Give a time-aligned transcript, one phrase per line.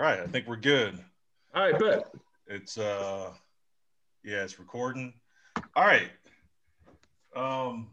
[0.00, 0.98] All right, I think we're good.
[1.54, 2.10] All right, bet.
[2.46, 3.34] It's uh
[4.24, 5.12] yeah, it's recording.
[5.76, 6.08] All right.
[7.36, 7.90] Um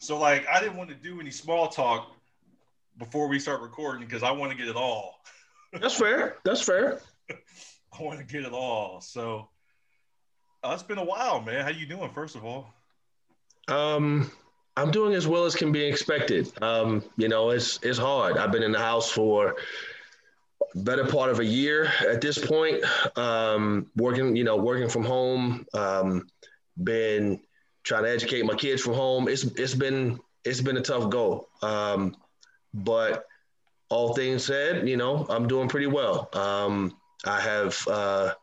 [0.00, 2.14] so like I didn't want to do any small talk
[2.98, 5.22] before we start recording because I want to get it all.
[5.72, 6.36] That's fair.
[6.44, 7.00] That's fair.
[7.30, 9.00] I want to get it all.
[9.00, 9.48] So
[10.62, 11.64] uh, it's been a while, man.
[11.64, 12.68] How you doing first of all?
[13.66, 14.30] Um
[14.76, 16.52] I'm doing as well as can be expected.
[16.62, 18.36] Um, you know, it's it's hard.
[18.36, 19.56] I've been in the house for
[20.74, 22.84] better part of a year at this point.
[23.16, 25.66] Um, working, you know, working from home.
[25.74, 26.28] Um,
[26.82, 27.40] been
[27.82, 29.28] trying to educate my kids from home.
[29.28, 31.48] It's it's been it's been a tough go.
[31.62, 32.16] Um,
[32.74, 33.26] but
[33.88, 36.28] all things said, you know, I'm doing pretty well.
[36.32, 38.34] Um, I have uh,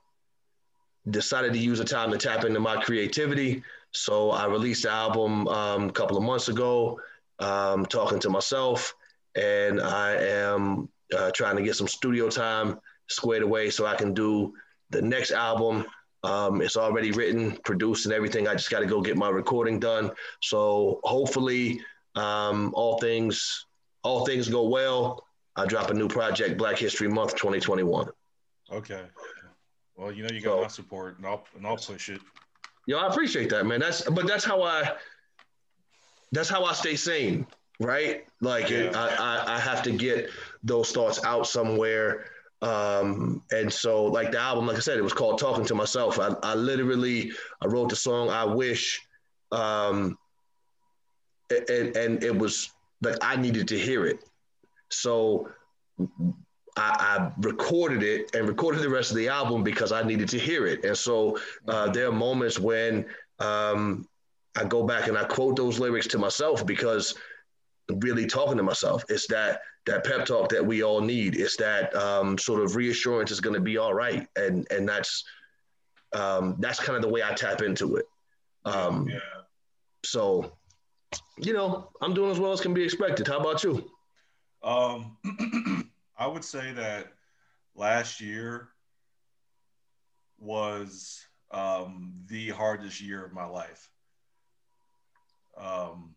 [1.10, 3.64] decided to use the time to tap into my creativity.
[3.92, 7.00] So I released the album um, a couple of months ago,
[7.40, 8.94] um, talking to myself,
[9.36, 14.14] and I am uh, trying to get some studio time squared away so I can
[14.14, 14.54] do
[14.90, 15.86] the next album.
[16.24, 18.48] Um, it's already written, produced, and everything.
[18.48, 20.12] I just got to go get my recording done.
[20.42, 21.80] So hopefully,
[22.16, 23.66] um, all things
[24.04, 25.26] all things go well.
[25.56, 28.08] I drop a new project, Black History Month 2021.
[28.72, 29.04] Okay.
[29.96, 32.22] Well, you know you got so, my support, and I'll and I'll push it.
[32.86, 33.80] Yo, I appreciate that, man.
[33.80, 34.94] That's but that's how I
[36.32, 37.48] that's how I stay sane,
[37.80, 38.26] right?
[38.42, 38.92] Like yeah.
[38.94, 40.30] I, I I have to get
[40.66, 42.26] those thoughts out somewhere.
[42.62, 46.20] Um, and so like the album, like I said, it was called Talking to Myself.
[46.20, 49.02] I, I literally I wrote the song I Wish.
[49.52, 50.18] Um,
[51.70, 52.72] and, and it was
[53.02, 54.20] like I needed to hear it.
[54.90, 55.50] So
[56.78, 60.40] I, I, recorded it and recorded the rest of the album because I needed to
[60.40, 60.84] hear it.
[60.84, 63.06] And so uh, there are moments when
[63.40, 64.08] um,
[64.56, 67.16] I go back and I quote those lyrics to myself because
[67.90, 69.04] really talking to myself.
[69.10, 71.36] It's that that pep talk that we all need.
[71.36, 75.24] It's that um, sort of reassurance is going to be all right, and and that's
[76.14, 78.06] um, that's kind of the way I tap into it.
[78.66, 79.20] Um, yeah.
[80.04, 80.54] So,
[81.38, 83.28] you know, I'm doing as well as can be expected.
[83.28, 83.90] How about you?
[84.64, 85.18] Um,
[86.18, 87.08] I would say that
[87.76, 88.70] last year
[90.40, 93.90] was um, the hardest year of my life.
[95.58, 96.15] Um,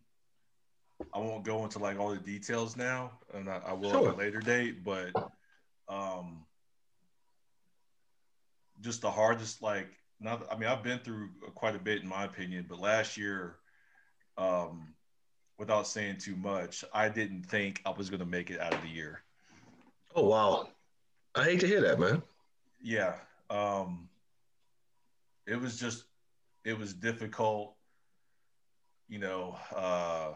[1.13, 4.09] I won't go into like all the details now, and I, I will sure.
[4.09, 4.83] at a later date.
[4.83, 5.11] But
[5.87, 6.45] um,
[8.81, 9.87] just the hardest, like,
[10.19, 10.45] not.
[10.51, 13.55] I mean, I've been through quite a bit in my opinion, but last year,
[14.37, 14.93] um,
[15.57, 18.81] without saying too much, I didn't think I was going to make it out of
[18.81, 19.23] the year.
[20.15, 20.69] Oh wow,
[21.35, 22.21] I hate to hear that, man.
[22.81, 23.15] Yeah,
[23.49, 24.09] um,
[25.45, 26.05] it was just,
[26.63, 27.75] it was difficult.
[29.07, 30.33] You know, uh,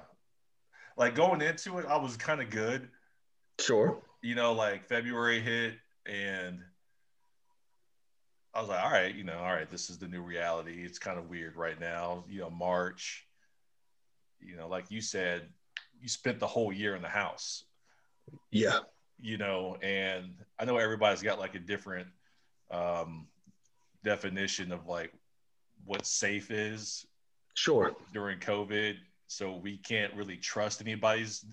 [0.97, 2.89] like going into it, I was kind of good.
[3.59, 4.01] Sure.
[4.21, 6.59] You know, like February hit and
[8.53, 10.83] I was like, all right, you know, all right, this is the new reality.
[10.83, 12.23] It's kind of weird right now.
[12.29, 13.25] You know, March,
[14.39, 15.47] you know, like you said,
[15.99, 17.63] you spent the whole year in the house.
[18.51, 18.79] Yeah.
[19.19, 22.07] You know, and I know everybody's got like a different
[22.69, 23.27] um,
[24.03, 25.13] definition of like
[25.85, 27.05] what safe is.
[27.55, 27.95] Sure.
[28.13, 28.95] During COVID,
[29.33, 31.45] so we can't really trust anybody's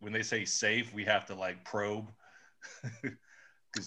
[0.00, 2.10] when they say safe we have to like probe.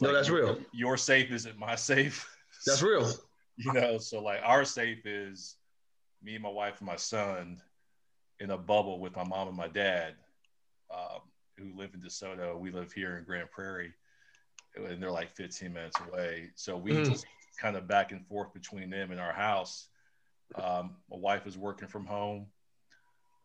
[0.02, 0.60] No like, that's real.
[0.72, 2.30] your safe isn't my safe.
[2.66, 3.12] That's real.
[3.58, 5.56] You know so like our safe is
[6.22, 7.60] me and my wife and my son
[8.40, 10.14] in a bubble with my mom and my dad
[10.94, 11.22] um,
[11.58, 12.58] who live in desoto.
[12.58, 13.92] We live here in grand prairie
[14.76, 16.52] and they're like 15 minutes away.
[16.56, 17.10] So we mm.
[17.10, 17.26] just
[17.60, 19.88] kind of back and forth between them and our house.
[20.56, 22.46] Um, my wife is working from home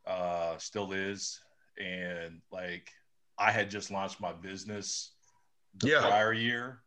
[0.06, 1.41] uh, still is.
[1.78, 2.91] And like
[3.38, 5.12] I had just launched my business
[5.78, 6.00] the yeah.
[6.00, 6.82] prior year,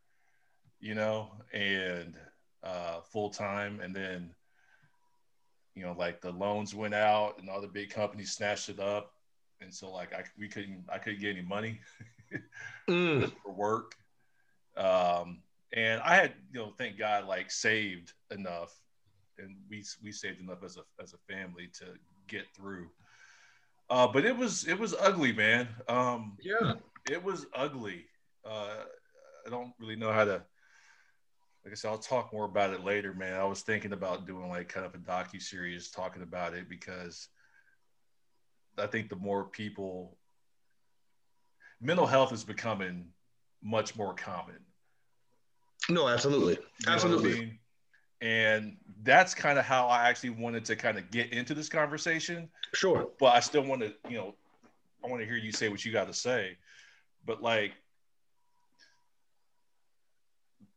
[0.80, 2.16] you know, and
[2.64, 3.80] uh, full time.
[3.82, 4.34] And then,
[5.76, 9.14] you know, like the loans went out and other big companies snatched it up.
[9.60, 11.80] And so like I we couldn't I couldn't get any money
[12.90, 13.32] mm.
[13.44, 13.96] for work.
[14.76, 15.42] Um,
[15.74, 18.74] and I had, you know, thank God, like saved enough,
[19.38, 21.86] and we we saved enough as a as a family to
[22.28, 22.88] get through.
[23.90, 25.68] Uh, but it was it was ugly, man.
[25.88, 26.74] Um, yeah,
[27.10, 28.06] it was ugly.
[28.46, 28.84] Uh,
[29.46, 30.44] I don't really know how to.
[31.64, 33.34] Like I said, I'll talk more about it later, man.
[33.34, 37.28] I was thinking about doing like kind of a docu series talking about it because
[38.78, 40.18] I think the more people,
[41.82, 43.08] mental health is becoming
[43.62, 44.60] much more common.
[45.90, 47.32] No, absolutely, you absolutely.
[47.32, 47.60] I mean?
[48.22, 52.50] And that's kind of how I actually wanted to kind of get into this conversation.
[52.74, 53.10] Sure.
[53.20, 54.34] But I still want to, you know,
[55.04, 56.58] I want to hear you say what you got to say.
[57.26, 57.74] But like,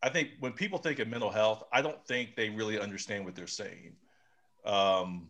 [0.03, 3.35] I think when people think of mental health, I don't think they really understand what
[3.35, 3.97] they're saying.
[4.65, 5.29] Um,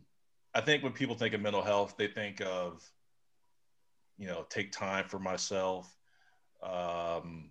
[0.55, 2.83] I think when people think of mental health, they think of,
[4.19, 5.97] you know, take time for myself,
[6.63, 7.51] um,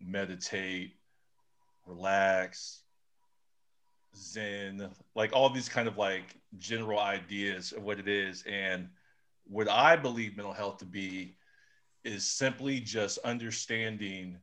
[0.00, 0.94] meditate,
[1.86, 2.80] relax,
[4.16, 8.44] zen, like all these kind of like general ideas of what it is.
[8.48, 8.88] And
[9.44, 11.36] what I believe mental health to be
[12.04, 14.38] is simply just understanding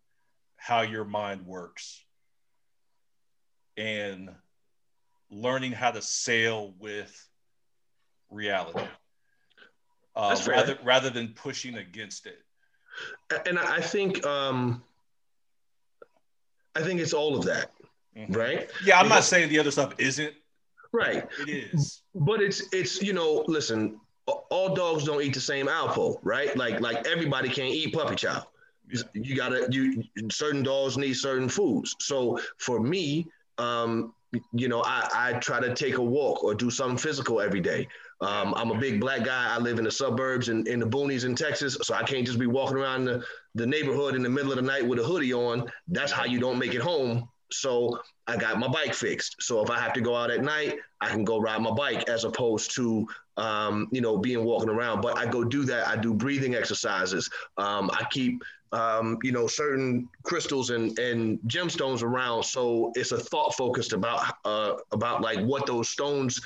[0.56, 2.03] how your mind works
[3.77, 4.29] and
[5.29, 7.29] learning how to sail with
[8.29, 8.88] reality
[10.15, 12.39] uh, rather rather than pushing against it.
[13.45, 14.83] And I think um,
[16.75, 17.71] I think it's all of that.
[18.29, 18.69] Right?
[18.83, 20.33] Yeah, I'm not saying the other stuff isn't.
[20.91, 21.27] Right.
[21.41, 22.03] It is.
[22.13, 26.56] But it's it's you know listen, all dogs don't eat the same apple, right?
[26.56, 28.44] Like like everybody can't eat puppy chow.
[29.13, 31.95] You gotta you certain dogs need certain foods.
[32.00, 33.27] So for me,
[33.57, 34.13] um,
[34.53, 37.88] you know, I, I try to take a walk or do something physical every day.
[38.21, 39.53] Um, I'm a big black guy.
[39.53, 42.39] I live in the suburbs and in the boonies in Texas, so I can't just
[42.39, 43.23] be walking around the,
[43.56, 45.69] the neighborhood in the middle of the night with a hoodie on.
[45.88, 47.27] That's how you don't make it home.
[47.56, 49.38] So I got my bike fixed.
[49.40, 52.10] So if I have to go out at night, I can go ride my bike
[52.10, 53.07] as opposed to
[53.38, 55.02] um, you know being walking around.
[55.02, 55.88] But I go do that.
[55.88, 57.30] I do breathing exercises.
[57.57, 58.42] Um, I keep
[58.75, 62.44] um, you know, certain crystals and, and gemstones around.
[62.44, 66.42] So it's a thought focused about uh, about like what those stones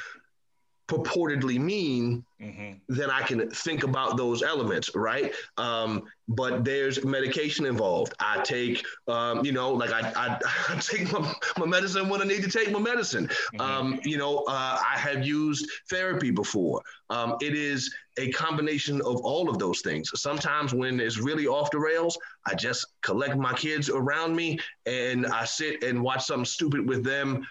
[0.90, 2.74] purportedly mean, mm-hmm.
[2.88, 5.32] then I can think about those elements, right?
[5.58, 8.14] Um, but there's medication involved.
[8.20, 10.40] I take, um, you know, like I, I,
[10.70, 13.28] I, take my, my medicine when I need to take my medicine.
[13.28, 13.62] Mm-hmm.
[13.62, 16.82] Um, you know, uh, I have used therapy before.
[17.12, 20.10] Um, it is a combination of all of those things.
[20.16, 25.28] Sometimes when it's really off the rails, I just collect my kids around me and
[25.28, 27.48] I sit and watch something stupid with them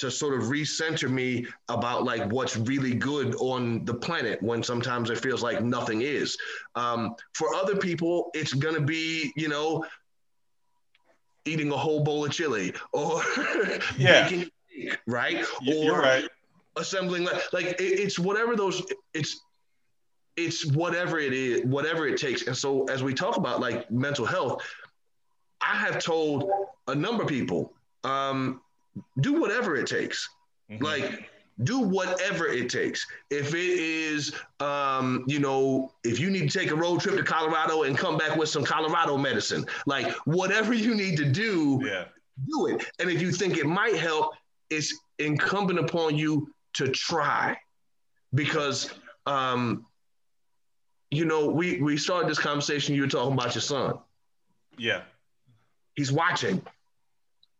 [0.00, 5.10] to sort of recenter me about like what's really good on the planet when sometimes
[5.10, 6.36] it feels like nothing is.
[6.74, 9.84] Um, for other people, it's gonna be, you know,
[11.44, 13.22] eating a whole bowl of chili or
[13.98, 14.22] yeah.
[14.24, 14.50] making
[15.06, 15.44] right?
[15.62, 16.28] You're or right.
[16.76, 18.82] assembling like, like it, it's whatever those
[19.14, 19.40] it's
[20.36, 22.46] it's whatever it is, whatever it takes.
[22.46, 24.62] And so as we talk about like mental health,
[25.60, 26.48] I have told
[26.88, 27.72] a number of people,
[28.04, 28.60] um,
[29.20, 30.28] do whatever it takes.
[30.70, 30.84] Mm-hmm.
[30.84, 31.30] Like,
[31.64, 33.06] do whatever it takes.
[33.28, 37.22] If it is, um, you know, if you need to take a road trip to
[37.22, 42.04] Colorado and come back with some Colorado medicine, like whatever you need to do, yeah.
[42.48, 42.86] do it.
[42.98, 44.32] And if you think it might help,
[44.70, 47.58] it's incumbent upon you to try,
[48.32, 48.90] because,
[49.26, 49.84] um,
[51.10, 52.94] you know, we we started this conversation.
[52.94, 53.98] You were talking about your son.
[54.78, 55.02] Yeah,
[55.94, 56.62] he's watching.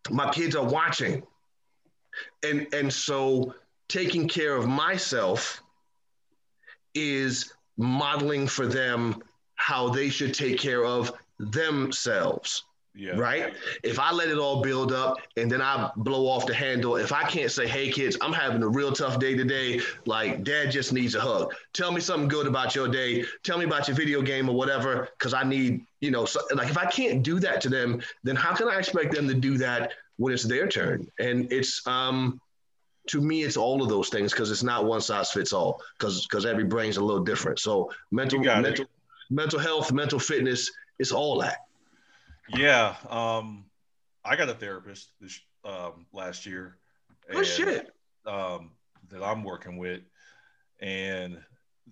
[0.08, 1.22] My kids are watching
[2.42, 3.54] and and so
[3.88, 5.62] taking care of myself
[6.94, 9.22] is modeling for them
[9.54, 12.64] how they should take care of themselves.
[12.92, 13.12] Yeah.
[13.16, 13.54] Right.
[13.84, 17.12] If I let it all build up and then I blow off the handle, if
[17.12, 20.92] I can't say, hey, kids, I'm having a real tough day today, like dad just
[20.92, 21.54] needs a hug.
[21.72, 23.24] Tell me something good about your day.
[23.44, 26.68] Tell me about your video game or whatever, because I need, you know, so, like
[26.68, 29.56] if I can't do that to them, then how can I expect them to do
[29.58, 31.10] that when it's their turn.
[31.18, 32.40] And it's um,
[33.08, 36.26] to me, it's all of those things because it's not one size fits all because
[36.26, 37.58] because every brain's a little different.
[37.58, 38.90] So mental mental it.
[39.30, 41.56] mental health, mental fitness, it's all that.
[42.56, 43.64] Yeah, um,
[44.24, 46.78] I got a therapist this um, last year.
[47.28, 47.90] Good and, shit.
[48.26, 48.72] Um,
[49.10, 50.02] that I'm working with,
[50.80, 51.38] and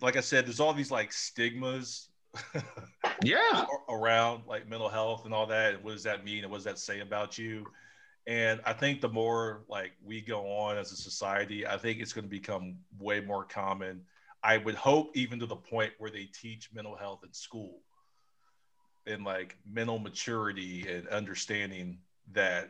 [0.01, 2.09] like I said, there's all these like stigmas.
[3.23, 3.65] yeah.
[3.89, 5.83] around like mental health and all that.
[5.83, 6.43] what does that mean?
[6.43, 7.65] And what does that say about you?
[8.27, 12.13] And I think the more like we go on as a society, I think it's
[12.13, 14.01] going to become way more common.
[14.43, 17.79] I would hope even to the point where they teach mental health in school
[19.09, 21.97] and like mental maturity and understanding
[22.31, 22.69] that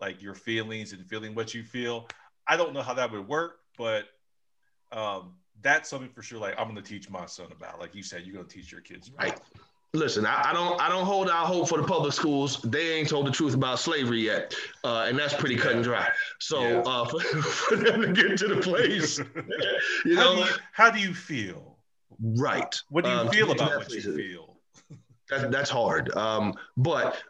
[0.00, 2.08] like your feelings and feeling what you feel.
[2.46, 4.04] I don't know how that would work, but
[4.92, 6.38] um, that's something for sure.
[6.38, 7.80] Like I'm going to teach my son about.
[7.80, 9.08] Like you said, you're going to teach your kids.
[9.08, 9.24] About.
[9.24, 9.40] Right.
[9.94, 12.60] Listen, I, I, don't I don't hold out hope for the public schools.
[12.62, 14.52] They ain't told the truth about slavery yet,
[14.82, 16.08] uh, and that's pretty cut and dry.
[16.40, 16.82] So yeah.
[16.84, 19.18] uh, for, for, them to get to the place,
[20.04, 21.76] you how know, do you, how do you feel?
[22.20, 22.74] Right.
[22.88, 24.53] What do you um, feel about what you feel?
[25.38, 26.14] That, that's hard.
[26.16, 27.22] Um, but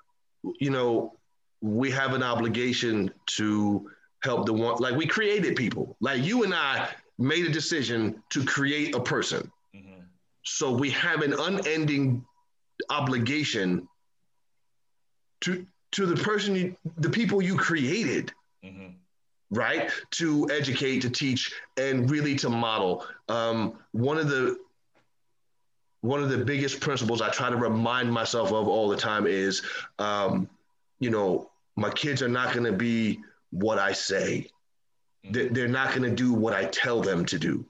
[0.61, 1.15] you know,
[1.61, 3.91] we have an obligation to
[4.23, 4.77] help the one.
[4.79, 5.97] Like we created people.
[6.01, 9.51] Like you and I made a decision to create a person.
[9.75, 10.01] Mm-hmm.
[10.45, 12.25] So we have an unending
[12.91, 13.89] obligation
[15.43, 18.33] to to the person you, the people you created
[18.63, 18.89] hmm
[19.51, 24.57] right to educate to teach and really to model um, one of the
[26.05, 29.63] one of the biggest principles i try to remind myself of all the time is
[29.99, 30.47] um,
[31.01, 33.21] you know my kids are not going to be
[33.51, 34.47] what i say.
[35.31, 37.65] They- they're not going to do what i tell them to do.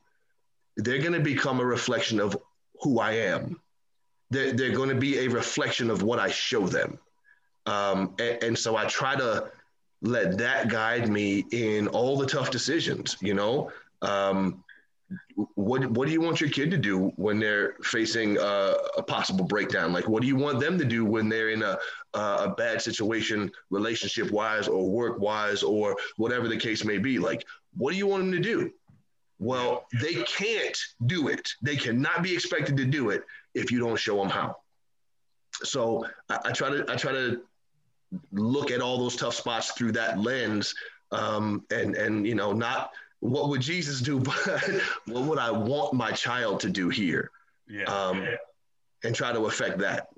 [0.77, 2.37] They're going to become a reflection of
[2.81, 3.61] who i am.
[4.31, 6.99] They're, they're going to be a reflection of what i show them.
[7.67, 9.53] Um, and, and so i try to
[10.03, 13.71] let that guide me in all the tough decisions you know?
[14.03, 14.64] Um,
[15.55, 19.45] what what do you want your kid to do when they're facing a, a possible
[19.45, 19.93] breakdown?
[19.93, 21.79] Like what do you want them to do when they're in a
[22.15, 27.19] a bad situation relationship wise or work wise or whatever the case may be?
[27.19, 27.45] Like
[27.77, 28.71] what do you want them to do?
[29.39, 31.49] Well they can't do it.
[31.63, 34.57] They cannot be expected to do it if you don't show them how.
[35.63, 37.43] So I, I try to i try to
[38.33, 40.75] look at all those tough spots through that lens
[41.13, 42.91] um, and and you know not
[43.25, 44.37] what would jesus do but
[45.07, 47.31] what would i want my child to do here
[47.67, 47.85] Yeah.
[47.85, 48.37] um, yeah.
[49.03, 50.09] and try to affect that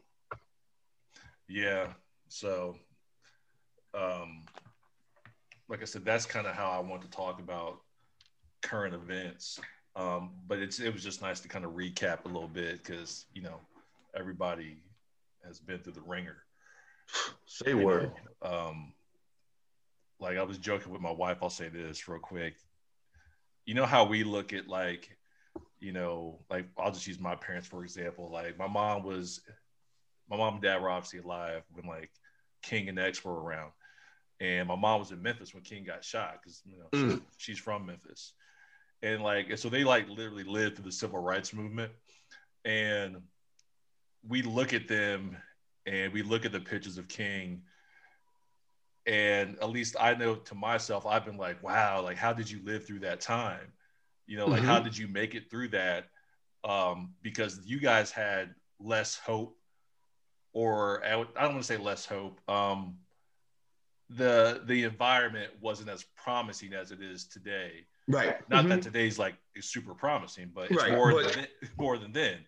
[1.48, 1.92] Yeah.
[2.28, 2.76] So,
[3.94, 4.44] um,
[5.68, 7.78] like I said, that's kind of how I want to talk about
[8.62, 9.60] current events.
[9.94, 13.26] Um, but it's it was just nice to kind of recap a little bit because
[13.32, 13.60] you know
[14.18, 14.82] everybody
[15.44, 16.38] has been through the wringer.
[17.46, 18.10] say word
[18.42, 18.50] know?
[18.50, 18.92] Um,
[20.18, 21.38] like I was joking with my wife.
[21.42, 22.56] I'll say this real quick.
[23.66, 25.16] You know how we look at like,
[25.80, 28.30] you know, like I'll just use my parents for example.
[28.32, 29.40] Like my mom was,
[30.30, 32.10] my mom and dad were obviously alive when like
[32.62, 33.72] King and X were around,
[34.40, 37.58] and my mom was in Memphis when King got shot because you know she's, she's
[37.58, 38.32] from Memphis,
[39.02, 41.92] and like and so they like literally lived through the civil rights movement,
[42.64, 43.16] and
[44.26, 45.36] we look at them
[45.86, 47.62] and we look at the pictures of King
[49.06, 52.60] and at least I know to myself, I've been like, wow, like how did you
[52.64, 53.72] live through that time?
[54.26, 56.08] You know, like how did you make it through that?
[56.64, 59.56] Um, because you guys had less hope,
[60.52, 62.40] or I don't want to say less hope.
[62.50, 62.96] Um,
[64.10, 67.86] the the environment wasn't as promising as it is today.
[68.08, 68.68] right Not Mhm.
[68.68, 71.46] that today's like super promising, but it's Right, more but- than
[71.78, 72.44] more than then.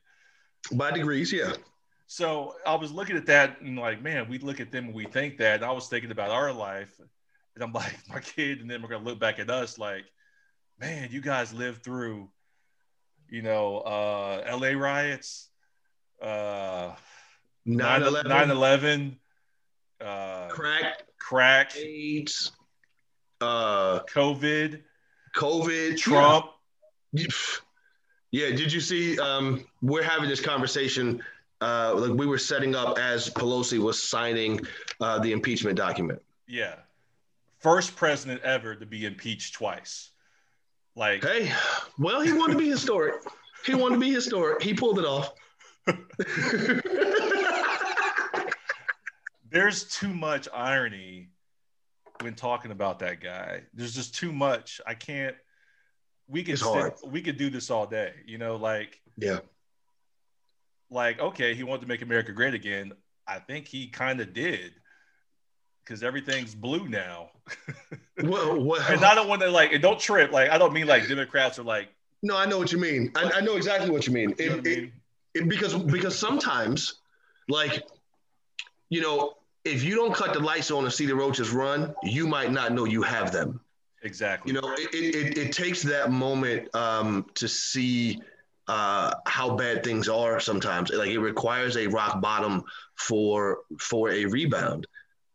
[0.73, 1.53] by degrees yeah
[2.11, 5.05] So I was looking at that and like, man, we look at them and we
[5.05, 5.57] think that.
[5.57, 6.99] And I was thinking about our life,
[7.55, 10.07] and I'm like, my kid, and then we're gonna look back at us like,
[10.81, 12.31] man, you guys lived through,
[13.29, 14.75] you know, uh, L.A.
[14.75, 15.51] riots,
[16.23, 16.95] uh,
[17.67, 19.17] 9-11 9/11,
[20.01, 22.53] uh, crack crack, aids
[23.43, 24.83] uh COVID,
[25.37, 26.47] covid Trump.
[27.13, 27.27] yeah.
[28.31, 31.23] yeah did you see um we're having this conversation
[31.61, 34.61] uh like we were setting up as pelosi was signing
[35.01, 36.77] uh the impeachment document Yeah,
[37.59, 40.11] first president ever to be impeached twice.
[40.95, 41.53] Like, Hey,
[41.99, 43.15] well, he wanted to be historic.
[43.65, 44.63] He wanted to be historic.
[44.63, 45.33] He pulled it off.
[49.51, 51.31] there's too much irony
[52.21, 53.63] when talking about that guy.
[53.75, 54.81] There's just too much.
[54.87, 55.37] I can't.
[56.29, 58.13] We could sit, we could do this all day.
[58.27, 59.39] You know, like yeah.
[60.91, 62.93] Like okay, he wanted to make America great again.
[63.27, 64.73] I think he kind of did
[65.85, 67.31] because everything's blue now.
[68.25, 69.73] Well, well and I don't want to like.
[69.73, 70.33] And don't trip.
[70.33, 71.89] Like I don't mean like Democrats are like.
[72.21, 73.13] no, I know what you mean.
[73.15, 74.35] I, I know exactly what you mean.
[74.41, 74.93] You know what it- mean?
[75.35, 76.95] it- because because sometimes,
[77.49, 77.87] like,
[78.89, 82.27] you know, if you don't cut the lights on and see the roaches run, you
[82.27, 83.61] might not know you have them.
[84.03, 84.53] Exactly.
[84.53, 88.21] You know, it, it, it, it takes that moment um, to see
[88.69, 90.91] uh, how bad things are sometimes.
[90.91, 94.87] Like it requires a rock bottom for for a rebound.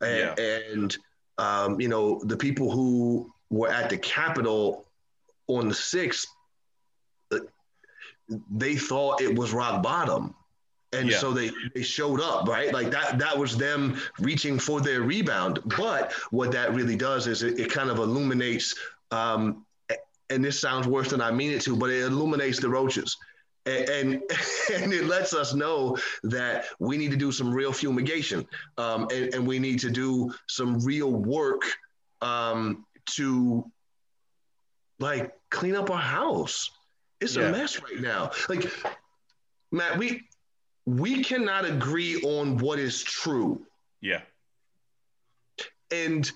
[0.01, 0.97] And, and
[1.37, 4.85] um, you know, the people who were at the Capitol
[5.47, 6.27] on the 6th,
[7.31, 7.39] uh,
[8.51, 10.35] they thought it was rock bottom.
[10.91, 11.17] And Yeah.
[11.17, 12.71] so they, they showed up, right?
[12.71, 15.59] Like that that was them reaching for their rebound.
[15.65, 18.75] But what that really does is it, it kind of illuminates
[19.09, 19.65] um,
[20.33, 23.17] and this sounds worse than I mean it to, but it illuminates the roaches.
[23.65, 24.13] And, and
[24.73, 28.45] and it lets us know that we need to do some real fumigation,
[28.77, 31.61] um, and, and we need to do some real work
[32.21, 33.63] um, to
[34.99, 36.69] like clean up our house.
[37.21, 37.49] It's Yeah.
[37.49, 38.31] a mess right now.
[38.49, 38.69] Like
[39.71, 40.27] Matt, we
[40.85, 43.65] we cannot agree on what is true,
[44.01, 44.21] yeah.
[45.89, 46.29] and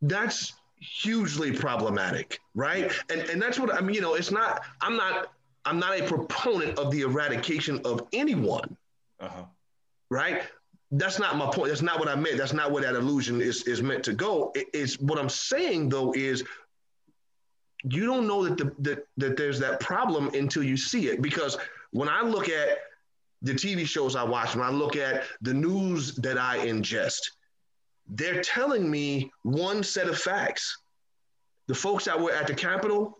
[0.00, 2.92] that's hugely problematic, right?
[3.10, 3.94] And and that's what I mean.
[3.94, 4.62] You know, it's not.
[4.80, 5.32] I'm not.
[5.64, 8.76] I'm not a proponent of the eradication of anyone,
[9.20, 9.44] Uh huh.
[10.10, 10.42] right?
[10.94, 11.68] that's not my point.
[11.68, 12.36] That's not what I meant.
[12.36, 14.52] That's not where that illusion is is meant to go.
[14.54, 16.44] It, it's what I'm saying though is
[17.84, 21.22] you don't know that the that, that there's that problem until you see it.
[21.22, 21.56] Because
[21.92, 22.78] when I look at
[23.40, 27.20] the TV shows I watch, when I look at the news that I ingest,
[28.08, 30.78] they're telling me one set of facts.
[31.68, 33.18] The folks that were at the Capitol,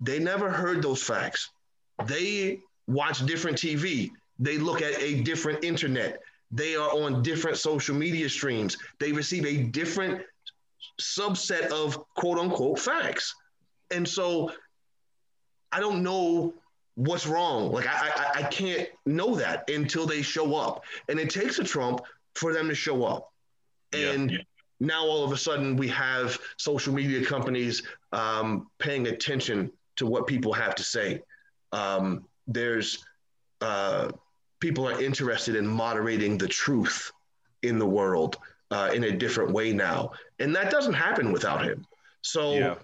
[0.00, 1.50] they never heard those facts.
[2.06, 4.10] They watch different TV.
[4.38, 6.20] They look at a different internet.
[6.50, 8.76] They are on different social media streams.
[8.98, 10.22] They receive a different
[11.00, 13.34] subset of quote unquote facts.
[13.90, 14.52] And so
[15.72, 16.54] I don't know
[16.94, 17.72] what's wrong.
[17.72, 20.84] Like I, I, I can't know that until they show up.
[21.08, 22.00] And it takes a Trump
[22.34, 23.29] for them to show up.
[23.92, 24.38] And yeah,
[24.80, 27.82] now all of a sudden we have social media companies
[28.12, 31.22] um, paying attention to what people have to say.
[31.72, 33.04] Um, there's
[33.60, 34.10] uh,
[34.60, 37.12] people are interested in moderating the truth
[37.62, 38.38] in the world
[38.70, 41.84] uh, in a different way now, and that doesn't happen without him.
[42.22, 42.74] So, yeah.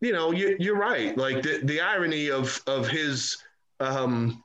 [0.00, 1.16] you know, you, you're right.
[1.16, 3.38] Like the, the irony of of his
[3.80, 4.42] um,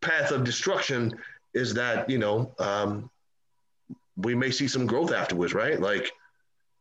[0.00, 1.14] path of destruction
[1.54, 3.10] is that you know um,
[4.16, 5.80] we may see some growth afterwards, right?
[5.80, 6.10] Like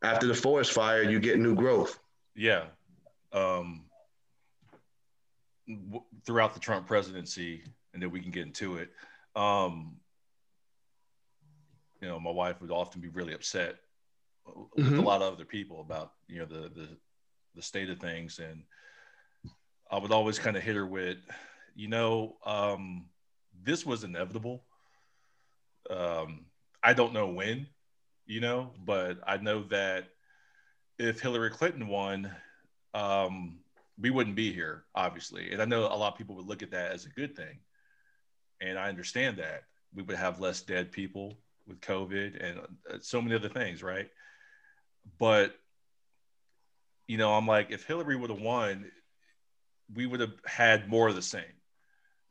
[0.02, 2.00] after the forest fire, you get new growth.
[2.36, 2.66] Yeah.
[3.32, 3.86] Um,
[5.68, 8.90] w- throughout the Trump presidency, and then we can get into it.
[9.36, 9.98] Um,
[12.02, 13.76] you know, my wife would often be really upset
[14.76, 15.00] with mm-hmm.
[15.00, 16.88] a lot of other people about you know the the
[17.56, 18.64] the state of things, and
[19.90, 21.18] I would always kind of hit her with,
[21.76, 23.06] you know, um,
[23.62, 24.64] this was inevitable.
[25.90, 26.46] Um,
[26.84, 27.68] I don't know when,
[28.26, 30.10] you know, but I know that
[30.98, 32.32] if Hillary Clinton won,
[32.94, 33.60] um,
[34.00, 35.52] we wouldn't be here, obviously.
[35.52, 37.60] And I know a lot of people would look at that as a good thing.
[38.60, 39.64] And I understand that.
[39.94, 41.34] We would have less dead people
[41.68, 42.60] with COVID and
[42.90, 44.10] uh, so many other things, right?
[45.20, 45.56] But,
[47.08, 48.90] you know, I'm like, if Hillary would have won,
[49.94, 51.44] we would have had more of the same.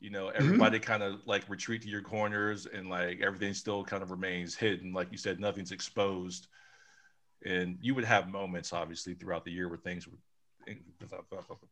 [0.01, 0.43] You know, mm-hmm.
[0.43, 0.91] everybody mm-hmm.
[0.91, 4.93] kind of like retreat to your corners and like everything still kind of remains hidden.
[4.93, 6.49] Like you said, nothing's exposed.
[7.45, 10.19] And you would have moments, obviously, throughout the year where things would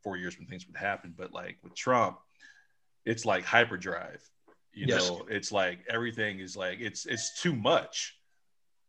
[0.02, 1.14] four years when things would happen.
[1.16, 2.18] But like with Trump,
[3.04, 4.22] it's like hyperdrive.
[4.72, 5.08] You yes.
[5.08, 8.16] know, it's like everything is like it's it's too much.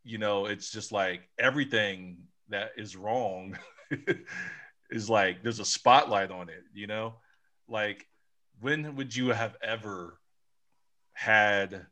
[0.04, 2.17] You know, it's just like everything
[2.49, 3.58] that is wrong
[4.89, 6.63] is like there's a spotlight on it.
[6.73, 7.15] You know,
[7.67, 8.06] like
[8.62, 10.19] when would you have ever
[11.13, 11.86] had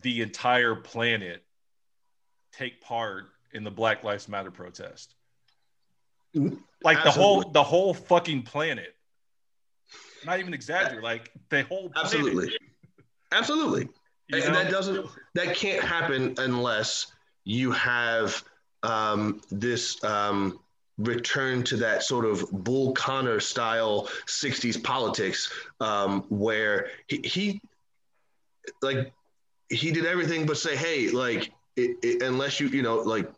[0.00, 1.44] the entire planet
[2.52, 5.14] take part in the Black Lives Matter protest?
[6.34, 7.02] Like Absolutely.
[7.04, 8.94] the whole the whole fucking planet.
[10.26, 12.12] Not even exaggerate, like the whole planet.
[12.14, 12.58] Absolutely.
[13.32, 13.88] Absolutely.
[14.32, 17.06] and, and that doesn't that can't happen unless
[17.44, 18.42] you have
[18.82, 20.60] um, this um,
[20.98, 27.60] return to that sort of Bull Connor style 60s politics um, where he, he,
[28.82, 29.12] like
[29.68, 33.30] he did everything but say, hey, like it, it, unless you, you know, like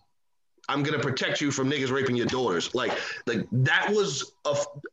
[0.68, 2.74] I'm gonna protect you from niggas raping your daughters.
[2.74, 2.96] Like,
[3.26, 4.32] like that was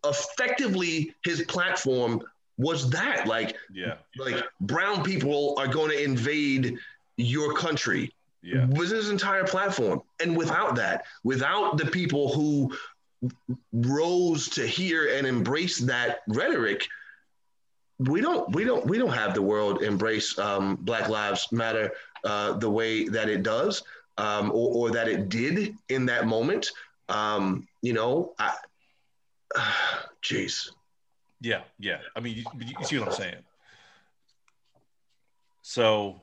[0.03, 2.21] effectively his platform
[2.57, 3.27] was that.
[3.27, 6.77] Like, yeah, like brown people are going to invade
[7.17, 8.13] your country.
[8.41, 12.71] Yeah, was his entire platform, and without that, without the people who
[13.73, 16.87] rose to hear and embrace that rhetoric,
[17.99, 21.91] we don't we don't we don't have the world embrace um, Black Lives Matter
[22.23, 23.83] uh, the way that it does
[24.17, 26.71] um, or, or, that it did in that moment.
[27.09, 28.53] Um, you know, I,
[30.23, 30.69] jeez.
[31.39, 31.99] Yeah, yeah.
[32.15, 33.35] I mean, you, you, see what I'm saying.
[35.61, 36.21] So,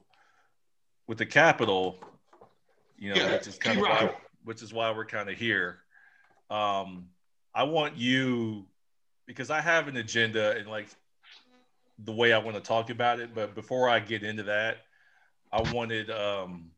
[1.07, 1.99] with the Capitol,
[2.99, 4.15] you know, yeah, which is kind of why,
[4.45, 5.79] which is why we're kind of here.
[6.51, 7.09] Um,
[7.55, 8.67] I want you
[9.27, 10.89] because I have an agenda and like
[11.99, 13.35] the way I want to talk about it.
[13.35, 14.79] But before I get into that,
[15.53, 16.71] I wanted um,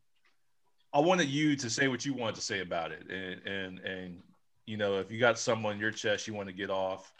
[0.93, 4.23] I wanted you to say what you wanted to say about it, and and and
[4.65, 7.11] you know, if you got someone in your chest you want to get off,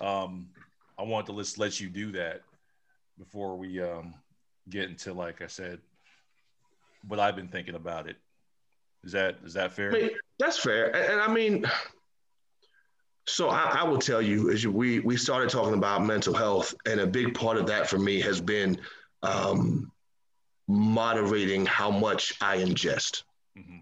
[0.00, 0.48] um,
[0.98, 2.42] I want to let let you do that
[3.18, 4.14] before we um
[4.68, 5.80] get into like I said,
[7.06, 8.16] what I've been thinking about it.
[9.04, 9.90] Is that is that fair?
[9.90, 11.64] I mean, that's fair, and, and, I mean,
[13.26, 16.74] so I, I will tell you, as you, we we started talking about mental health,
[16.86, 18.78] and a big part of that for me has been
[19.22, 19.90] um,
[20.68, 23.22] moderating how much I ingest.
[23.56, 23.78] Mm-hmm.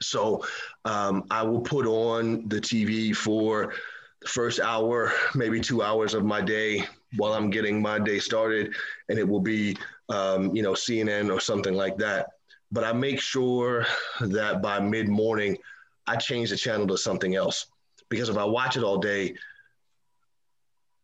[0.00, 0.44] So
[0.84, 3.74] um, I will put on the TV for
[4.20, 6.84] the first hour, maybe two hours of my day
[7.16, 8.74] while I'm getting my day started,
[9.08, 9.76] and it will be
[10.12, 12.28] um, you know, CNN or something like that.
[12.72, 13.86] But I make sure
[14.20, 15.58] that by mid morning,
[16.06, 17.66] I change the channel to something else.
[18.08, 19.34] Because if I watch it all day,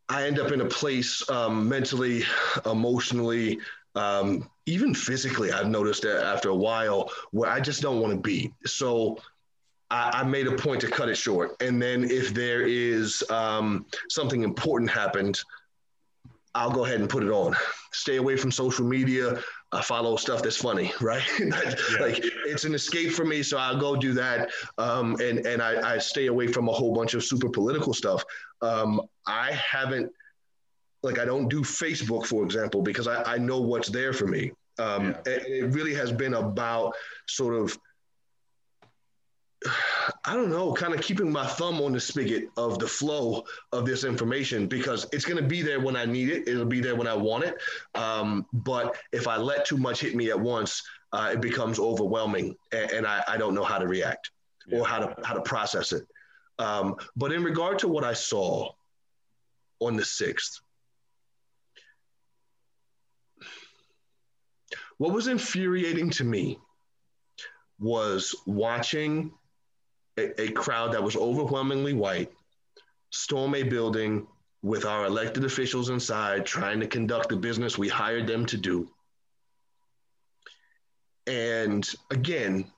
[0.09, 2.23] I end up in a place um, mentally,
[2.65, 3.61] emotionally,
[3.95, 5.53] um, even physically.
[5.53, 8.53] I've noticed that after a while where I just don't want to be.
[8.65, 9.19] So
[9.91, 11.57] I, I, made a point to cut it short.
[11.61, 15.41] And then if there is um, something important happened,
[16.55, 17.55] I'll go ahead and put it on.
[17.93, 19.41] Stay away from social media.
[19.71, 21.23] I follow stuff that's funny, right?
[22.01, 24.51] Like it's an escape for me, so I'll go do that.
[24.79, 28.25] Um, and and I, I, stay away from a whole bunch of super political stuff.
[28.63, 30.11] Um, I haven't,
[31.03, 34.53] like, I don't do Facebook, for example, because I, I know what's there for me.
[34.79, 35.33] Um, yeah.
[35.35, 36.95] and it really has been about
[37.27, 37.77] sort of
[40.25, 43.87] I don't know, kind of keeping my thumb on the spigot of the flow of
[43.87, 46.47] this information because it's going to be there when I need it.
[46.47, 47.57] It'll be there when I want it.
[47.95, 52.55] Um, but if I let too much hit me at once, uh, it becomes overwhelming,
[52.73, 54.31] and, and I, I, don't know how to react
[54.71, 56.07] or how to how to process it.
[56.59, 58.73] Um, but in regard to what I saw
[59.81, 60.61] on the sixth,
[64.99, 66.59] what was infuriating to me
[67.79, 69.33] was watching
[70.19, 72.33] a, a crowd that was overwhelmingly white
[73.11, 74.27] storm a building
[74.63, 78.89] with our elected officials inside trying to conduct the business we hired them to do.
[81.27, 82.71] And again,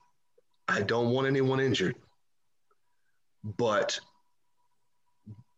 [0.67, 1.95] I don't want anyone injured,
[3.43, 3.99] but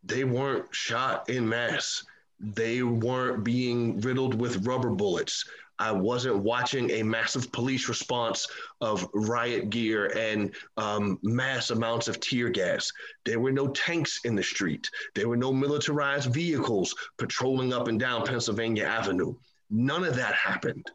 [0.04, 2.06] they weren't shot in mass.
[2.40, 5.46] They weren't being riddled with rubber bullets.
[5.80, 8.48] I wasn't watching a massive police response
[8.80, 12.92] of riot gear and um, mass amounts of tear gas.
[13.26, 14.90] There were no tanks in the street.
[15.16, 19.36] There were no militarized vehicles patrolling up and down Pennsylvania Avenue.
[19.70, 20.90] None of that happened.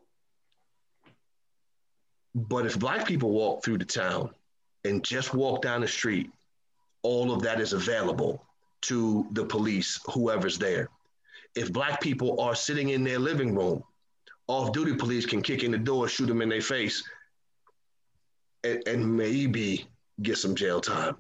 [2.35, 4.31] But if Black people walk through the town
[4.85, 6.31] and just walk down the street,
[7.03, 8.45] all of that is available
[8.83, 10.89] to the police, whoever's there.
[11.57, 13.83] If Black people are sitting in their living room
[14.49, 17.05] off duty police can kick in the door, shoot them in their face,
[18.65, 19.87] and, and maybe
[20.23, 21.17] get some jail time.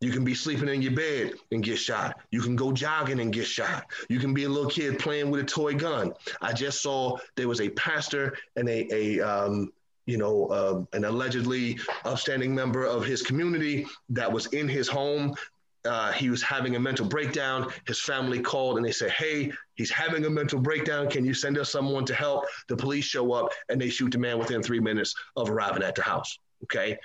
[0.00, 2.20] You can be sleeping in your bed and get shot.
[2.32, 3.86] You can go jogging and get shot.
[4.08, 6.12] You can be a little kid playing with a toy gun.
[6.40, 9.72] I just saw there was a pastor and a, a um,
[10.06, 15.36] you know, uh, an allegedly upstanding member of his community that was in his home
[15.84, 17.72] uh, he was having a mental breakdown.
[17.86, 21.10] His family called and they said, Hey, he's having a mental breakdown.
[21.10, 22.44] Can you send us someone to help?
[22.68, 25.96] The police show up and they shoot the man within three minutes of arriving at
[25.96, 26.38] the house.
[26.62, 26.96] Okay.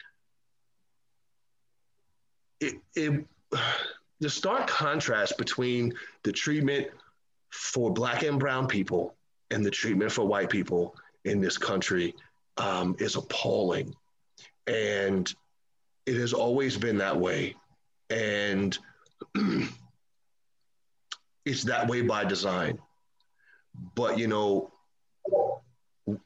[2.60, 3.26] It, it,
[4.20, 6.90] the stark contrast between the treatment
[7.50, 9.16] for Black and Brown people
[9.50, 12.14] and the treatment for white people in this country
[12.58, 13.96] um, is appalling.
[14.68, 15.34] And
[16.06, 17.56] it has always been that way
[18.12, 18.78] and
[21.48, 22.80] it's that way by design.
[23.96, 24.72] But you know,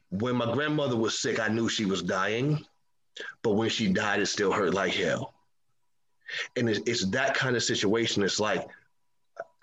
[0.10, 2.66] when my grandmother was sick, I knew she was dying,
[3.42, 5.34] but when she died, it still hurt like hell.
[6.56, 8.24] And it's, it's that kind of situation.
[8.24, 8.66] It's like,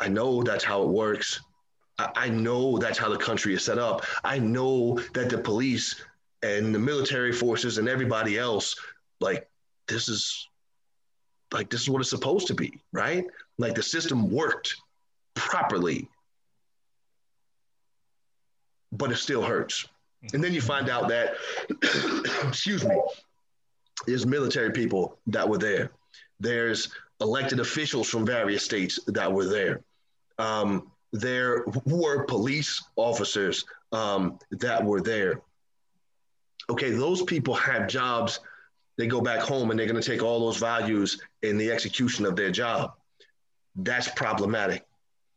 [0.01, 1.40] I know that's how it works.
[1.99, 4.05] I, I know that's how the country is set up.
[4.25, 6.05] I know that the police
[6.42, 8.77] and the military forces and everybody else,
[9.21, 9.49] like,
[9.87, 10.49] this is
[11.53, 13.25] like this is what it's supposed to be, right?
[13.57, 14.77] Like the system worked
[15.38, 16.09] properly,
[18.92, 19.87] but it still hurts.
[20.33, 21.35] And then you find out that,
[22.48, 23.01] excuse me,
[24.07, 25.92] there's military people that were there.
[26.40, 26.88] There's
[27.20, 29.83] elected officials from various states that were there.
[30.38, 35.40] Um, there were police officers um, that were there.
[36.70, 38.40] Okay, those people have jobs
[38.98, 42.27] they go back home and they're going to take all those values in the execution
[42.27, 42.94] of their job.
[43.77, 44.85] That's problematic.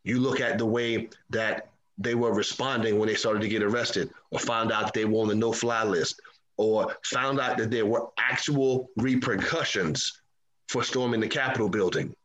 [0.03, 4.09] You look at the way that they were responding when they started to get arrested,
[4.31, 6.19] or found out they were on the no fly list,
[6.57, 10.21] or found out that there were actual repercussions
[10.67, 12.15] for storming the Capitol building.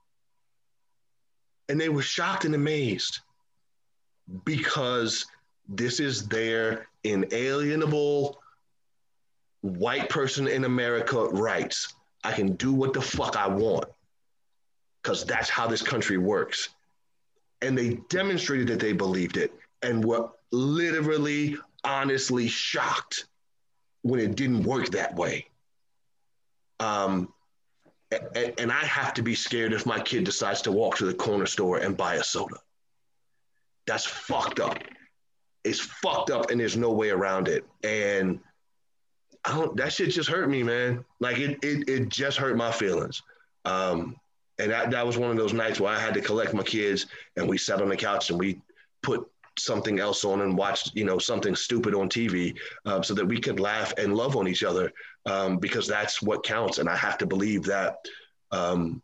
[1.68, 3.20] And they were shocked and amazed
[4.44, 5.26] because
[5.68, 8.40] this is their inalienable
[9.62, 11.94] white person in America rights.
[12.24, 13.86] I can do what the fuck I want
[15.02, 16.70] because that's how this country works.
[17.66, 19.52] And they demonstrated that they believed it
[19.82, 23.26] and were literally, honestly shocked
[24.02, 25.46] when it didn't work that way.
[26.78, 27.32] Um,
[28.10, 31.14] and, and I have to be scared if my kid decides to walk to the
[31.14, 32.56] corner store and buy a soda.
[33.86, 34.78] That's fucked up.
[35.64, 37.64] It's fucked up and there's no way around it.
[37.82, 38.40] And
[39.44, 41.04] I don't that shit just hurt me, man.
[41.20, 43.22] Like it it, it just hurt my feelings.
[43.64, 44.16] Um,
[44.58, 47.06] and that, that was one of those nights where I had to collect my kids
[47.36, 48.60] and we sat on the couch and we
[49.02, 53.26] put something else on and watched, you know, something stupid on TV um, so that
[53.26, 54.92] we could laugh and love on each other
[55.26, 56.78] um, because that's what counts.
[56.78, 57.96] And I have to believe that
[58.50, 59.02] um,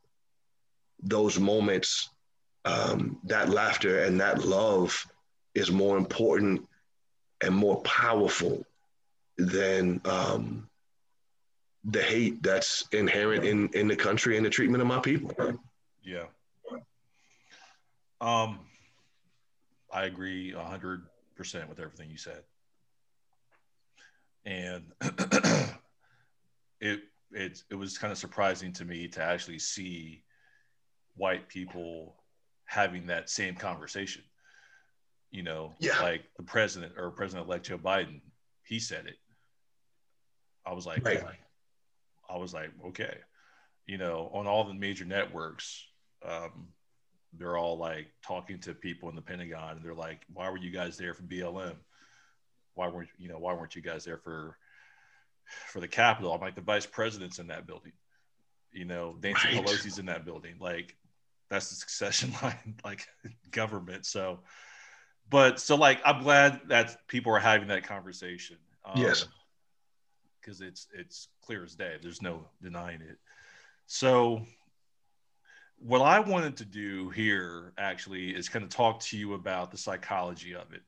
[1.03, 2.11] those moments,
[2.65, 5.07] um, that laughter and that love
[5.55, 6.67] is more important
[7.43, 8.65] and more powerful
[9.37, 10.69] than um,
[11.85, 15.59] the hate that's inherent in in the country and the treatment of my people.
[16.03, 16.27] Yeah.
[18.21, 18.61] Um,
[19.93, 21.03] I agree hundred
[21.37, 22.43] percent with everything you said,
[24.45, 24.85] and
[26.81, 27.01] it
[27.33, 30.23] it it was kind of surprising to me to actually see
[31.17, 32.15] white people
[32.67, 34.23] having that same conversation.
[35.31, 35.99] You know, yeah.
[36.01, 38.21] like the president or President-elect Joe Biden,
[38.65, 39.17] he said it.
[40.67, 41.23] I was like, right.
[42.33, 43.17] I was like, okay,
[43.87, 45.85] you know, on all the major networks,
[46.27, 46.69] um,
[47.39, 50.71] they're all like talking to people in the Pentagon, and they're like, why were you
[50.71, 51.75] guys there for BLM?
[52.75, 54.57] Why weren't you know why weren't you guys there for
[55.69, 56.33] for the Capitol?
[56.33, 57.93] I'm like, the vice president's in that building.
[58.73, 59.65] You know, Nancy right.
[59.65, 60.55] Pelosi's in that building.
[60.59, 60.97] Like,
[61.51, 63.07] that's the succession line, like
[63.51, 64.07] government.
[64.07, 64.41] So,
[65.29, 68.57] but so like, I'm glad that people are having that conversation.
[68.87, 69.27] Um, yes
[70.43, 71.97] because it's it's clear as day.
[72.03, 73.19] There's no denying it.
[73.87, 74.43] So
[75.79, 79.79] what I wanted to do here actually is kind of talk to you about the
[79.79, 80.83] psychology of it.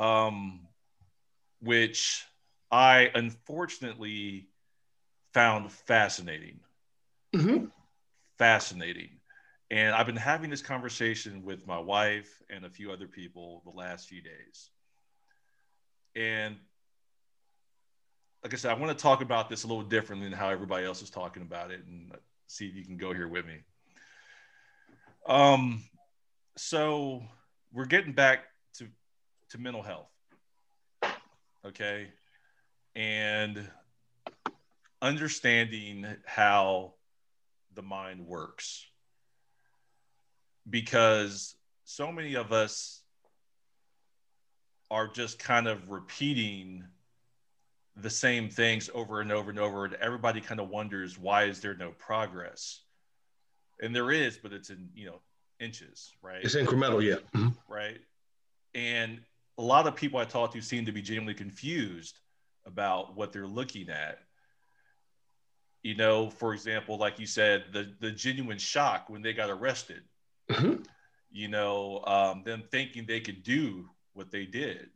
[0.00, 0.66] Um,
[1.60, 2.24] which
[2.70, 4.48] I unfortunately
[5.32, 6.60] found fascinating.
[7.34, 7.66] Mm-hmm.
[8.38, 9.10] Fascinating.
[9.70, 13.70] And I've been having this conversation with my wife and a few other people the
[13.70, 14.70] last few days.
[16.16, 16.56] And
[18.44, 20.84] like I said, I want to talk about this a little differently than how everybody
[20.84, 22.12] else is talking about it, and
[22.46, 23.56] see if you can go here with me.
[25.26, 25.82] Um,
[26.56, 27.22] so
[27.72, 28.86] we're getting back to
[29.48, 30.10] to mental health,
[31.66, 32.08] okay,
[32.94, 33.66] and
[35.00, 36.92] understanding how
[37.74, 38.86] the mind works,
[40.68, 43.00] because so many of us
[44.90, 46.84] are just kind of repeating
[47.96, 51.60] the same things over and over and over and everybody kind of wonders why is
[51.60, 52.80] there no progress?
[53.80, 55.20] And there is but it's in you know
[55.60, 56.42] inches right?
[56.42, 57.16] It's incremental yeah.
[57.34, 57.72] Mm-hmm.
[57.72, 58.00] right?
[58.74, 59.20] And
[59.58, 62.18] a lot of people i talk to seem to be genuinely confused
[62.66, 64.18] about what they're looking at.
[65.82, 70.02] You know for example like you said the the genuine shock when they got arrested.
[70.50, 70.82] Mm-hmm.
[71.30, 74.90] you know um, them thinking they could do what they did.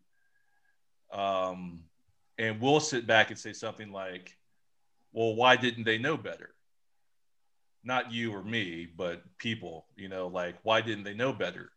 [1.13, 1.85] Um,
[2.39, 4.37] and we'll sit back and say something like,
[5.13, 6.55] well, why didn't they know better?
[7.83, 11.71] Not you or me, but people, you know, like, why didn't they know better?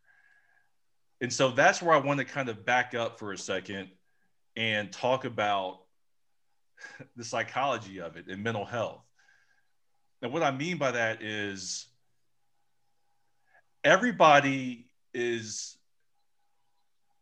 [1.20, 3.90] And so that's where I want to kind of back up for a second
[4.56, 5.80] and talk about
[7.16, 9.04] the psychology of it and mental health.
[10.22, 11.88] And what I mean by that is
[13.84, 15.78] everybody is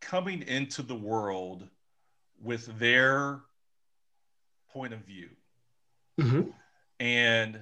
[0.00, 1.66] coming into the world
[2.42, 3.40] with their
[4.72, 5.28] point of view.
[6.20, 6.50] Mm-hmm.
[6.98, 7.60] And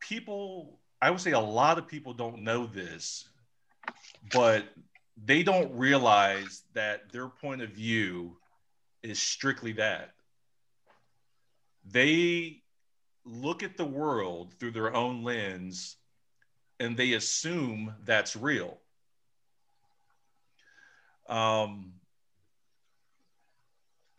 [0.00, 3.28] people, I would say a lot of people don't know this,
[4.32, 4.64] but
[5.22, 8.36] they don't realize that their point of view
[9.02, 10.14] is strictly that.
[11.90, 12.62] They
[13.24, 15.96] look at the world through their own lens
[16.78, 18.78] and they assume that's real.
[21.28, 21.92] Um,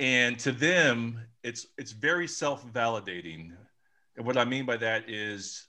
[0.01, 3.51] and to them it's it's very self-validating.
[4.17, 5.67] And what i mean by that is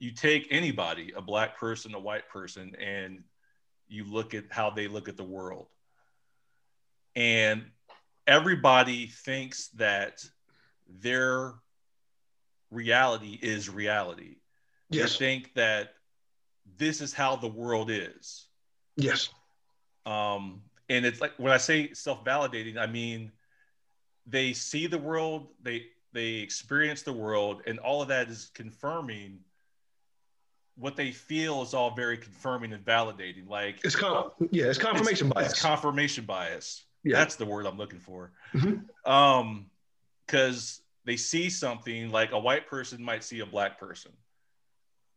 [0.00, 3.22] you take anybody a black person a white person and
[3.86, 5.66] you look at how they look at the world.
[7.14, 7.64] And
[8.26, 10.22] everybody thinks that
[10.88, 11.54] their
[12.70, 14.36] reality is reality.
[14.90, 15.12] Yes.
[15.12, 15.94] they think that
[16.76, 18.46] this is how the world is.
[18.96, 19.28] Yes.
[20.06, 23.30] Um and it's like when i say self-validating i mean
[24.28, 29.40] they see the world, they they experience the world, and all of that is confirming
[30.76, 33.48] what they feel is all very confirming and validating.
[33.48, 35.52] Like it's con- yeah, it's confirmation it's, bias.
[35.52, 36.84] It's confirmation bias.
[37.04, 37.16] Yeah.
[37.16, 38.32] That's the word I'm looking for.
[38.54, 39.10] Mm-hmm.
[39.10, 39.66] Um,
[40.26, 44.12] because they see something like a white person might see a black person,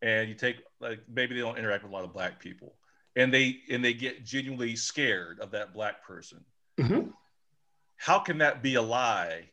[0.02, 2.76] and you take like maybe they don't interact with a lot of black people,
[3.16, 6.44] and they and they get genuinely scared of that black person.
[6.80, 7.10] Mm-hmm.
[8.02, 9.52] How can that be a lie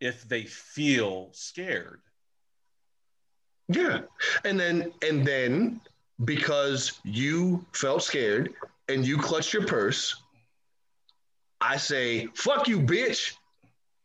[0.00, 2.00] if they feel scared?
[3.68, 4.00] Yeah.
[4.46, 5.80] And then and then
[6.24, 8.54] because you felt scared
[8.88, 10.22] and you clutched your purse,
[11.60, 13.34] I say, fuck you, bitch.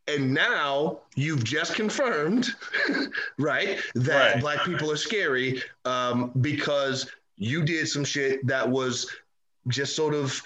[0.06, 2.48] And now you've just confirmed,
[3.38, 4.40] right, that Right.
[4.40, 9.10] black people are scary um, because you did some shit that was
[9.68, 10.42] just sort of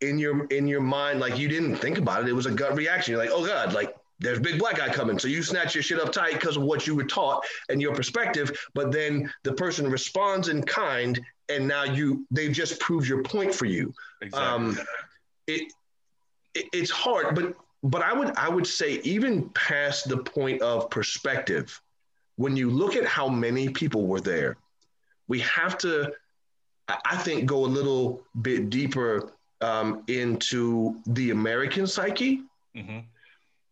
[0.00, 2.28] in your in your mind, like you didn't think about it.
[2.28, 3.12] It was a gut reaction.
[3.12, 5.18] You're like, oh God, like there's a big black guy coming.
[5.18, 7.94] So you snatch your shit up tight because of what you were taught and your
[7.94, 8.50] perspective.
[8.74, 13.54] But then the person responds in kind, and now you they've just proved your point
[13.54, 13.92] for you.
[14.22, 14.48] Exactly.
[14.48, 14.78] Um,
[15.46, 15.72] it,
[16.54, 20.90] it it's hard, but but I would I would say even past the point of
[20.90, 21.80] perspective,
[22.36, 24.56] when you look at how many people were there,
[25.28, 26.12] we have to,
[26.88, 32.42] I think, go a little bit deeper um, into the American psyche.
[32.76, 33.04] Mhm.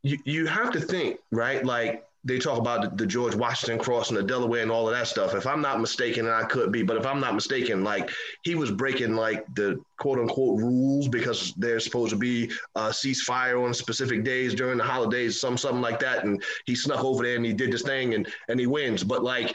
[0.02, 2.02] You you have to think right, like.
[2.28, 5.06] They talk about the, the George Washington Cross and the Delaware and all of that
[5.06, 5.36] stuff.
[5.36, 8.10] If I'm not mistaken, and I could be, but if I'm not mistaken, like
[8.42, 13.64] he was breaking like the quote unquote rules because there's supposed to be a ceasefire
[13.64, 16.24] on specific days during the holidays, some something like that.
[16.24, 19.04] And he snuck over there and he did this thing and and he wins.
[19.04, 19.54] But like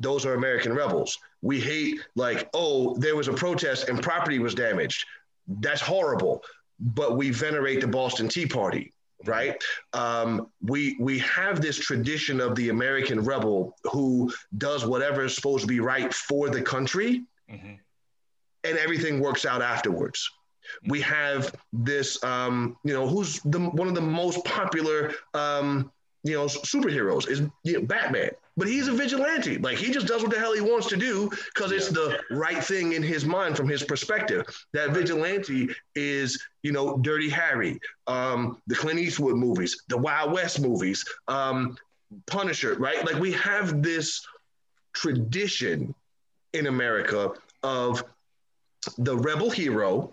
[0.00, 1.16] those are American rebels.
[1.42, 5.04] We hate like, oh, there was a protest and property was damaged.
[5.60, 6.42] That's horrible.
[6.80, 8.92] But we venerate the Boston Tea Party
[9.24, 9.62] right?
[9.92, 15.60] Um, we we have this tradition of the American rebel who does whatever is supposed
[15.62, 17.78] to be right for the country, Mhm.
[18.64, 20.28] and everything works out afterwards.
[20.88, 25.92] We have this, um, you know, who's the one of the most popular, um,
[26.24, 29.58] you know, superheroes is you know, Batman, but he's a vigilante.
[29.58, 32.62] Like he just does what the hell he wants to do because it's the right
[32.62, 34.44] thing in his mind from his perspective.
[34.72, 40.60] That vigilante is, you know, Dirty Harry, um, the Clint Eastwood movies, the Wild West
[40.60, 41.76] movies, um,
[42.26, 43.04] Punisher, right?
[43.04, 44.26] Like we have this
[44.92, 45.94] tradition
[46.52, 48.04] in America of
[48.98, 50.12] the rebel hero,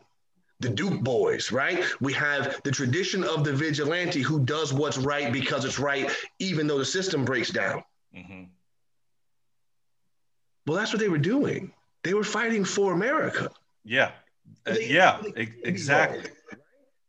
[0.62, 1.84] the Duke boys, right?
[2.00, 6.68] We have the tradition of the vigilante who does what's right because it's right, even
[6.68, 7.84] though the system breaks down.
[8.16, 8.50] Mhm.
[10.66, 11.74] Well, that's what they were doing.
[12.04, 13.50] They were fighting for America.
[13.84, 14.12] Yeah.
[14.66, 15.22] Uh, They- yeah.
[15.36, 16.30] they exactly.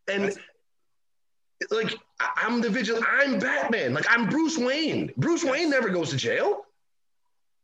[0.08, 0.38] And That's-
[1.70, 1.94] like
[2.36, 3.92] I'm the vigil, I'm Batman.
[3.94, 5.12] Like I'm Bruce Wayne.
[5.16, 5.44] Bruce.
[5.44, 6.66] Wayne never goes to jail.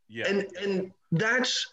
[0.08, 0.28] Yeah.
[0.28, 1.66] And and that's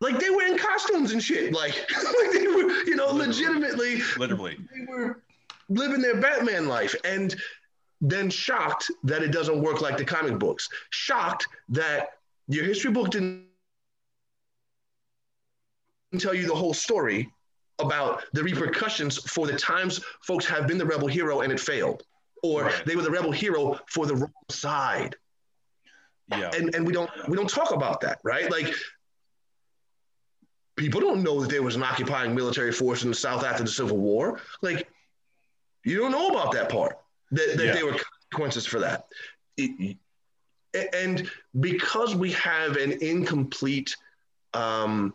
[0.00, 1.52] like they were in costumes and shit.
[1.52, 1.74] Like,
[2.20, 3.26] like they were, you know, Literally.
[3.28, 4.56] legitimately Literally.
[4.74, 5.22] they were
[5.68, 7.34] living their Batman life and
[8.00, 10.68] then shocked that it doesn't work like the comic books.
[10.90, 12.10] Shocked that
[12.48, 13.46] your history book didn't
[16.18, 17.30] tell you the whole story
[17.78, 22.02] about the repercussions for the times folks have been the rebel hero and it failed,
[22.42, 22.84] or Right.
[22.84, 25.16] they were the rebel hero for the wrong side.
[26.28, 26.50] Yeah.
[26.54, 28.50] And and we don't we don't talk about that, right?
[28.50, 28.72] Like
[30.76, 33.70] people don't know that there was an occupying military force in the South after the
[33.70, 34.40] Civil War.
[34.62, 34.88] Like
[35.84, 36.98] you don't know about that part.
[37.32, 37.72] That, that Yeah.
[37.72, 39.06] there were consequences for that.
[39.56, 39.96] It-
[40.94, 43.96] and because we have an incomplete
[44.54, 45.12] um,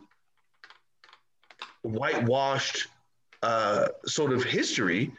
[1.82, 2.88] whitewashed
[3.42, 5.10] uh, sort of history,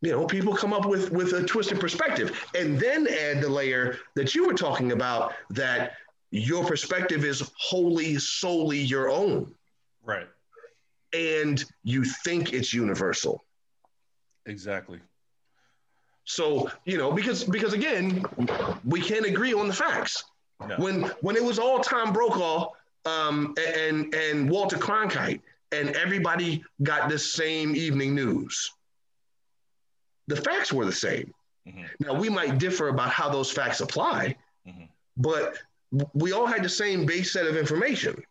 [0.00, 3.98] you know, people come up with with a twisted perspective, and then add the layer
[4.14, 5.92] that you were talking about that
[6.30, 9.54] your perspective is wholly solely your own,
[10.02, 10.28] right.
[11.12, 13.44] and you think it's universal.
[14.46, 15.00] Exactly.
[16.24, 18.24] So you know, because because again,
[18.84, 20.24] we can't agree on the facts.
[20.66, 20.76] No.
[20.76, 22.70] When when it was all Tom Brokaw
[23.04, 25.40] um, and and Walter Cronkite,
[25.72, 28.72] and everybody got the same evening news,
[30.28, 31.34] the facts were the same.
[31.68, 31.88] Mhm.
[32.00, 34.88] Now we might differ about how those facts apply, Mhm.
[35.18, 35.58] but
[36.14, 38.22] we all had the same base set of information.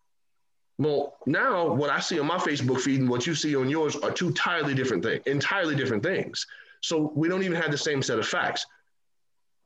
[0.79, 3.95] Well, now what I see on my Facebook feed and what you see on yours
[3.97, 6.47] are two entirely different things, entirely different things.
[6.83, 8.65] So we don't even have the same set of facts.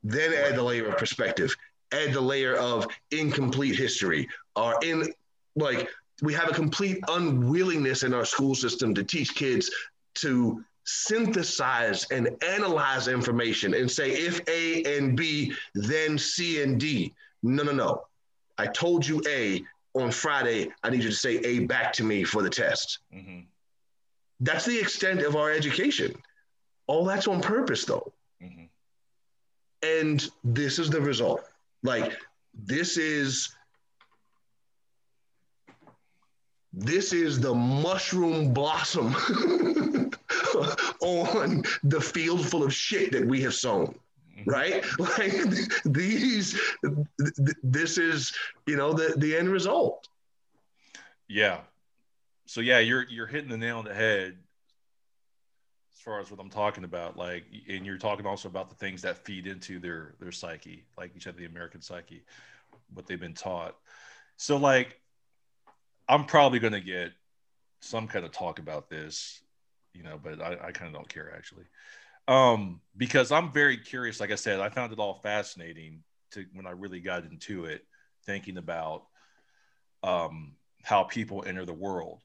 [0.04, 1.54] Then add the layer of perspective,
[1.92, 5.12] add the layer of incomplete history, or in
[5.56, 5.90] like
[6.22, 9.70] we have a complete unwillingness in our school system to teach kids
[10.16, 17.14] to synthesize and analyze information and say if A and B, then C and D.
[17.42, 18.04] No, no, no.
[18.60, 19.64] I told you A
[19.96, 20.70] on Friday.
[20.84, 23.00] I need you to say A back to me for the test.
[23.12, 23.40] hmm
[24.40, 26.16] That's the extent of our education.
[26.88, 28.12] All that's on purpose, though.
[28.42, 28.66] hmm
[29.84, 31.44] And this is the result.
[31.84, 32.18] Like,
[32.54, 33.56] this is
[36.74, 39.08] this is the mushroom blossom
[41.02, 43.96] on the field full of shit that we have sown
[44.38, 44.50] mm-hmm.
[44.50, 45.34] right like
[45.86, 46.60] these
[47.64, 48.32] this is
[48.68, 50.08] you know the the end result
[51.28, 51.60] yeah
[52.46, 54.38] so yeah you're you're hitting the nail on the head
[55.98, 59.02] as far as what i'm talking about like and you're talking also about the things
[59.02, 62.24] that feed into their their psyche like you said the american psyche
[62.94, 63.76] what they've been taught
[64.38, 65.02] so like
[66.08, 67.12] I'm probably going to get
[67.82, 69.42] some kind of talk about this,
[69.94, 71.66] you know, but I, I kind of don't care actually.
[72.28, 74.20] Um, because I'm very curious.
[74.20, 77.86] Like I said, I found it all fascinating to when I really got into it,
[78.26, 79.06] thinking about
[80.04, 82.22] um, how people enter the world.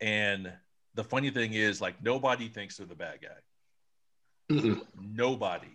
[0.00, 0.52] And
[0.94, 4.54] the funny thing is, like, nobody thinks they're the bad guy.
[4.54, 4.82] Mm-mm.
[5.00, 5.68] Nobody.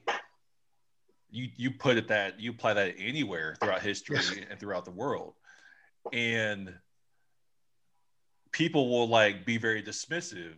[1.32, 4.36] You you put it that you apply that anywhere throughout history yes.
[4.50, 5.34] and throughout the world,
[6.14, 6.74] and
[8.56, 10.56] people will like be very dismissive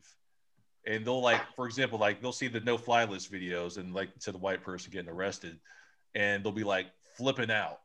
[0.86, 4.16] and they'll like for example like they'll see the no fly list videos and like
[4.20, 5.58] to the white person getting arrested
[6.14, 6.86] and they'll be like
[7.16, 7.80] flipping out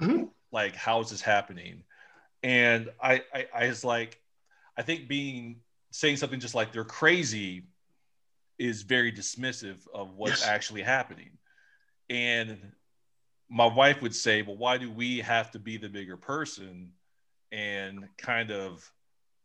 [0.00, 0.24] mm-hmm.
[0.52, 1.82] like how is this happening
[2.44, 4.20] and I, I i was like
[4.76, 5.60] i think being
[5.90, 7.64] saying something just like they're crazy
[8.58, 10.48] is very dismissive of what's yes.
[10.48, 11.30] actually happening
[12.10, 12.58] and
[13.48, 16.90] my wife would say well why do we have to be the bigger person
[17.52, 18.90] and kind of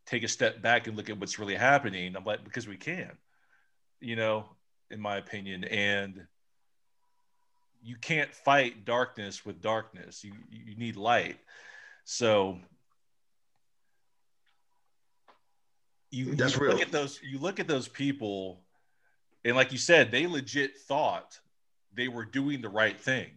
[0.06, 2.16] take a step back and look at what's really happening.
[2.16, 3.12] I'm like, because we can,
[4.00, 4.46] you know,
[4.90, 5.64] in my opinion.
[5.64, 6.26] And
[7.82, 10.22] you can't fight darkness with darkness.
[10.22, 11.38] You you need light.
[12.04, 12.58] So
[16.12, 16.72] you, That's you real.
[16.72, 18.60] look at those you look at those people
[19.44, 21.40] and like you said, they legit thought
[21.92, 23.30] they were doing the right thing.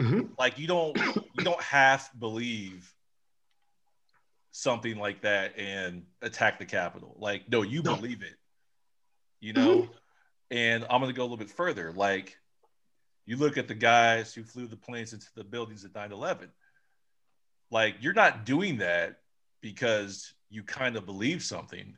[0.00, 0.32] Mm-hmm.
[0.38, 2.94] Like you don't you don't half believe
[4.56, 7.16] something like that and attack the Capitol.
[7.18, 7.96] Like, no, you no.
[7.96, 8.36] believe it,
[9.40, 9.82] you know?
[9.82, 9.92] Mm-hmm.
[10.52, 11.92] And I'm going to go a little bit further.
[11.92, 12.38] Like,
[13.26, 16.52] you look at the guys who flew the planes into the buildings at 9 11.
[17.72, 19.18] Like, you're not doing that
[19.60, 21.96] because you kind of believe something.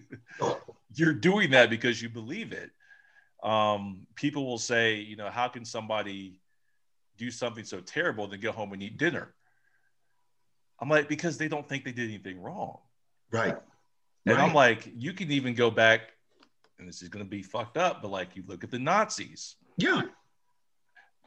[0.94, 2.70] you're doing that because you believe it.
[3.42, 6.40] Um, people will say, you know, how can somebody
[7.18, 9.34] do something so terrible then go home and eat dinner?
[10.80, 12.78] I'm like, because they don't think they did anything wrong.
[13.30, 13.56] Right.
[14.26, 14.44] And right.
[14.44, 16.12] I'm like, you can even go back,
[16.78, 19.56] and this is going to be fucked up, but like, you look at the Nazis.
[19.76, 20.02] Yeah.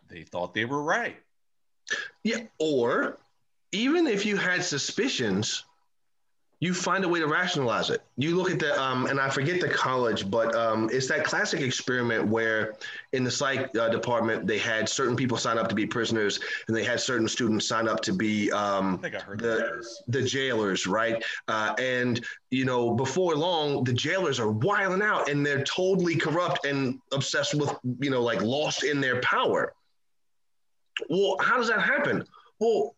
[0.09, 1.17] They thought they were right.
[2.23, 2.43] Yeah.
[2.59, 3.19] Or
[3.71, 5.65] even if you had suspicions,
[6.59, 8.01] you find a way to rationalize it.
[8.17, 11.61] You look at the, um, and I forget the college, but um, it's that classic
[11.61, 12.73] experiment where
[13.13, 16.75] in the psych uh, department, they had certain people sign up to be prisoners and
[16.75, 21.23] they had certain students sign up to be um, the, the jailers, right?
[21.47, 26.65] Uh, and, you know, before long, the jailers are wiling out and they're totally corrupt
[26.65, 29.73] and obsessed with, you know, like lost in their power.
[31.07, 32.25] Well, how does that happen?
[32.59, 32.95] Well,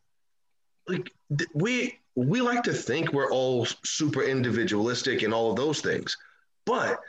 [0.88, 1.12] like
[1.54, 6.18] we we like to think we're all super individualistic and all of those things,
[6.66, 7.00] but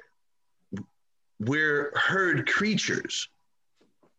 [1.40, 3.28] we're herd creatures,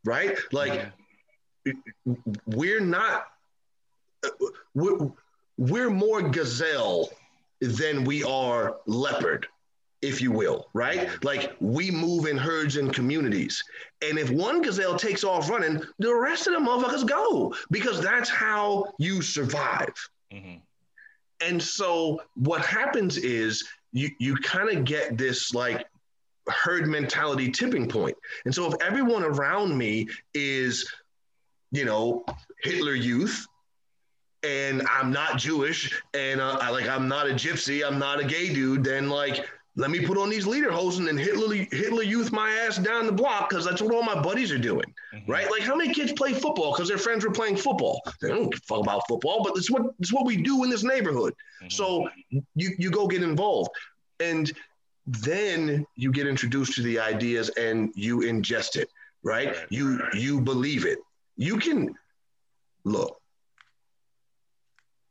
[0.04, 0.38] right?
[0.52, 0.92] Like
[1.66, 1.74] yeah.
[2.46, 3.28] we're not,
[4.74, 5.12] we're,
[5.58, 7.10] we're more gazelle
[7.62, 9.48] than we are leopard,
[10.02, 11.10] if you will, right?
[11.24, 13.64] Like we move in herds and communities.
[14.02, 18.30] And if one gazelle takes off running, the rest of the motherfuckers go because that's
[18.30, 19.94] how you survive.
[20.34, 20.58] Mm-hmm.
[21.44, 25.86] And so what happens is you you kind of get this like
[26.48, 28.16] herd mentality tipping point.
[28.46, 30.92] And so if everyone around me is,
[31.72, 32.26] you know,
[32.64, 33.46] Hitler youth,
[34.44, 38.24] and I'm not Jewish, and uh, I like I'm not a gypsy, I'm not a
[38.24, 39.46] gay dude, then like
[39.78, 43.50] let me put on these lederhosen and Hitler Hitler youth my ass down the block
[43.50, 45.32] because that's what all my buddies are doing, mm-hmm.
[45.32, 45.50] right?
[45.50, 48.02] Like how many kids play football because their friends were playing football?
[48.22, 51.34] They don't fuck about football, but it's what it's what we do in this neighborhood.
[51.62, 51.70] Mm-hmm.
[51.70, 53.70] So you you go get involved,
[54.20, 54.52] and
[55.06, 58.90] then you get introduced to the ideas and you ingest it,
[59.24, 59.48] right?
[59.48, 59.68] right.
[59.70, 61.00] You you believe it.
[61.38, 61.96] You can
[62.84, 63.18] look.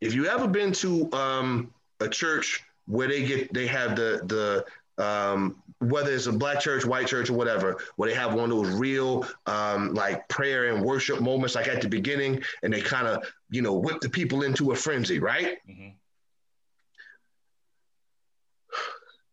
[0.02, 4.64] If you ever been to um, a church where they get they have the the
[5.02, 8.50] um, whether it's a black church, white church, or whatever, where they have one of
[8.50, 13.06] those real um, like prayer and worship moments, like at the beginning, and they kind
[13.06, 15.58] of you know whip the people into a frenzy, right?
[15.68, 15.88] Mm-hmm.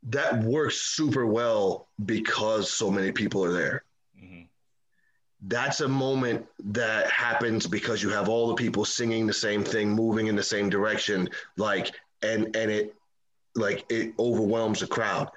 [0.03, 3.83] That works super well because so many people are there.
[4.17, 4.43] Mm-hmm.
[5.43, 9.91] that's a moment that happens because you have all the people singing the same thing,
[9.91, 11.91] moving in the same direction, like
[12.21, 12.95] and and it
[13.57, 15.29] like it overwhelms the crowd.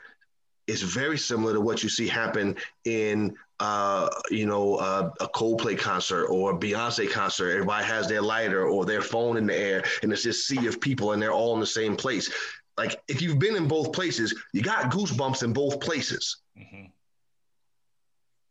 [0.67, 5.79] It's very similar to what you see happen in uh, you know, uh, a Coldplay
[5.79, 7.51] concert or a Beyonce concert.
[7.51, 10.81] Everybody has their lighter or their phone in the air, and it's this sea of
[10.81, 12.33] people, and they're all in the same place.
[12.79, 16.39] Like if you've been in both places, you got goosebumps in both places.
[16.59, 16.87] Mm-hmm.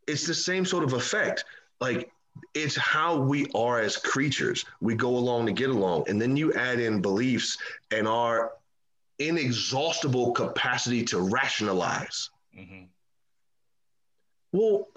[0.08, 1.46] It's the same sort of effect.
[1.82, 2.12] Like
[2.54, 4.64] it's how we are as creatures.
[4.80, 7.58] We go along to get along, and then you add in beliefs
[7.90, 8.52] and our
[9.20, 12.30] inexhaustible capacity to rationalize.
[12.58, 12.86] Mm-hmm
[14.52, 14.88] well,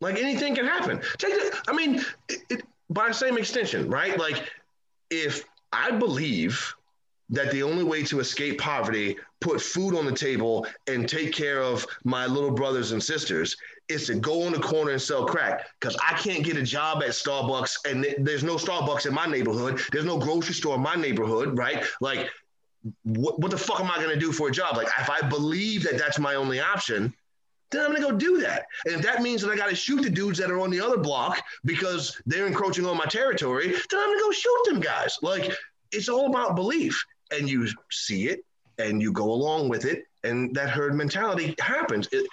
[0.00, 1.00] like anything can happen.
[1.18, 1.54] Take it.
[1.68, 4.18] I mean, it, it, by the same extension, right?
[4.18, 4.50] Like,
[5.10, 6.74] if I believe
[7.30, 11.62] that the only way to escape poverty, put food on the table, and take care
[11.62, 13.56] of my little brothers and sisters
[13.88, 17.02] is to go on the corner and sell crack because I can't get a job
[17.02, 19.80] at Starbucks and th- there's no Starbucks in my neighborhood.
[19.92, 21.84] There's no grocery store in my neighborhood, right?
[22.00, 22.30] Like,
[23.02, 24.76] what, what the fuck am I going to do for a job?
[24.76, 27.14] Like, if I believe that that's my only option,
[27.74, 28.66] then I'm gonna go do that.
[28.86, 30.96] And if that means that I gotta shoot the dudes that are on the other
[30.96, 35.18] block because they're encroaching on my territory, then I'm gonna go shoot them guys.
[35.22, 35.52] Like
[35.92, 37.02] it's all about belief.
[37.32, 38.44] And you see it
[38.78, 42.08] and you go along with it, and that herd mentality happens.
[42.12, 42.26] It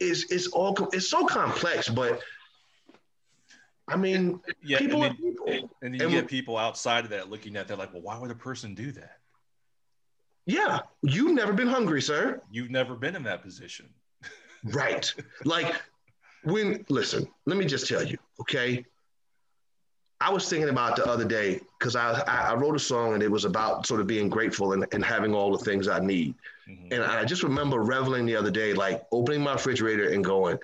[0.00, 2.20] is it's all it's so complex, but
[3.88, 5.70] I mean, yeah, people and then, people.
[5.80, 8.18] And then you and get people outside of that looking at that like, well, why
[8.18, 9.18] would a person do that?
[10.46, 12.40] Yeah, you've never been hungry, sir.
[12.50, 13.88] You've never been in that position.
[14.64, 15.12] Right.
[15.44, 15.74] like
[16.44, 18.84] when, listen, let me just tell you, okay?
[20.20, 23.30] I was thinking about the other day because I, I wrote a song and it
[23.30, 26.34] was about sort of being grateful and, and having all the things I need.
[26.68, 26.92] Mm-hmm.
[26.92, 30.58] And I just remember reveling the other day, like opening my refrigerator and going,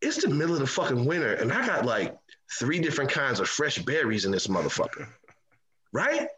[0.00, 2.16] it's the middle of the fucking winter and I got like
[2.58, 5.06] three different kinds of fresh berries in this motherfucker.
[5.92, 6.28] right?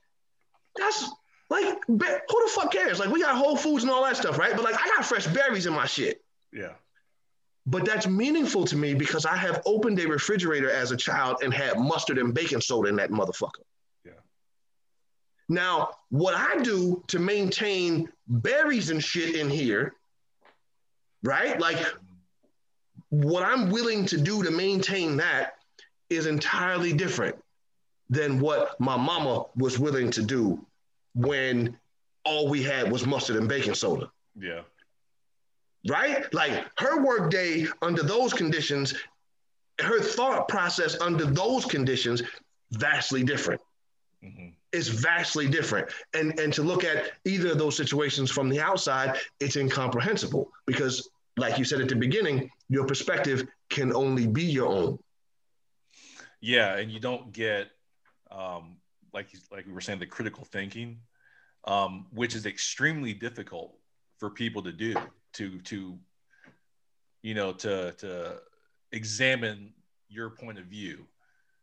[0.76, 1.08] That's
[1.53, 2.98] like, who the fuck cares?
[2.98, 4.57] Like, we got Whole Foods and all that stuff, right?
[4.57, 6.22] But like, I got fresh berries in my shit.
[6.53, 6.72] Yeah.
[7.66, 11.53] But that's meaningful to me because I have opened a refrigerator as a child and
[11.53, 13.62] had mustard and baking soda in that motherfucker.
[14.05, 14.12] Yeah.
[15.48, 19.94] Now, what I do to maintain berries and shit in here,
[21.22, 21.61] right?
[21.61, 21.78] Like
[23.11, 25.57] what I'm willing to do to maintain that
[26.09, 27.36] is entirely different
[28.09, 30.66] than what my mama was willing to do
[31.14, 31.78] when
[32.24, 34.10] all we had was mustard and baking soda.
[34.38, 34.62] Yeah
[35.88, 36.32] right?
[36.32, 38.94] Like her work day under those conditions,
[39.80, 42.22] her thought process under those conditions,
[42.72, 43.60] vastly different.
[44.24, 44.48] Mm-hmm.
[44.72, 45.88] It's vastly different.
[46.14, 51.10] And and to look at either of those situations from the outside, it's incomprehensible because,
[51.36, 54.98] like you said at the beginning, your perspective can only be your own.
[56.40, 57.68] Yeah, and you don't get
[58.30, 58.76] um,
[59.12, 60.98] like like we were saying the critical thinking,
[61.64, 63.74] um, which is extremely difficult
[64.18, 64.94] for people to do
[65.34, 65.98] to to
[67.22, 68.38] you know to to
[68.92, 69.72] examine
[70.08, 71.06] your point of view.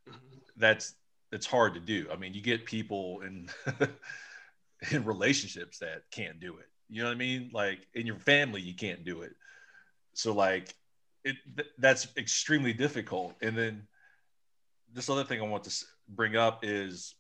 [0.07, 0.59] Mm-hmm.
[0.59, 2.07] that's hard to do.
[2.11, 3.49] I mean you get people in
[4.91, 6.67] in relationships that can't do it.
[6.89, 7.51] You know what i mean?
[7.53, 9.33] Like in your family you can't do it.
[10.13, 10.73] So like
[11.23, 13.35] it th- that's extremely difficult.
[13.41, 13.87] And then
[14.93, 17.13] this other thing i want to bring up is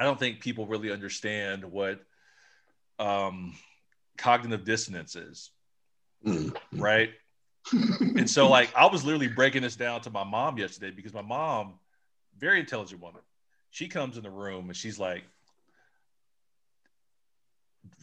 [0.00, 2.00] i don't think people really understand what
[2.98, 3.54] um
[4.20, 5.50] cognitive dissonance is.
[6.24, 6.80] Mm-hmm.
[6.80, 7.10] Right.
[7.72, 11.22] and so like I was literally breaking this down to my mom yesterday because my
[11.22, 11.74] mom,
[12.38, 13.22] very intelligent woman,
[13.70, 15.24] she comes in the room and she's like,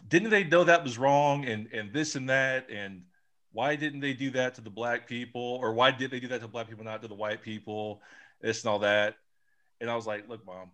[0.08, 3.04] didn't they know that was wrong and and this and that and
[3.52, 6.42] why didn't they do that to the black people or why did they do that
[6.42, 8.02] to black people not to the white people
[8.42, 9.16] this and all that
[9.82, 10.72] and i was like look mom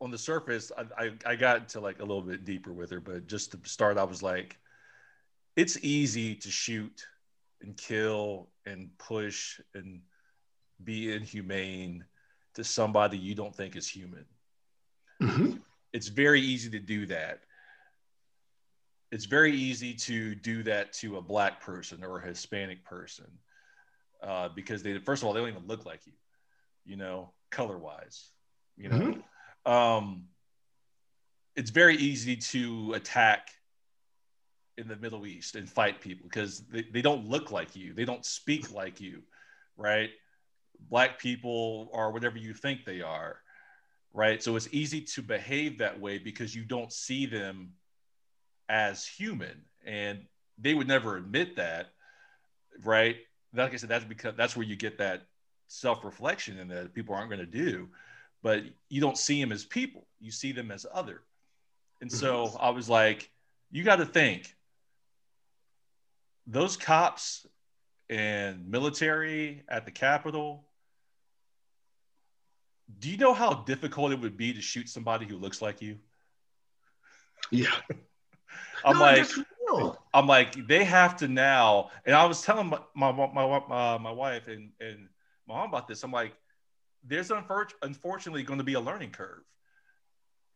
[0.00, 3.00] on the surface, I, I, I got into like a little bit deeper with her,
[3.00, 4.58] but just to start, I was like,
[5.56, 7.06] it's easy to shoot
[7.62, 10.00] and kill and push and
[10.84, 12.04] be inhumane
[12.54, 14.26] to somebody you don't think is human.
[15.22, 15.56] Mm-hmm.
[15.94, 17.40] It's very easy to do that.
[19.10, 23.26] It's very easy to do that to a black person or a Hispanic person
[24.22, 26.12] uh, because they, first of all, they don't even look like you,
[26.84, 28.30] you know, color wise,
[28.76, 28.98] you know.
[28.98, 29.20] Mm-hmm
[29.66, 30.26] um,
[31.56, 33.50] it's very easy to attack
[34.78, 38.04] in the Middle East and fight people because they, they don't look like you, they
[38.04, 39.22] don't speak like you,
[39.76, 40.10] right?
[40.90, 43.40] Black people are whatever you think they are,
[44.12, 44.42] right?
[44.42, 47.74] So it's easy to behave that way because you don't see them
[48.68, 49.64] as human.
[49.86, 50.26] And
[50.58, 51.88] they would never admit that.
[52.84, 53.16] right?
[53.54, 55.22] Like I said, that's because that's where you get that
[55.68, 57.88] self-reflection and that people aren't going to do.
[58.42, 61.22] But you don't see them as people; you see them as other.
[62.00, 62.56] And so mm-hmm.
[62.60, 63.30] I was like,
[63.70, 64.54] you got to think
[66.46, 67.46] those cops
[68.08, 70.68] and military at the Capitol.
[72.98, 75.98] Do you know how difficult it would be to shoot somebody who looks like you?
[77.50, 77.74] Yeah.
[78.84, 79.26] I'm no, like,
[80.14, 81.90] I'm like, they have to now.
[82.04, 85.08] And I was telling my my my, uh, my wife and and
[85.48, 86.04] my mom about this.
[86.04, 86.34] I'm like,
[87.06, 89.42] there's unfortunately going to be a learning curve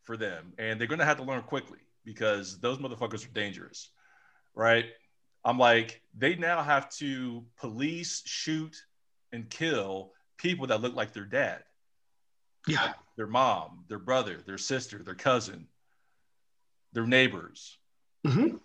[0.03, 3.90] for them, and they're going to have to learn quickly because those motherfuckers are dangerous,
[4.55, 4.86] right?
[5.44, 8.76] I'm like, they now have to police, shoot,
[9.32, 11.62] and kill people that look like their dad.
[12.66, 12.92] Yeah.
[13.16, 15.66] Their mom, their brother, their sister, their cousin,
[16.92, 17.78] their neighbors.
[18.26, 18.57] Mm-hmm.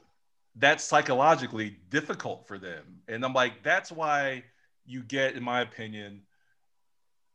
[0.57, 3.01] That's psychologically difficult for them.
[3.07, 4.43] And I'm like, that's why
[4.86, 6.21] you get, in my opinion,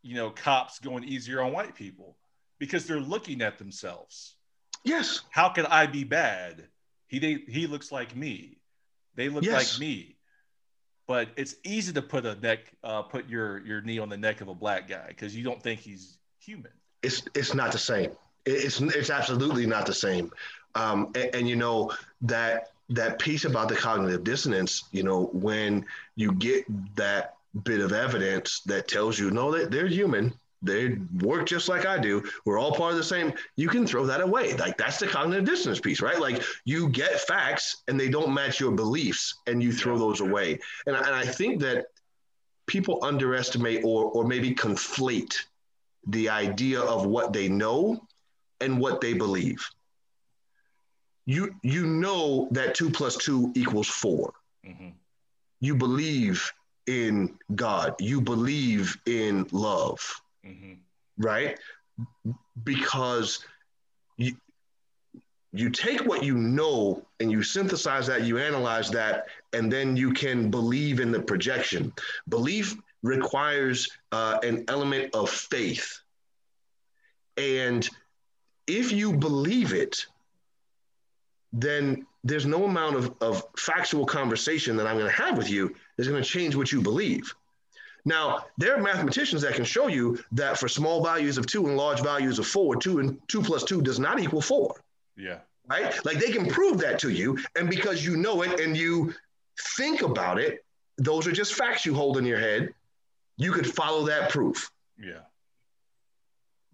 [0.03, 2.17] you know, cops going easier on white people
[2.59, 4.35] because they're looking at themselves.
[4.85, 5.21] Yes.
[5.31, 6.69] How can I be bad?
[7.09, 8.59] He they, he looks like me.
[9.15, 9.75] They look yes.
[9.75, 10.17] like me.
[11.07, 14.41] But it's easy to put a neck, uh, put your your knee on the neck
[14.41, 16.71] of a black guy because you don't think he's human.
[17.03, 18.13] It's it's not the same.
[18.47, 20.31] It's it's absolutely not the same.
[20.77, 21.93] Um, and, and you know
[22.23, 24.85] that that piece about the cognitive dissonance.
[24.93, 25.85] You know when
[26.15, 27.35] you get that
[27.65, 30.33] bit of evidence that tells you no, that they're human
[30.63, 32.23] they work just like I do.
[32.45, 33.33] We're all part of the same.
[33.57, 34.55] You can throw that away.
[34.55, 36.21] Like that's the cognitive dissonance piece, right?
[36.21, 40.59] Like you get facts and they don't match your beliefs and you throw those away.
[40.87, 41.87] And, and I think that
[42.67, 45.35] people underestimate or, or maybe conflate
[46.07, 48.07] the idea of what they know
[48.61, 49.67] and what they believe.
[51.25, 54.33] You, you know that two plus two equals 4
[54.67, 54.89] mm-hmm.
[55.63, 56.51] You believe
[56.91, 57.95] in God.
[58.01, 60.75] You believe in love mm-hmm.
[61.19, 61.59] right?
[62.65, 63.45] Because
[64.17, 64.35] you,
[65.53, 70.13] you take what you know and you synthesize that, you analyze that, and then you
[70.13, 71.93] can believe in the projection.
[72.29, 76.01] Belief requires uh, an element of faith.
[77.37, 77.89] And
[78.67, 80.07] if you believe it,
[81.53, 85.75] then there's no amount of, of factual conversation that I'm going to have with you
[85.97, 87.35] that's going to change what you believe.
[88.05, 91.77] Now, there are mathematicians that can show you that for small values of two and
[91.77, 94.75] large values of four, two and two plus two does not equal four.
[95.17, 95.39] Yeah.
[95.69, 96.05] Right?
[96.05, 97.39] Like they can prove that to you.
[97.57, 99.15] And because you know it and you
[99.77, 100.65] think about it,
[100.97, 102.75] those are just facts you hold in your head.
[103.37, 104.71] You could follow that proof.
[104.99, 105.21] Yeah.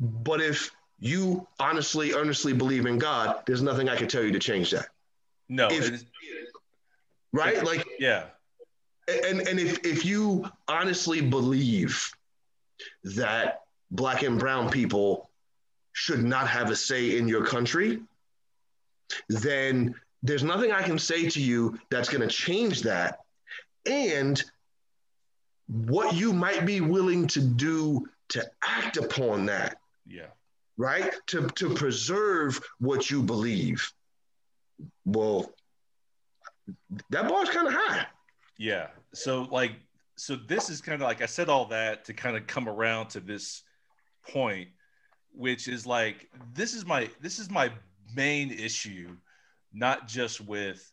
[0.01, 4.39] But if you honestly, earnestly believe in God, there's nothing I can tell you to
[4.39, 4.89] change that.
[5.49, 5.69] No.
[5.71, 6.05] If,
[7.33, 7.63] right?
[7.65, 8.27] Like, yeah
[9.09, 12.11] and and if if you honestly believe
[13.05, 15.31] that black and brown people
[15.93, 18.01] should not have a say in your country,
[19.29, 23.21] then there's nothing I can say to you that's going to change that.
[23.87, 24.43] And
[25.69, 29.79] what you might be willing to do to act upon that.
[30.07, 30.27] Yeah.
[30.77, 31.15] Right?
[31.29, 33.91] To, to preserve what you believe.
[35.07, 35.51] Well,
[37.11, 38.07] that bar's kind of high.
[38.59, 38.89] Yeah.
[39.15, 39.73] So like
[40.17, 43.09] so this is kind of like I said all that to kind of come around
[43.11, 43.63] to this
[44.29, 44.69] point
[45.33, 47.71] which is like this is my this is my
[48.15, 49.17] main issue
[49.73, 50.91] not just with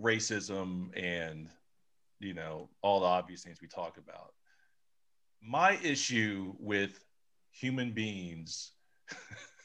[0.00, 1.48] racism and
[2.18, 4.32] you know all the obvious things we talk about
[5.40, 7.04] my issue with
[7.52, 8.72] human beings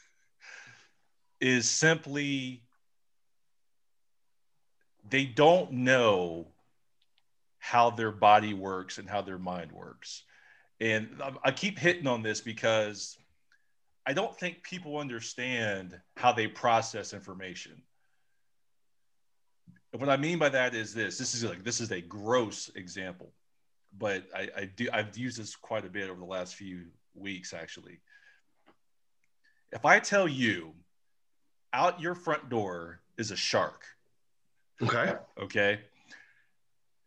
[1.41, 2.61] is simply
[5.09, 6.47] they don't know
[7.57, 10.23] how their body works and how their mind works.
[10.79, 13.17] And I keep hitting on this because
[14.05, 17.81] I don't think people understand how they process information.
[19.91, 23.31] what I mean by that is this: this is like this is a gross example,
[23.97, 27.53] but I, I do I've used this quite a bit over the last few weeks
[27.53, 27.99] actually.
[29.71, 30.73] If I tell you
[31.73, 33.85] out your front door is a shark,
[34.81, 35.13] Okay.
[35.39, 35.79] Okay.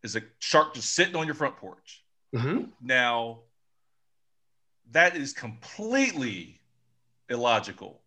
[0.03, 2.05] Is a shark just sitting on your front porch.
[2.35, 2.65] Mm-hmm.
[2.83, 3.41] Now,
[4.93, 6.61] that is completely
[7.29, 8.01] illogical.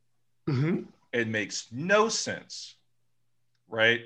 [0.48, 0.84] Mm-hmm.
[1.12, 2.76] It makes no sense,
[3.68, 4.02] right?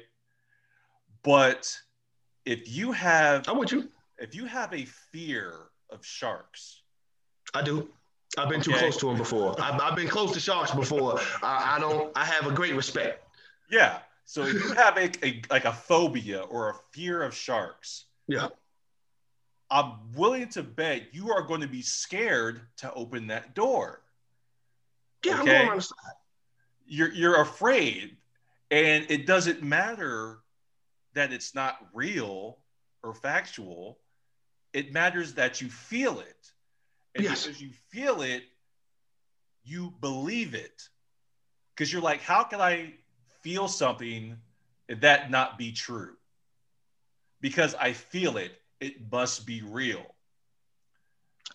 [1.23, 1.75] But
[2.45, 3.89] if you have, I'm with you.
[4.17, 5.53] If you have a fear
[5.89, 6.81] of sharks,
[7.53, 7.89] I do.
[8.37, 8.71] I've been okay.
[8.71, 9.61] too close to them before.
[9.61, 11.19] I've, I've, been close to sharks before.
[11.43, 12.11] I, I don't.
[12.15, 13.27] I have a great respect.
[13.69, 13.99] Yeah.
[14.25, 18.47] So if you have a, a like a phobia or a fear of sharks, Yeah.
[19.69, 24.01] I'm willing to bet you are going to be scared to open that door.
[25.25, 25.97] Yeah, I'm going on the side.
[26.85, 28.17] You're you're afraid,
[28.69, 30.39] and it doesn't matter
[31.13, 32.57] that it's not real
[33.03, 33.99] or factual.
[34.73, 36.51] It matters that you feel it,
[37.15, 37.45] and Yes.
[37.45, 38.43] because you feel it,
[39.63, 40.89] you believe it.
[41.75, 42.93] Because you're like, how can I
[43.41, 44.37] feel something
[44.89, 46.15] and that not be true?
[47.41, 50.05] Because I feel it, it must be real.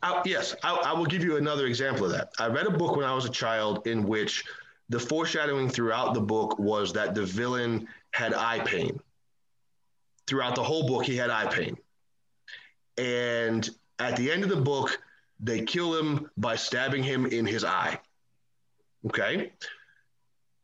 [0.03, 2.31] I, yes, I, I will give you another example of that.
[2.39, 4.45] I read a book when I was a child in which
[4.89, 9.01] the foreshadowing throughout the book was that the villain had eye pain.
[10.27, 11.77] Throughout the whole book, he had eye pain.
[12.99, 15.01] And at the end of the book,
[15.41, 17.99] they kill him by stabbing him in his eye.
[19.07, 19.53] Okay.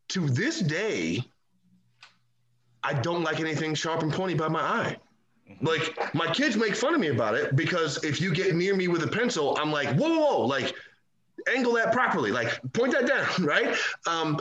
[0.09, 1.23] To this day,
[2.83, 4.97] I don't like anything sharp and pointy by my eye.
[5.61, 8.87] Like my kids make fun of me about it because if you get near me
[8.87, 10.73] with a pencil, I'm like, whoa, whoa, whoa, like
[11.53, 13.75] angle that properly, like point that down, right?
[14.07, 14.39] Um,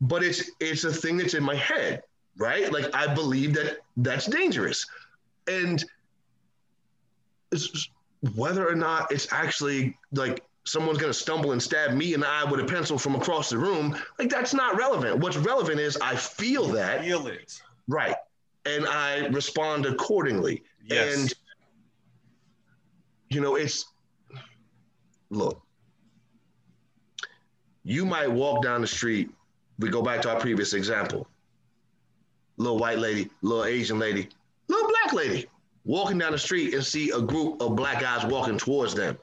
[0.00, 2.02] but it's it's a thing that's in my head,
[2.36, 2.72] right?
[2.72, 4.86] Like I believe that that's dangerous,
[5.46, 5.84] and
[7.52, 7.88] it's,
[8.34, 12.44] whether or not it's actually like someone's gonna stumble and stab me in the eye
[12.50, 15.18] with a pencil from across the room, like that's not relevant.
[15.18, 17.60] What's relevant is I feel that, Feel it.
[17.86, 18.16] right,
[18.64, 20.62] and I respond accordingly.
[20.84, 21.16] Yes.
[21.16, 21.34] And
[23.28, 23.86] you know, it's
[25.30, 25.60] look,
[27.82, 29.30] you might walk down the street.
[29.78, 31.26] We go back to our previous example.
[32.56, 34.28] Little white lady, little Asian lady,
[34.68, 35.48] little black lady
[35.84, 39.18] walking down the street and see a group of black guys walking towards them.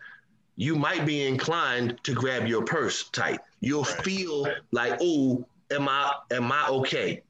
[0.55, 3.39] You might be inclined to grab your purse tight.
[3.61, 4.03] You'll Right.
[4.03, 7.23] feel like, oh, am I am I okay?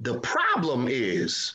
[0.00, 1.54] The problem is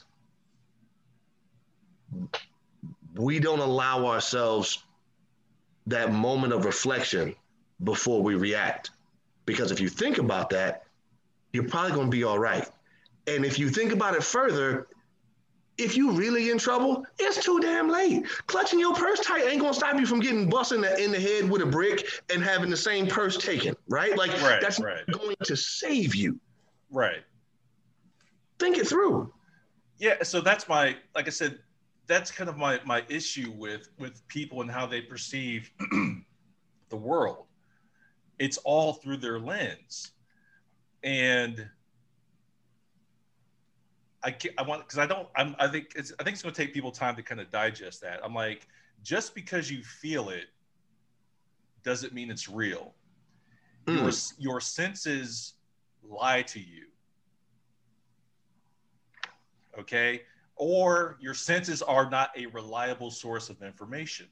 [3.15, 4.83] we don't allow ourselves
[5.87, 7.35] that moment of reflection
[7.83, 8.91] before we react.
[9.45, 10.83] Because if you think about that,
[11.51, 12.67] you're probably going to be all right.
[13.27, 14.87] And if you think about it further,
[15.77, 18.25] if you really in trouble, it's too damn late.
[18.47, 21.19] Clutching your purse tight ain't gonna stop you from getting busted in the, in the
[21.19, 24.17] head with a brick and having the same purse taken, right?
[24.17, 25.01] Like Right, that's right.
[25.07, 26.39] not going to save you.
[26.91, 27.23] Right.
[28.59, 29.33] Think it through.
[29.97, 30.21] Yeah.
[30.23, 31.59] So that's my, like I said,
[32.05, 35.71] that's kind of my my issue with with people and how they perceive
[36.89, 37.45] the world.
[38.39, 40.11] It's all through their lens,
[41.03, 41.67] and
[44.23, 46.61] I I want because I don't I'm I think it's I think it's going to
[46.61, 48.19] take people time to kind of digest that.
[48.23, 48.67] I'm like,
[49.03, 50.45] just because you feel it
[51.83, 52.93] doesn't mean it's real.
[53.87, 54.33] Your Mm.
[54.37, 55.53] your senses
[56.01, 56.85] lie to you.
[59.77, 60.21] Okay?
[60.55, 64.27] Or your senses are not a reliable source of information.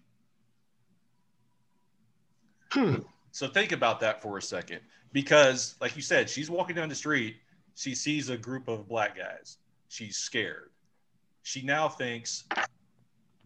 [2.72, 2.96] Hmm.
[3.32, 4.80] So think about that for a second.
[5.14, 7.38] Because, like you said, she's walking down the street.
[7.76, 9.58] She sees a group of black guys.
[9.92, 10.70] She's scared.
[11.44, 12.46] She now thinks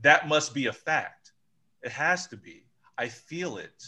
[0.01, 1.31] that must be a fact.
[1.81, 2.67] It has to be.
[2.99, 3.83] I feel it.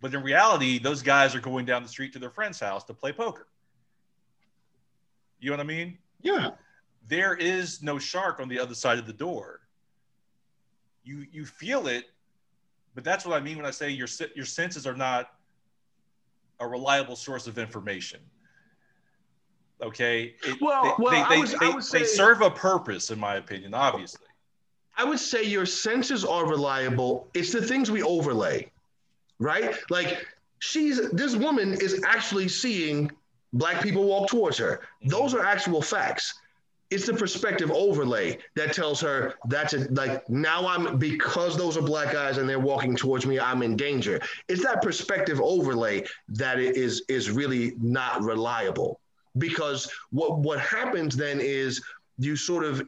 [0.00, 2.92] But in reality, those guys are going down the street to their friend's house to
[2.92, 3.46] play poker.
[5.38, 5.98] You know what I mean?
[6.22, 6.50] Yeah.
[7.06, 9.60] there is no shark on the other side of the door.
[11.04, 12.06] You you feel it,
[12.96, 15.30] but that's what I mean when I say your your senses are not
[16.58, 18.18] a reliable source of information.
[19.82, 20.34] Okay.
[20.44, 23.18] It- Well- they, well, they, I they, I they, would they serve a purpose, in
[23.18, 23.74] my opinion.
[23.74, 24.26] Obviously.
[24.96, 27.28] I would say your senses are reliable.
[27.34, 28.70] It's the things we overlay,
[29.38, 29.74] right?
[29.90, 30.24] Like
[30.60, 33.10] she's this woman is actually seeing
[33.52, 34.82] black people walk towards her.
[35.06, 36.34] Those are actual facts.
[36.90, 41.82] It's the perspective overlay that tells her that's a, like now I'm because those are
[41.82, 44.20] black guys and they're walking towards me, I'm in danger.
[44.48, 49.00] It's that perspective overlay that is is really not reliable
[49.38, 51.82] because what what happens then is
[52.18, 52.82] you sort of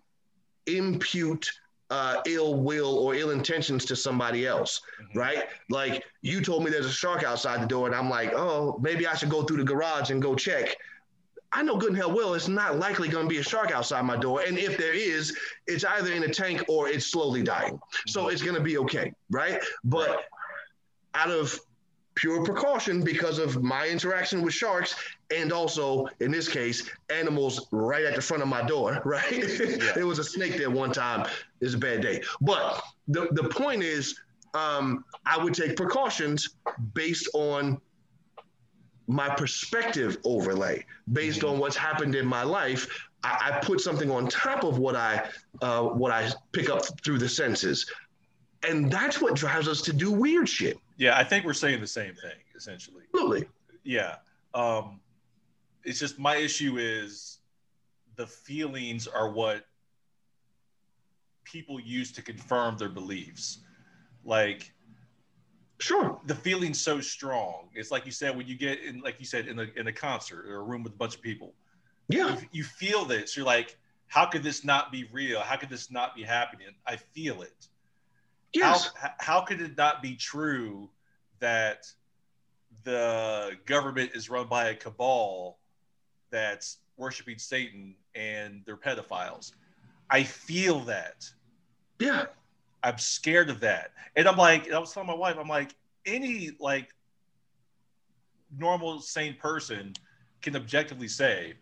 [0.66, 1.48] impute
[1.90, 5.14] uh, ill will or ill intentions to somebody else, Mhm.
[5.16, 5.44] right?
[5.70, 9.06] Like you told me there's a shark outside the door, and I'm like, oh, maybe
[9.06, 10.76] I should go through the garage and go check.
[11.52, 14.02] I know good and hell well it's not likely going to be a shark outside
[14.02, 15.36] my door, and if there is,
[15.68, 17.80] it's either in a tank or it's slowly dying.
[18.08, 19.62] So it's going to be okay, right?
[19.84, 20.24] But
[21.14, 21.58] out of
[22.16, 24.96] pure precaution because of my interaction with sharks
[25.34, 29.44] and also in this case animals right at the front of my door right
[29.94, 31.26] there was a snake there one time
[31.60, 34.18] it's a bad day but the, the point is
[34.54, 36.56] um, i would take precautions
[36.94, 37.80] based on
[39.06, 41.50] my perspective overlay based mm-hmm.
[41.50, 42.88] on what's happened in my life.
[43.22, 45.28] I, I, put something on top of what I
[45.62, 47.90] uh, what I pick up through the senses,
[48.62, 50.78] and that's what drives us to do weird shit.
[50.96, 53.04] Yeah, I think we're saying the same thing essentially.
[53.14, 53.48] Absolutely.
[53.84, 54.16] Yeah.
[54.54, 55.00] Um,
[55.84, 57.38] it's just my issue is
[58.16, 59.66] the feelings are what
[61.44, 63.58] people use to confirm their beliefs.
[64.24, 64.72] Like
[65.78, 66.18] Sure.
[66.26, 67.68] The feeling's so strong.
[67.74, 69.92] It's like you said when you get in, like you said, in a in a
[69.92, 71.54] concert or a room with a bunch of people.
[72.08, 72.34] Yeah.
[72.34, 73.36] You, you feel this.
[73.36, 73.76] You're like,
[74.08, 75.40] how could this not be real?
[75.40, 76.68] How could this not be happening?
[76.86, 77.68] I feel it.
[78.56, 78.90] Yes.
[78.94, 80.88] How, how could it not be true
[81.40, 81.86] that
[82.84, 85.58] the government is run by a cabal
[86.30, 89.52] that's worshiping Satan and they're pedophiles?
[90.10, 91.28] I feel that.
[91.98, 92.26] Yeah.
[92.82, 93.92] I'm scared of that.
[94.14, 96.88] And I'm like, I was telling my wife, I'm like, any like
[98.56, 99.92] normal sane person
[100.40, 101.54] can objectively say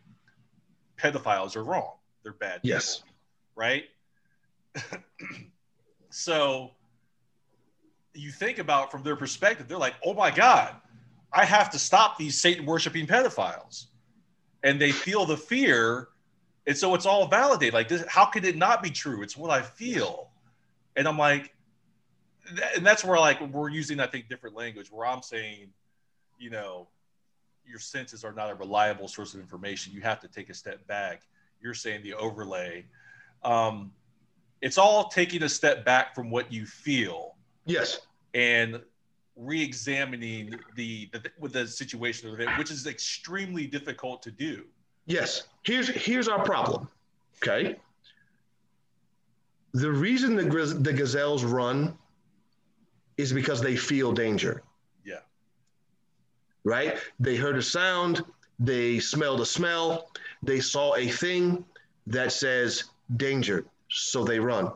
[0.99, 1.95] pedophiles are wrong.
[2.23, 2.61] They're bad.
[2.63, 2.99] Yes.
[2.99, 3.15] People,
[3.57, 3.85] right.
[6.11, 6.73] so
[8.15, 10.75] you think about from their perspective, they're like, oh my God,
[11.33, 13.87] I have to stop these Satan worshiping pedophiles.
[14.63, 16.09] And they feel the fear.
[16.67, 17.75] And so it's all validated.
[17.75, 19.23] Like this, how could it not be true?
[19.23, 20.31] It's what I feel
[20.97, 21.55] and I'm like,
[22.77, 24.91] and that's where like we're using I think different language.
[24.91, 25.69] Where I'm saying,
[26.39, 26.89] you know,
[27.67, 29.93] your senses are not a reliable source of information.
[29.93, 31.23] You have to take a step back.
[31.61, 32.85] You're saying the overlay.
[33.43, 33.93] Um,
[34.61, 37.34] it's all taking a step back from what you feel.
[37.67, 38.01] Yes.
[38.35, 38.81] And
[39.37, 44.65] re-examining the, the with the situation of it, which is extremely difficult to do.
[45.07, 45.45] Yes.
[45.65, 46.89] Here's here's our problem.
[47.43, 47.77] Okay
[49.75, 50.45] the reason the,
[50.81, 51.99] the gazelles run
[53.17, 54.63] is because they feel danger.
[55.05, 55.19] Yeah.
[56.63, 56.97] Right?
[57.19, 58.25] They heard a sound,
[58.61, 60.11] they smelled a smell,
[60.43, 61.65] they saw a thing
[62.07, 62.85] that says
[63.17, 64.71] danger, so they run.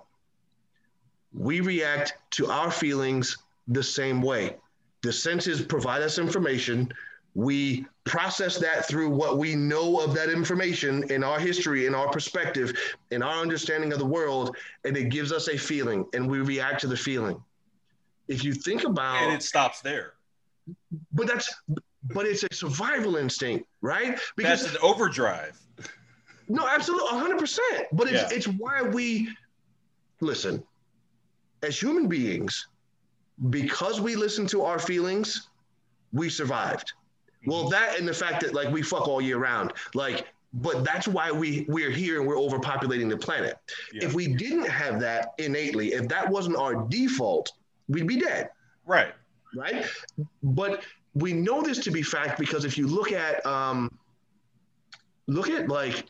[1.32, 4.56] We react to our feelings the same way.
[5.02, 6.92] The senses provide us information,
[7.34, 12.08] we process that through what we know of that information in our history, in our
[12.08, 12.76] perspective,
[13.12, 16.80] in our understanding of the world, and it gives us a feeling, and we react
[16.80, 17.40] to the feeling.
[18.26, 20.14] If you think about and it stops there.
[21.12, 21.54] But that's
[22.02, 24.18] but it's a survival instinct, right?
[24.36, 25.58] Because that's an overdrive.
[26.48, 27.86] No, absolutely, hundred percent.
[27.92, 28.36] But it's yeah.
[28.36, 29.28] it's why we
[30.20, 30.64] listen
[31.62, 32.68] as human beings,
[33.50, 35.48] because we listen to our feelings,
[36.12, 36.92] we survived.
[37.46, 37.70] Well, mm-hmm.
[37.70, 41.30] that and the fact that like we fuck all year round, like, but that's why
[41.30, 43.56] we we're here and we're overpopulating the planet.
[43.92, 44.06] Yeah.
[44.06, 47.52] If we didn't have that innately, if that wasn't our default,
[47.88, 48.50] we'd be dead.
[48.86, 49.12] Right.
[49.54, 49.86] Right.
[50.42, 50.82] But
[51.14, 53.92] we know this to be fact because if you look at um,
[55.26, 56.06] look at like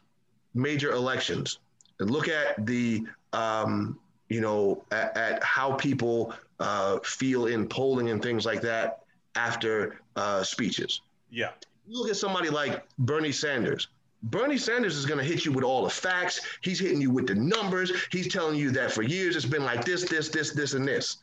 [0.55, 1.59] major elections
[2.01, 3.99] and look at the um,
[4.29, 9.01] you know at, at how people uh, feel in polling and things like that
[9.35, 11.01] after uh, speeches
[11.31, 11.51] yeah.
[11.87, 13.89] You look at somebody like Bernie Sanders.
[14.25, 16.41] Bernie Sanders is going to hit you with all the facts.
[16.61, 17.93] He's hitting you with the numbers.
[18.11, 21.19] He's telling you that for years it's been like this, this, this, this, and this.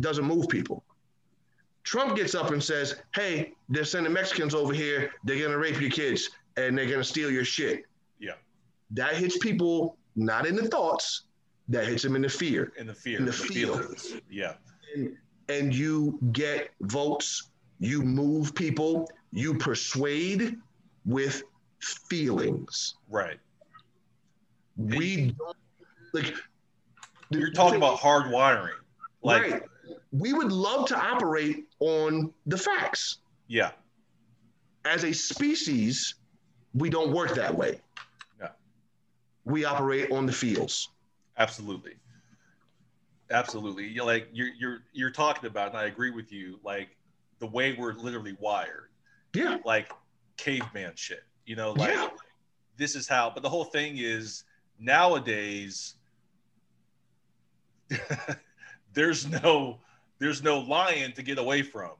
[0.00, 0.82] Doesn't move people.
[1.82, 5.10] Trump gets up and says, hey, they're sending Mexicans over here.
[5.24, 7.84] They're going to rape your kids and they're going to steal your shit.
[8.18, 8.32] Yeah.
[8.92, 11.22] That hits people not in the thoughts,
[11.70, 12.72] that hits them in the fear.
[12.78, 13.18] In the fear.
[13.18, 14.16] In the, the feelings.
[14.30, 14.54] Yeah.
[14.94, 15.16] And,
[15.48, 17.50] and you get votes
[17.80, 20.56] you move people, you persuade
[21.06, 21.42] with
[21.80, 22.94] feelings.
[23.08, 23.38] Right.
[24.76, 25.56] We don't
[26.12, 26.34] like
[27.30, 28.76] you're talking about hard wiring.
[29.22, 29.62] Like right.
[30.12, 33.18] we would love to operate on the facts.
[33.48, 33.70] Yeah.
[34.84, 36.16] As a species,
[36.74, 37.80] we don't work that way.
[38.40, 38.48] Yeah.
[39.44, 40.90] We operate on the feels.
[41.40, 41.94] Absolutely.
[43.30, 43.88] Absolutely.
[43.88, 46.60] You're like you're you're you're talking about, and I agree with you.
[46.62, 46.96] Like
[47.38, 48.90] the way we're literally wired.
[49.34, 49.56] Yeah.
[49.64, 49.90] Like
[50.36, 51.24] caveman shit.
[51.46, 52.08] You know, like yeah.
[52.76, 54.44] this is how, but the whole thing is
[54.78, 55.94] nowadays
[58.92, 59.78] there's no
[60.18, 61.92] there's no lion to get away from.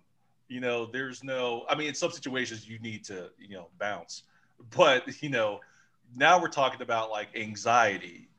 [0.48, 4.24] You know, there's no I mean in some situations you need to, you know, bounce.
[4.76, 5.60] But, you know,
[6.14, 8.29] now we're talking about like anxiety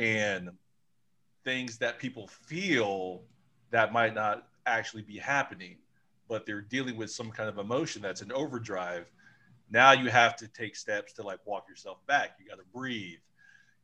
[0.00, 0.50] and
[1.44, 3.22] things that people feel
[3.70, 5.76] that might not actually be happening
[6.30, 9.10] but they're dealing with some kind of emotion that's an overdrive.
[9.68, 12.36] Now you have to take steps to like walk yourself back.
[12.38, 13.18] You got to breathe.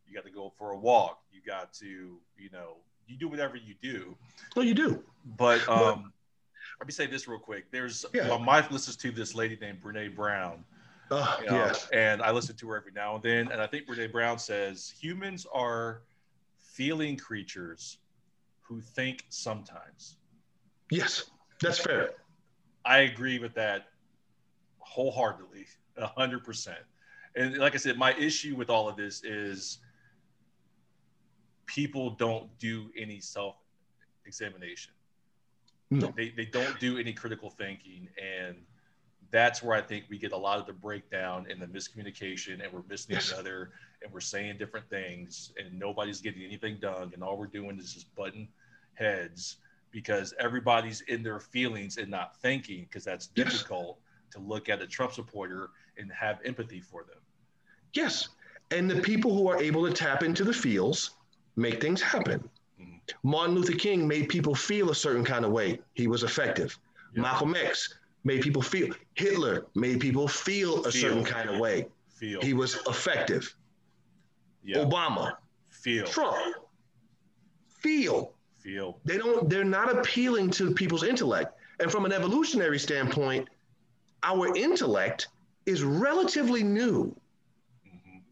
[0.07, 1.19] You got to go for a walk.
[1.33, 1.87] You got to,
[2.39, 2.77] you know,
[3.09, 4.17] you do whatever you do.
[4.55, 5.03] Well, you do.
[5.37, 6.13] But um,
[6.79, 7.65] Let me say this real quick.
[7.73, 8.29] There's Yeah.
[8.29, 10.65] my wife listens to this lady named Brene Brown.
[11.11, 11.89] Uh, you know, yes.
[11.93, 13.53] And I listen to her every now and then.
[13.53, 16.03] And I think Brene Brown says humans are
[16.59, 17.99] feeling creatures
[18.63, 20.17] who think sometimes.
[20.91, 21.31] Yes.
[21.61, 22.15] That's fair.
[22.85, 23.87] I agree with that
[24.79, 26.79] wholeheartedly, a hundred percent.
[27.35, 29.79] And like I said, my issue with all of this is
[31.67, 33.57] people don't do any self
[34.25, 34.93] examination.
[35.91, 36.13] No.
[36.17, 38.09] They, they don't do any critical thinking.
[38.21, 38.57] And
[39.31, 42.73] that's where I think we get a lot of the breakdown and the miscommunication, and
[42.73, 43.29] we're missing Yes.
[43.33, 43.73] each other
[44.03, 47.11] and we're saying different things, and nobody's getting anything done.
[47.15, 48.49] And all we're doing is just butting
[48.95, 49.57] heads
[49.91, 53.53] because everybody's in their feelings and not thinking because that's Yes.
[53.53, 53.99] difficult
[54.33, 57.19] to look at a Trump supporter and have empathy for them.
[57.95, 58.29] Yes.
[58.71, 61.13] And the people who are able to tap into the feels
[61.57, 62.49] make things happen.
[62.79, 63.01] Mhm.
[63.23, 65.81] Martin Luther King made people feel a certain kind of way.
[65.95, 66.79] He was effective.
[67.15, 67.23] Yeah.
[67.23, 67.95] Malcolm X
[68.27, 68.89] made people feel.
[69.15, 71.01] Hitler made people feel a Feel.
[71.01, 71.87] certain kind of way.
[72.09, 73.55] Feel, He was effective.
[74.65, 75.37] yeah, Obama,
[75.71, 76.37] feel, Trump,
[77.69, 78.35] feel.
[78.59, 78.99] feel.
[79.05, 79.49] They don't.
[79.49, 81.57] They're not appealing to people's intellect.
[81.79, 83.49] And from an evolutionary standpoint,
[84.25, 85.29] our intellect
[85.67, 87.15] is relatively new.
[87.87, 88.23] Mhm.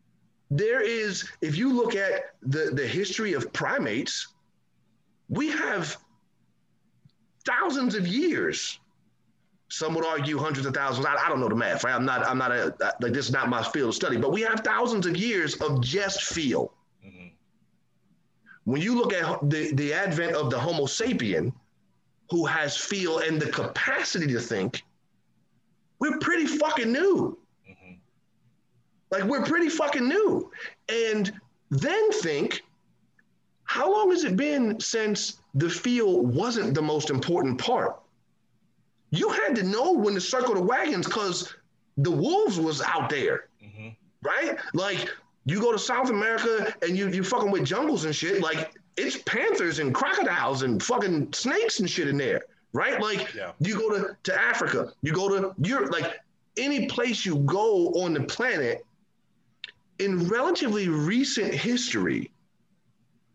[0.51, 4.15] there is if you look at the the history of primates
[5.29, 5.97] we have
[7.45, 8.81] thousands of years
[9.69, 12.25] some would argue hundreds of thousands I, I don't know the math right i'm not
[12.27, 15.07] i'm not a like this is not my field of study but we have thousands
[15.07, 16.73] of years of just feel
[17.05, 17.33] Mhm.
[18.65, 21.53] when you look at the the advent of the homo sapien
[22.31, 24.83] who has feel and the capacity to think
[25.99, 27.39] we're pretty fucking new
[27.69, 27.99] Mhm.
[29.11, 30.51] like we're pretty fucking new.
[30.89, 31.33] And
[31.71, 32.63] then think,
[33.65, 38.01] how long has it been since the feel wasn't the most important part?
[39.15, 41.55] You had to know when to circle the wagons because
[41.99, 43.95] the wolves was out there, Mhm.
[44.23, 44.59] right?
[44.73, 45.09] Like
[45.45, 49.17] you go to South America and you you fucking with jungles and shit, like it's
[49.19, 52.43] panthers and crocodiles and fucking snakes and shit in there,
[52.73, 53.01] right?
[53.01, 53.53] Like Yeah.
[53.61, 56.19] you go to, to Africa, you go to Europe, like
[56.57, 58.85] any place you go on the planet,
[60.01, 62.31] in relatively recent history,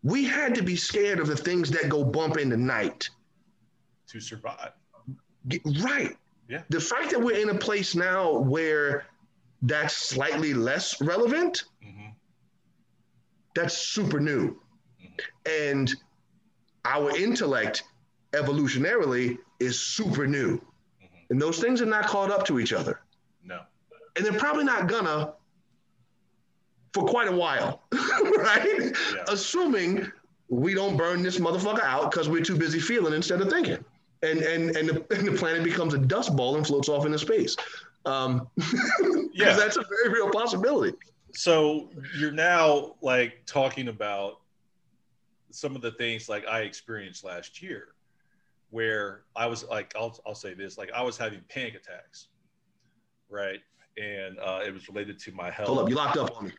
[0.04, 3.10] we had to be scared of the things that go bump in the night.
[4.08, 4.72] To survive.
[5.82, 6.16] Right.
[6.48, 6.64] Yeah.
[6.70, 9.06] The fact that we're in a place now where
[9.62, 12.14] that's slightly less relevant, Mhm.
[13.56, 14.60] that's super new.
[15.46, 15.94] And
[16.86, 17.84] our intellect
[18.32, 20.58] evolutionarily is super new.
[20.58, 21.10] Mhm.
[21.30, 23.02] And those things are not caught up to each other.
[23.44, 23.62] No.
[24.16, 25.34] and they're probably not gonna
[26.94, 28.80] for quite a while, right?
[29.16, 29.24] Yeah.
[29.30, 30.12] Assuming
[30.50, 33.84] we don't burn this motherfucker out because we're too busy feeling instead of thinking,
[34.24, 37.20] and and and the, and the planet becomes a dust ball and floats off into
[37.20, 37.56] space.
[38.06, 38.48] Um,
[39.34, 39.56] Yeah.
[39.56, 40.98] that's a very real possibility.
[41.34, 44.42] So you're now like talking about
[45.52, 47.90] some of the things like I experienced last year,
[48.70, 52.28] where I was like, I'll I'll say this, like I was having panic attacks,
[53.30, 53.60] right?
[53.98, 55.68] And uh, it was related to my health.
[55.70, 56.52] Hold up, you locked up on me.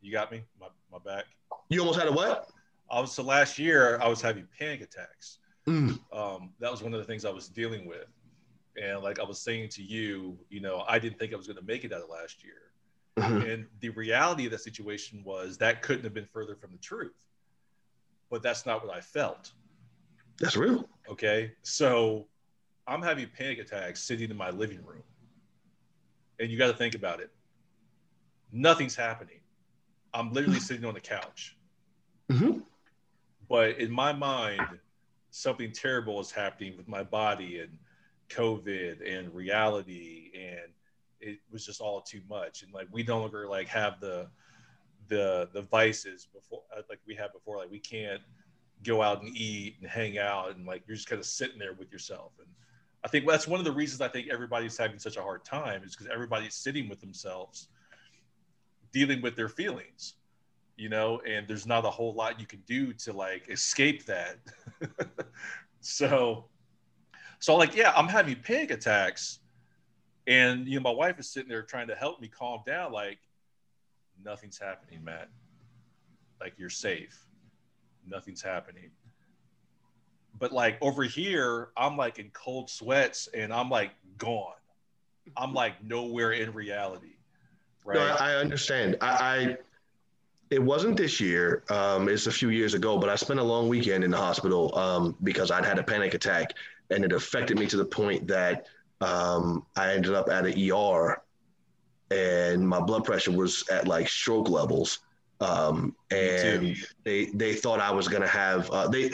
[0.00, 1.24] You got me, my my back.
[1.68, 2.48] You almost had a what?
[2.90, 5.38] I was so last year I was having panic attacks.
[5.66, 8.06] Mm, Um, that was one of the things I was dealing with,
[8.76, 11.58] and like I was saying to you, you know, I didn't think I was going
[11.58, 12.54] to make it out of last year.
[13.16, 13.48] mhm.
[13.52, 17.26] And the reality of that situation was that couldn't have been further from the truth.
[18.30, 19.52] But that's not what I felt.
[20.40, 20.88] That's real.
[21.08, 21.52] Okay.
[21.62, 22.26] So
[22.86, 25.02] I'm having panic attacks sitting in my living room.
[26.40, 27.30] And you got to think about it.
[28.50, 29.40] Nothing's happening.
[30.14, 31.56] I'm literally sitting on the couch.
[32.30, 32.62] Mhm.
[33.48, 34.80] But in my mind,
[35.32, 37.76] something terrible is happening with my body and
[38.28, 40.30] COVID and reality.
[40.34, 40.70] And
[41.20, 42.62] it was just all too much.
[42.62, 44.28] And like we no longer like have the
[45.08, 47.56] the the vices before uh, like we had before.
[47.56, 48.20] Like we can't
[48.84, 51.72] go out and eat and hang out and like you're just kind of sitting there
[51.72, 52.32] with yourself.
[52.38, 52.48] And
[53.02, 55.82] I think that's one of the reasons I think everybody's having such a hard time
[55.82, 57.68] is because everybody's sitting with themselves,
[58.92, 60.14] dealing with their feelings,
[60.76, 64.38] you know, and there's not a whole lot you can do to like escape that.
[65.80, 66.46] so,
[67.38, 69.40] so like, yeah, I'm having panic attacks,
[70.26, 73.18] and you know, my wife is sitting there trying to help me calm down, like,
[74.24, 75.28] nothing's happening, Matt.
[76.40, 77.26] Like, you're safe.
[78.06, 78.90] Nothing's happening.
[80.38, 84.54] But like over here, I'm like in cold sweats and I'm like gone.
[85.36, 87.16] I'm like nowhere in reality.
[87.84, 87.96] Right.
[87.96, 88.96] No, I, I understand.
[89.00, 89.56] I, I
[90.52, 91.62] it wasn't this year.
[91.70, 94.76] Um, it's a few years ago, but I spent a long weekend in the hospital
[94.76, 96.52] um, because I'd had a panic attack,
[96.90, 98.66] and it affected me to the point that
[99.00, 101.22] um, I ended up at an ER,
[102.10, 104.98] and my blood pressure was at like stroke levels.
[105.40, 109.10] Um, and they they thought I was gonna have uh, they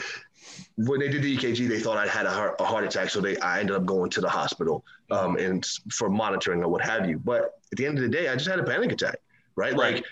[0.75, 3.21] when they did the EKG, they thought I had a heart, a heart attack, so
[3.21, 7.09] they I ended up going to the hospital um, and for monitoring or what have
[7.09, 7.17] you.
[7.17, 9.19] But at the end of the day, I just had a panic attack,
[9.55, 9.71] right?
[9.71, 9.95] right.
[9.95, 10.05] Like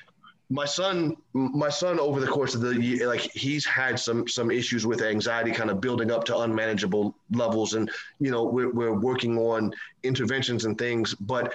[0.49, 4.49] my son, my son over the course of the year, like he's had some some
[4.49, 8.93] issues with anxiety, kind of building up to unmanageable levels, and you know we're we're
[8.93, 9.73] working on
[10.03, 11.53] interventions and things, but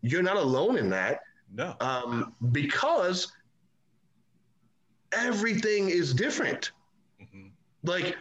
[0.00, 1.20] you're not alone in that.
[1.54, 1.74] No.
[1.80, 3.30] Um, because
[5.12, 6.72] everything is different.
[7.20, 7.48] Mm-hmm.
[7.84, 8.16] Like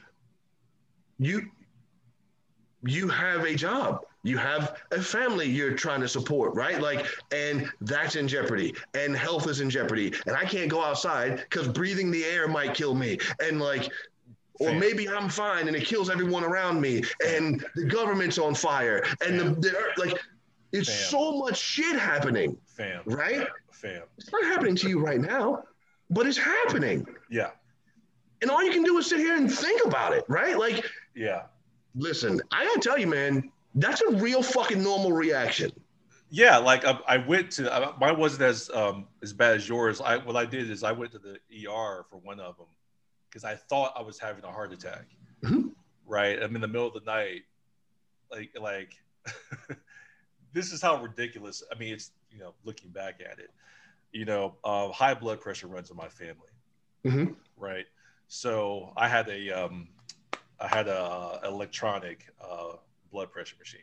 [1.20, 1.49] you
[2.84, 6.82] you have a job you have a family you're trying to support right?
[6.82, 11.38] Like and that's in jeopardy and health is in jeopardy and i can't go outside
[11.38, 13.89] because breathing the air might kill me and like
[14.59, 19.03] or maybe i'm fine and it kills everyone around me and the government's on fire
[19.26, 20.17] and the, the like
[20.72, 21.09] it's Fam.
[21.09, 23.01] so much shit happening Fam.
[23.05, 23.47] right?
[23.72, 24.03] Fam.
[24.17, 25.63] it's not happening to you right now
[26.11, 27.07] but it's happening.
[27.30, 27.51] Yeah.
[28.41, 30.57] And all you can do is sit here and think about it right?
[30.59, 31.43] Like yeah.
[31.95, 35.72] Listen, I gotta tell you, man, that's a real fucking normal reaction.
[36.30, 39.99] Yeah, like I, I went to I, mine wasn't as um, as bad as yours.
[39.99, 41.34] I what I did is I went to the
[41.67, 42.67] ER for one of them
[43.30, 45.05] because I thought I was having a heart attack.
[45.43, 45.69] Mm-hmm.
[46.05, 47.41] Right, I'm in the middle of the night,
[48.32, 48.95] like like
[50.53, 51.63] this is how ridiculous.
[51.69, 53.49] I mean, it's you know looking back at it,
[54.13, 56.36] you know, uh, high blood pressure runs in my family.
[57.05, 57.34] Mm-hmm.
[57.57, 57.88] Right,
[58.30, 59.89] so I had a um,
[60.61, 62.78] I had a electronic uh,
[63.12, 63.82] blood pressure machine.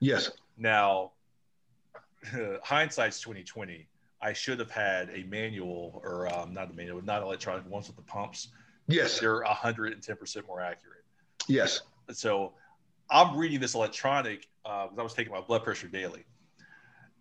[0.00, 0.30] Yes.
[0.58, 1.12] Now,
[2.62, 3.88] hindsight's twenty twenty.
[4.20, 7.96] I should have had a manual or um, not a manual, not electronic ones with
[7.96, 8.48] the pumps.
[8.88, 9.20] Yes.
[9.20, 11.04] They're hundred and ten percent more accurate.
[11.48, 11.82] Yes.
[12.12, 12.54] So
[13.10, 16.24] I'm reading this electronic because uh, I was taking my blood pressure daily,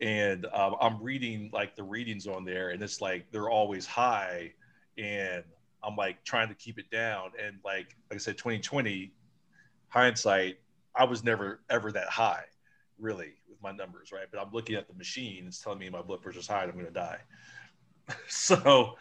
[0.02, 4.54] and um, I'm reading like the readings on there, and it's like they're always high,
[4.98, 5.44] and
[5.84, 7.32] I'm like trying to keep it down.
[7.42, 9.12] And like like I said, 2020
[9.90, 10.58] hindsight,
[10.96, 12.46] I was never ever that high,
[13.00, 14.28] really, with my numbers, right?
[14.32, 16.78] But I'm looking at the machine, it's telling me my blood pressure's high and I'm
[16.78, 17.20] gonna die.
[18.28, 18.96] so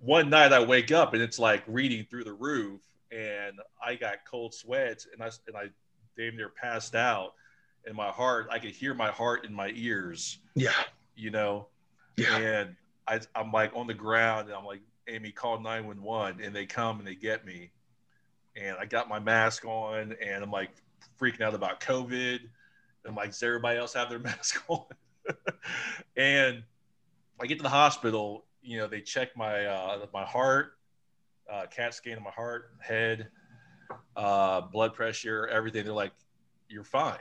[0.00, 2.80] one night I wake up and it's like reading through the roof
[3.12, 5.70] and I got cold sweats and I and I
[6.16, 7.34] damn near passed out
[7.86, 10.38] and my heart I could hear my heart in my ears.
[10.54, 10.72] Yeah.
[11.14, 11.68] You know?
[12.16, 12.36] Yeah.
[12.36, 12.76] And
[13.06, 16.98] I, I'm like on the ground and I'm like Amy, call 911 and they come
[16.98, 17.70] and they get me.
[18.56, 20.70] And I got my mask on and I'm like
[21.20, 22.40] freaking out about COVID.
[23.06, 24.84] I'm like, does everybody else have their mask on?
[26.16, 26.62] and
[27.40, 30.74] I get to the hospital, you know, they check my uh, my heart,
[31.50, 33.28] uh, CAT scan of my heart, head,
[34.16, 35.84] uh, blood pressure, everything.
[35.84, 36.12] They're like,
[36.68, 37.18] you're fine.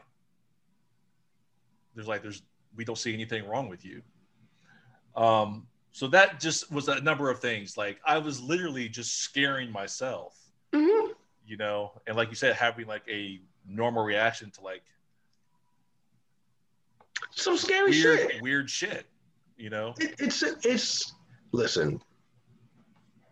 [1.96, 2.44] There's like, there's,
[2.76, 4.02] we don't see anything wrong with you.
[5.16, 7.78] Um, so that just was a number of things.
[7.78, 10.38] Like I was literally just scaring myself,
[10.74, 11.12] mm-hmm.
[11.46, 14.84] you know, and like you said, having like a normal reaction to like
[17.32, 19.06] some scary weird, shit, weird shit,
[19.58, 19.94] you know.
[20.00, 21.14] It, it's it's
[21.52, 22.02] listen.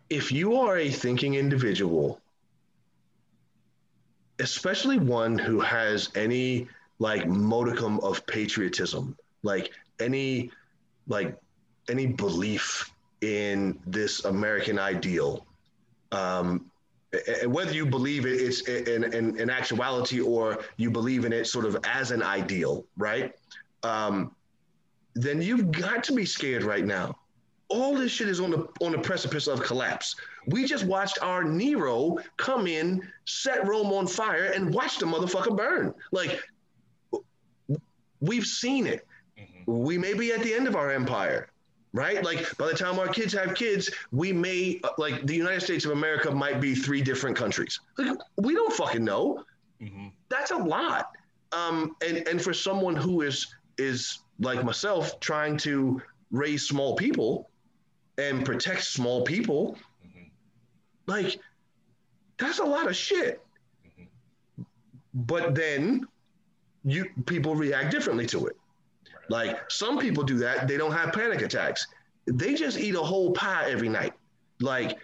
[0.08, 2.20] If you are a thinking individual,
[4.40, 6.68] especially one who has any
[6.98, 10.50] like modicum of patriotism, like any
[11.06, 11.36] like
[11.88, 15.46] any belief in this American ideal,
[16.12, 16.69] um,
[17.46, 21.76] whether you believe it's in, in, in, actuality or you believe in it sort of
[21.84, 23.32] as an ideal, right?
[23.82, 24.34] Um,
[25.14, 27.16] then you've got to be scared right now.
[27.68, 30.16] All this shit is on the on the precipice of collapse.
[30.46, 35.56] We just watched our Nero come in, set Rome on fire, and watch the motherfucker
[35.56, 35.94] burn.
[36.12, 36.40] Like
[38.20, 39.06] we've seen it.
[39.38, 39.84] Mm-hmm.
[39.84, 41.49] We may be at the end of our empire
[41.92, 42.24] right?
[42.24, 45.92] Like by the time our kids have kids, we may like the United States of
[45.92, 47.80] America might be three different countries.
[47.98, 49.44] Like, we don't fucking know.
[49.80, 50.08] Mm-hmm.
[50.28, 51.10] That's a lot.
[51.52, 56.00] Um, and and for someone who is is like myself trying to
[56.30, 57.50] raise small people
[58.18, 59.76] and protect small people,
[60.06, 60.28] mm-hmm.
[61.06, 61.40] like
[62.38, 63.42] that's a lot of shit.
[63.86, 64.64] Mm-hmm.
[65.14, 66.06] But then
[66.84, 68.56] you people react differently to it.
[69.30, 71.86] Like some people do that, they don't have panic attacks.
[72.26, 74.12] They just eat a whole pie every night.
[74.60, 74.98] Like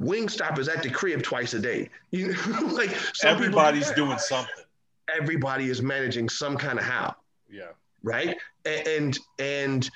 [0.00, 1.90] Wingstop is at the crib twice a day.
[2.12, 4.64] You know, like everybody's do doing something.
[5.12, 7.16] Everybody is managing some kind of how.
[7.50, 7.72] Yeah.
[8.04, 8.36] Right.
[8.64, 9.90] And and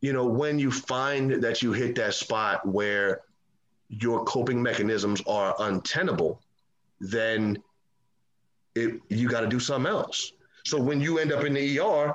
[0.00, 3.20] you know when you find that you hit that spot where
[3.88, 6.42] your coping mechanisms are untenable,
[6.98, 7.62] then
[8.74, 10.32] it, you got to do something else.
[10.64, 12.14] So when you end up in the ER,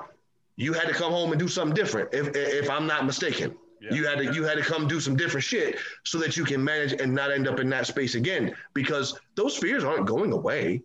[0.56, 2.12] you had to come home and do something different.
[2.12, 3.94] If if I'm not mistaken, yeah.
[3.94, 6.62] you had to you had to come do some different shit so that you can
[6.62, 10.82] manage and not end up in that space again because those fears aren't going away.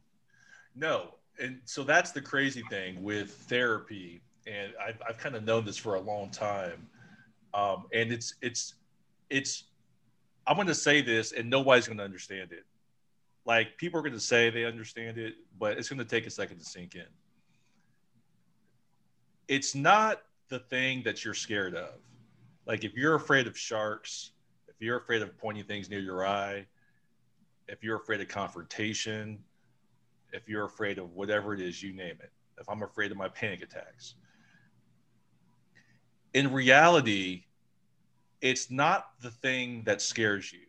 [0.75, 5.65] No, and so that's the crazy thing with therapy, and I've I've kind of known
[5.65, 6.87] this for a long time,
[7.53, 8.75] um, and it's it's
[9.29, 9.65] it's
[10.45, 12.63] I'm going to say this, and nobody's going to understand it.
[13.45, 16.29] Like people are going to say they understand it, but it's going to take a
[16.29, 17.05] second to sink in
[19.47, 21.93] it's not the thing that you're scared of.
[22.65, 24.31] Like if you're afraid of sharks,
[24.67, 26.65] if you're afraid of pointing things near your eye,
[27.67, 29.39] if you're afraid of confrontation,
[30.33, 32.31] if you're afraid of whatever it is, you name it.
[32.59, 34.15] If I'm afraid of my panic attacks.
[36.33, 37.43] In reality,
[38.41, 40.59] it's not the thing that scares you.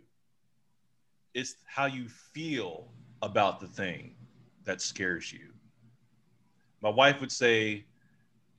[1.34, 2.88] It's how you feel
[3.22, 4.14] about the thing
[4.64, 5.52] that scares you.
[6.80, 7.84] My wife would say,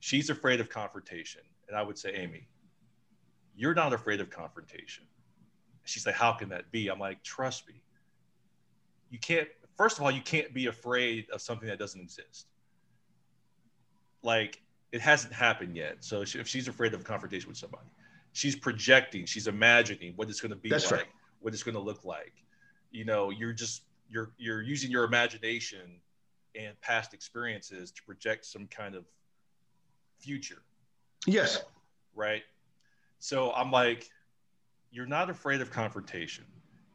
[0.00, 1.42] she's afraid of confrontation.
[1.68, 2.48] And I would say, Amy,
[3.54, 5.04] you're not afraid of confrontation.
[5.84, 6.88] She's like, how can that be?
[6.88, 7.82] I'm like, trust me.
[9.10, 12.46] You can't, first of all, you can't be afraid of something that doesn't exist.
[14.22, 14.60] Like,
[14.92, 15.98] it hasn't happened yet.
[16.00, 17.86] So if she's afraid of confrontation with somebody,
[18.32, 21.08] she's projecting, she's imagining what it's going to be That's like, right.
[21.40, 22.32] what it's going to look like.
[22.90, 26.00] You know, you're just, you're, you're using your imagination
[26.54, 29.04] and past experiences to project some kind of
[30.20, 30.62] future.
[31.26, 31.64] Yes.
[32.14, 32.42] Right.
[33.18, 34.08] So I'm like,
[34.90, 36.44] you're not afraid of confrontation.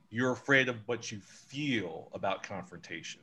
[0.10, 3.22] You're afraid of what you feel about confrontation.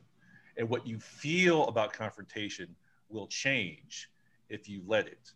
[0.57, 2.75] And what you feel about confrontation
[3.09, 4.09] will change
[4.49, 5.31] if you let it.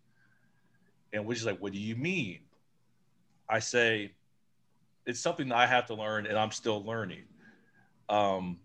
[1.14, 2.40] And which is like, what do you mean?
[3.50, 4.14] I say,
[5.06, 7.24] it's something that I have to learn and I'm still learning.
[8.10, 8.60] Um,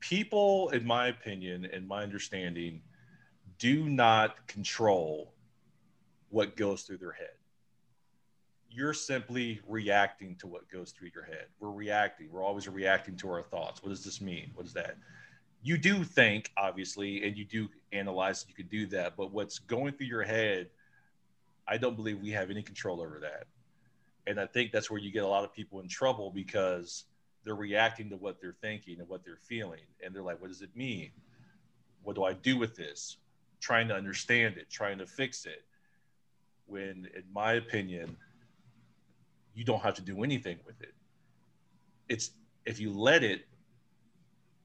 [0.00, 2.80] people, in my opinion and my understanding,
[3.64, 5.32] do not control
[6.28, 7.32] what goes through their head.
[8.68, 11.46] You're simply reacting to what goes through your head.
[11.60, 12.28] We're reacting.
[12.30, 13.82] We're always reacting to our thoughts.
[13.82, 14.50] What does this mean?
[14.52, 14.98] What is that?
[15.62, 19.16] You do think, obviously, and you do analyze, you could do that.
[19.16, 20.68] But what's going through your head,
[21.66, 23.46] I don't believe we have any control over that.
[24.26, 27.04] And I think that's where you get a lot of people in trouble because
[27.46, 29.86] they're reacting to what they're thinking and what they're feeling.
[30.04, 31.12] And they're like, what does it mean?
[32.02, 33.16] What do I do with this?
[33.64, 35.64] Trying to understand it, trying to fix it.
[36.66, 38.14] When, in my opinion,
[39.54, 40.92] you don't have to do anything with it.
[42.10, 42.32] It's
[42.66, 43.46] if you let it,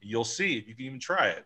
[0.02, 1.46] you'll see if you can even try it.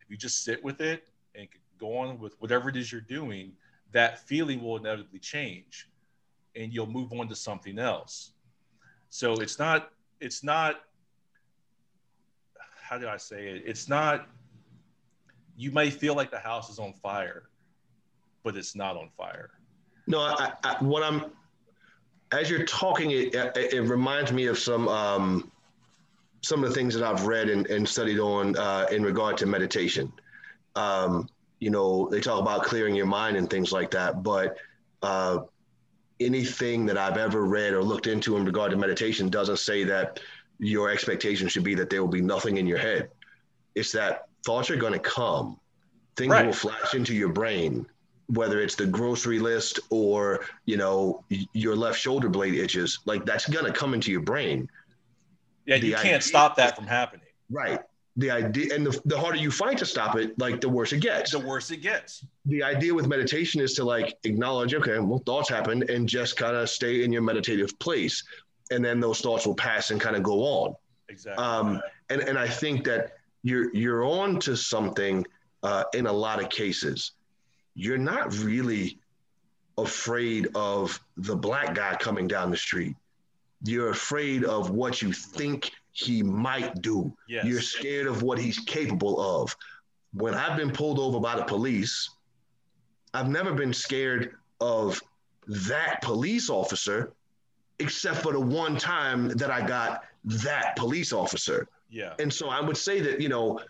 [0.00, 3.52] If you just sit with it and go on with whatever it is you're doing,
[3.90, 5.88] that feeling will inevitably change
[6.54, 8.30] and you'll move on to something else.
[9.08, 9.90] So it's not,
[10.20, 10.82] it's not,
[12.80, 13.64] how do I say it?
[13.66, 14.28] It's not
[15.56, 17.44] you may feel like the house is on fire,
[18.44, 19.50] but it's not on fire.
[20.06, 21.32] No, I, I, what I'm
[22.32, 25.50] as you're talking, it, it, it reminds me of some um,
[26.42, 29.46] some of the things that I've read and, and studied on uh, in regard to
[29.46, 30.12] meditation.
[30.74, 31.28] Um,
[31.58, 34.56] you know, they talk about clearing your mind and things like that, but
[35.02, 35.40] uh,
[36.20, 40.20] anything that I've ever read or looked into in regard to meditation doesn't say that
[40.58, 43.10] your expectation should be that there will be nothing in your head.
[43.74, 45.58] It's that thoughts are going to come.
[46.16, 46.46] Things right.
[46.46, 47.84] will flash into your brain,
[48.28, 53.00] whether it's the grocery list or you know your left shoulder blade itches.
[53.04, 54.70] Like that's going to come into your brain.
[55.66, 57.26] Yeah, the you can't idea, stop that from happening.
[57.50, 57.80] Right.
[58.18, 61.00] The idea, and the, the harder you fight to stop it, like the worse it
[61.00, 61.32] gets.
[61.32, 62.24] The worse it gets.
[62.46, 66.56] The idea with meditation is to like acknowledge, okay, well, thoughts happen, and just kind
[66.56, 68.24] of stay in your meditative place,
[68.70, 70.74] and then those thoughts will pass and kind of go on.
[71.10, 71.44] Exactly.
[71.44, 73.15] Um, and and I think that
[73.46, 75.24] you're you're on to something
[75.62, 77.12] uh, in a lot of cases.
[77.74, 78.98] You're not really
[79.78, 82.96] afraid of the black guy coming down the street.
[83.62, 87.14] You're afraid of what you think he might do.
[87.28, 87.44] Yes.
[87.44, 89.54] You're scared of what he's capable of.
[90.12, 92.10] When I've been pulled over by the police,
[93.14, 95.00] I've never been scared of
[95.46, 97.12] that police officer,
[97.78, 101.68] except for the one time that I got that police officer.
[101.90, 102.14] Yeah.
[102.18, 103.60] And so I would say that, you know,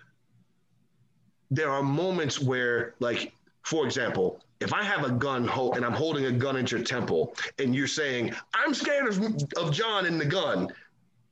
[1.50, 3.32] there are moments where, like,
[3.62, 6.82] for example, if I have a gun ho- and I'm holding a gun at your
[6.82, 9.22] temple and you're saying, I'm scared of,
[9.56, 10.72] of John and the gun,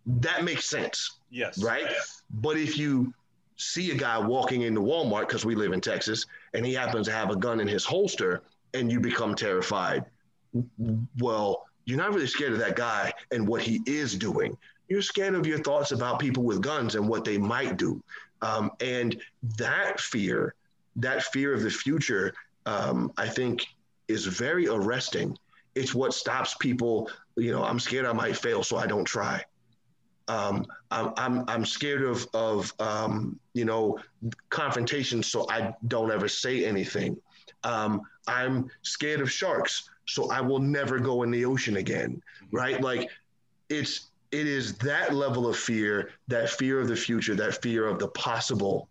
[0.06, 1.18] that makes sense.
[1.30, 1.62] Yes.
[1.62, 1.86] Right?
[2.30, 3.14] But if you
[3.56, 7.12] see a guy walking into Walmart, because we live in Texas, and he happens to
[7.12, 8.42] have a gun in his holster
[8.74, 10.04] and you become terrified,
[11.18, 14.56] well, you're not really scared of that guy and what he is doing
[14.88, 18.02] you're scared of your thoughts about people with guns and what they might do.
[18.42, 19.20] Um, and
[19.56, 20.54] that fear,
[20.96, 22.34] that fear of the future,
[22.66, 23.66] um, I think
[24.08, 25.36] is very arresting.
[25.74, 29.42] It's what stops people, you know, I'm scared I might fail, so I don't try.
[30.28, 33.98] Um, I'm, I'm, I'm scared of, of um, you know,
[34.50, 37.16] confrontation, so I don't ever say anything.
[37.62, 42.80] Um, I'm scared of sharks, so I will never go in the ocean again, right?
[42.80, 43.10] Like
[43.68, 48.00] it's it is that level of fear, that fear of the future, that fear of
[48.00, 48.88] the possible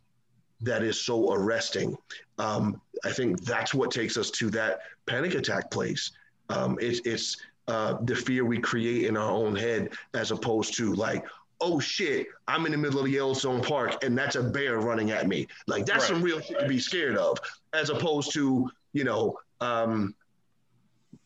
[0.61, 1.97] that is so arresting.
[2.39, 6.11] Um, I think that's what takes us to that panic attack place.
[6.49, 7.37] Um, it's it's
[7.67, 11.25] uh, the fear we create in our own head as opposed to like,
[11.59, 15.27] oh shit, I'm in the middle of Yellowstone Park and that's a bear running at
[15.27, 15.47] me.
[15.67, 16.15] Like that's right.
[16.15, 17.37] some real shit to be scared of,
[17.73, 20.15] as opposed to you know, um,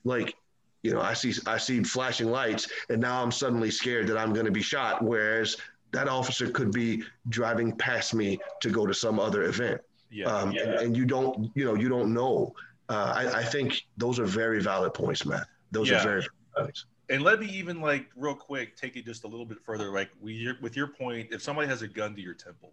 [0.03, 0.35] like
[0.83, 4.33] you know, I see I see flashing lights, and now I'm suddenly scared that I'm
[4.33, 5.03] going to be shot.
[5.03, 5.57] Whereas
[5.91, 9.81] that officer could be driving past me to go to some other event.
[10.09, 10.63] Yeah, um, yeah.
[10.63, 12.53] And, and, you don't, you know, you don't know.
[12.89, 15.47] Uh, I, I, think those are very valid points, Matt.
[15.71, 15.99] Those yeah.
[15.99, 16.31] are very valid
[16.67, 16.85] points.
[17.09, 19.91] And let me even like real quick take it just a little bit further.
[19.91, 22.71] Like we, with your point, if somebody has a gun to your temple,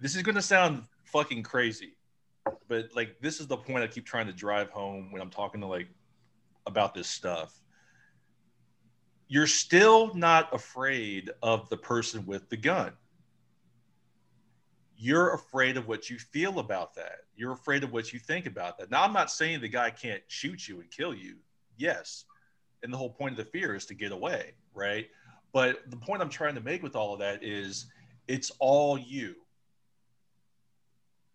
[0.00, 1.92] this is going to sound fucking crazy,
[2.68, 5.60] but like this is the point I keep trying to drive home when I'm talking
[5.60, 5.88] to like
[6.66, 7.60] about this stuff.
[9.28, 12.92] You're still not afraid of the person with the gun.
[14.96, 17.20] You're afraid of what you feel about that.
[17.36, 18.90] You're afraid of what you think about that.
[18.90, 21.36] Now, I'm not saying the guy can't shoot you and kill you.
[21.78, 22.24] Yes.
[22.82, 25.06] And the whole point of the fear is to get away, right?
[25.52, 27.86] But the point I'm trying to make with all of that is
[28.28, 29.36] it's all you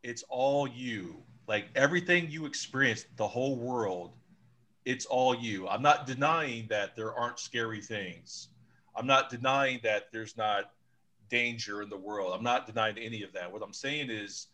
[0.06, 1.18] it's all you.
[1.48, 4.14] Like everything you experience, the whole world,
[4.86, 5.68] it's all you.
[5.68, 8.50] I'm not denying that there aren't scary things.
[8.96, 10.72] I'm not denying that there's not
[11.30, 12.34] danger in the world.
[12.36, 13.52] I'm not denying any of that.
[13.52, 14.48] What I'm saying is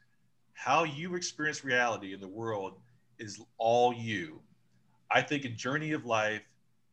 [0.53, 2.79] how you experience reality in the world
[3.19, 4.39] is all you.
[5.11, 6.43] I think a journey of life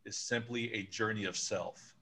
[0.05, 1.95] is simply a journey of self.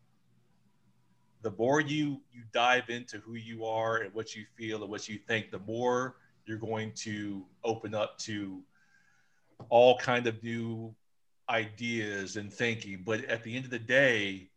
[1.42, 5.06] The more you you dive into who you are and what you feel and what
[5.06, 6.16] you think, the more
[6.46, 8.62] you're going to open up to
[9.68, 10.94] all kind of new
[11.48, 13.02] ideas and thinking.
[13.04, 14.50] But at the end of the day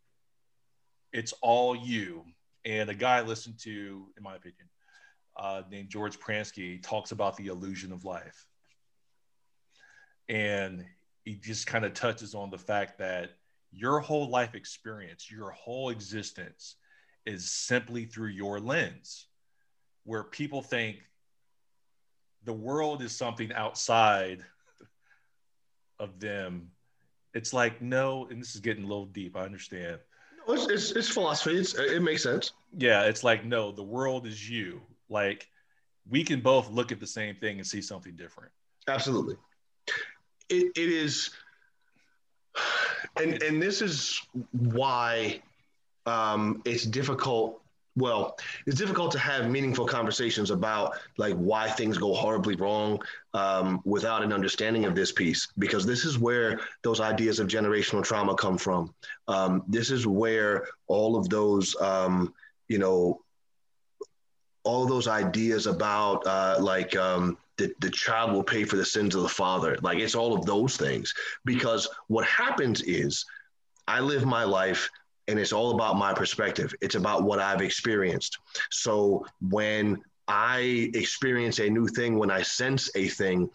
[1.12, 2.24] it's all you.
[2.64, 4.68] And a guy I listened to in my opinion
[5.36, 8.46] uh, named george pransky talks about the illusion of life.
[10.28, 10.84] And
[11.24, 13.30] he just kind of touches on the fact that
[13.72, 16.76] your whole life experience your whole existence
[17.26, 19.26] is simply through your lens
[20.04, 20.98] where people think
[22.44, 24.44] the world is something outside
[25.98, 26.70] of them.
[27.34, 29.36] It's like no, and this is getting a little deep.
[29.36, 29.98] I understand.
[30.46, 31.56] No, it's, it's, it's philosophy.
[31.56, 32.52] It's, it makes sense.
[32.76, 34.80] Yeah, it's like no, the world is you.
[35.08, 35.48] Like
[36.08, 38.50] we can both look at the same thing and see something different.
[38.88, 39.36] Absolutely.
[40.48, 41.30] It, it is,
[43.16, 45.40] and and this is why
[46.06, 47.59] um, it's difficult
[47.96, 48.36] well,
[48.66, 53.00] it's difficult to have meaningful conversations about like why things go horribly wrong
[53.34, 58.04] um, without an understanding of this piece, because this is where those ideas of generational
[58.04, 58.94] trauma come from.
[59.28, 62.32] Um, this is where all of those, um,
[62.68, 63.22] you know,
[64.62, 69.14] all those ideas about uh, like um, the, the child will pay for the sins
[69.14, 71.12] of the father, like it's all of those things.
[71.44, 73.24] Because what happens is
[73.88, 74.88] I live my life
[75.30, 76.74] and it's all about my perspective.
[76.80, 78.38] It's about what I've experienced.
[78.70, 83.48] So when I experience a new thing, when I sense a thing,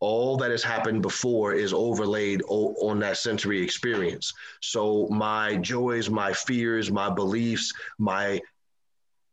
[0.00, 4.32] all that has happened before is overlaid on that sensory experience.
[4.60, 8.40] So my joys, my fears, my beliefs, my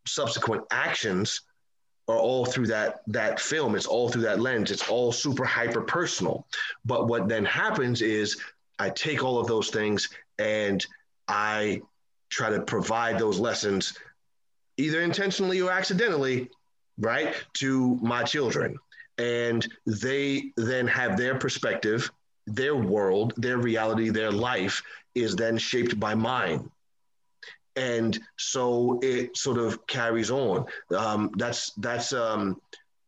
[0.05, 1.41] subsequent actions
[2.07, 3.75] are all through that that film.
[3.75, 4.71] It's all through that lens.
[4.71, 6.45] It's all super hyper personal.
[6.85, 8.37] But what then happens is
[8.79, 10.09] I take all of those things
[10.39, 10.85] and
[11.27, 11.81] I
[12.29, 13.97] try to provide those lessons,
[14.77, 16.49] either intentionally or accidentally,
[16.97, 18.77] right, to my children.
[19.17, 22.11] And they then have their perspective,
[22.47, 24.81] their world, their reality, their life
[25.13, 26.69] is then shaped by mine.
[27.75, 30.65] And so it sort of carries on.
[30.95, 32.59] Um, that's that's um,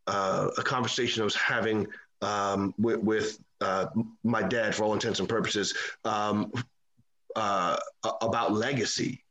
[0.06, 1.86] uh, a conversation I was having
[2.22, 3.86] um, with, with uh,
[4.24, 5.74] my dad, for all intents and purposes,
[6.04, 6.52] um,
[7.36, 7.76] uh,
[8.20, 9.22] about legacy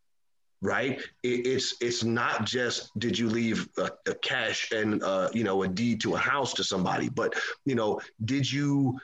[0.62, 5.44] right it, it's it's not just did you leave a, a cash and uh, you
[5.44, 7.34] know a deed to a house to somebody but
[7.66, 8.98] you know did you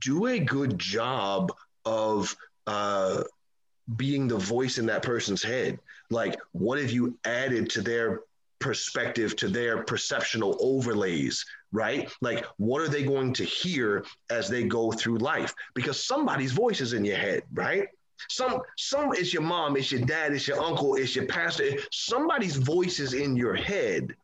[0.00, 1.52] do a good job
[1.84, 2.34] of
[2.66, 3.22] uh,
[3.96, 5.78] being the voice in that person's head?
[6.10, 8.20] Like, what have you added to their
[8.58, 12.10] perspective, to their perceptual overlays, right?
[12.20, 15.54] Like, what are they going to hear as they go through life?
[15.74, 17.88] Because somebody's voice is in your head, right?
[18.28, 21.70] Some, some, it's your mom, it's your dad, it's your uncle, it's your pastor.
[21.92, 24.14] Somebody's voice is in your head.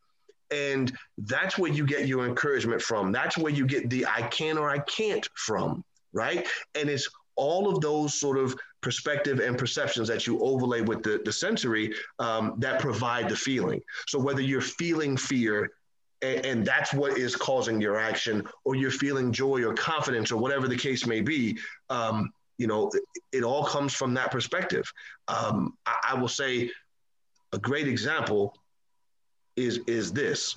[0.51, 3.13] And that's where you get your encouragement from.
[3.13, 6.47] That's where you get the I can or I can't from, right?
[6.75, 11.21] And it's all of those sort of perspective and perceptions that you overlay with the,
[11.25, 13.81] the sensory um, that provide the feeling.
[14.07, 15.71] So whether you're feeling fear
[16.23, 20.69] and, that's what is causing your action, or you're feeling joy or confidence or whatever
[20.69, 21.59] the case may be,
[21.91, 23.03] um, you know, it,
[23.33, 24.85] it, all comes from that perspective.
[25.29, 26.71] Um, I, I will say
[27.53, 28.55] a great example
[29.57, 30.57] is is this.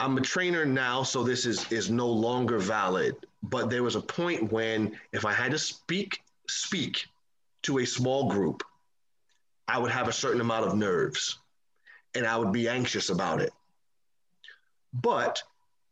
[0.00, 3.16] I'm a trainer now, so this is is no longer valid.
[3.42, 7.06] But there was a point when if I had to speak speak
[7.62, 8.62] to a small group,
[9.68, 11.38] I would have a certain amount of nerves
[12.14, 13.52] and I would be anxious about it.
[14.92, 15.42] But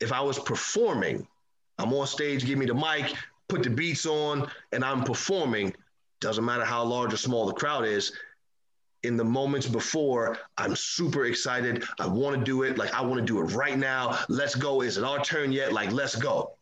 [0.01, 1.27] if I was performing,
[1.81, 3.15] I'm on stage, give me the mic,
[3.49, 5.75] put the beats on, and I'm performing,
[6.21, 8.13] doesn't matter how large or small the crowd is,
[9.03, 11.85] in the moments before, I'm super excited.
[11.99, 12.77] I want to do it.
[12.77, 14.19] Like, I want to do it right now.
[14.29, 14.83] Let's go.
[14.83, 15.73] Is it our turn yet?
[15.73, 16.57] Like, let's go.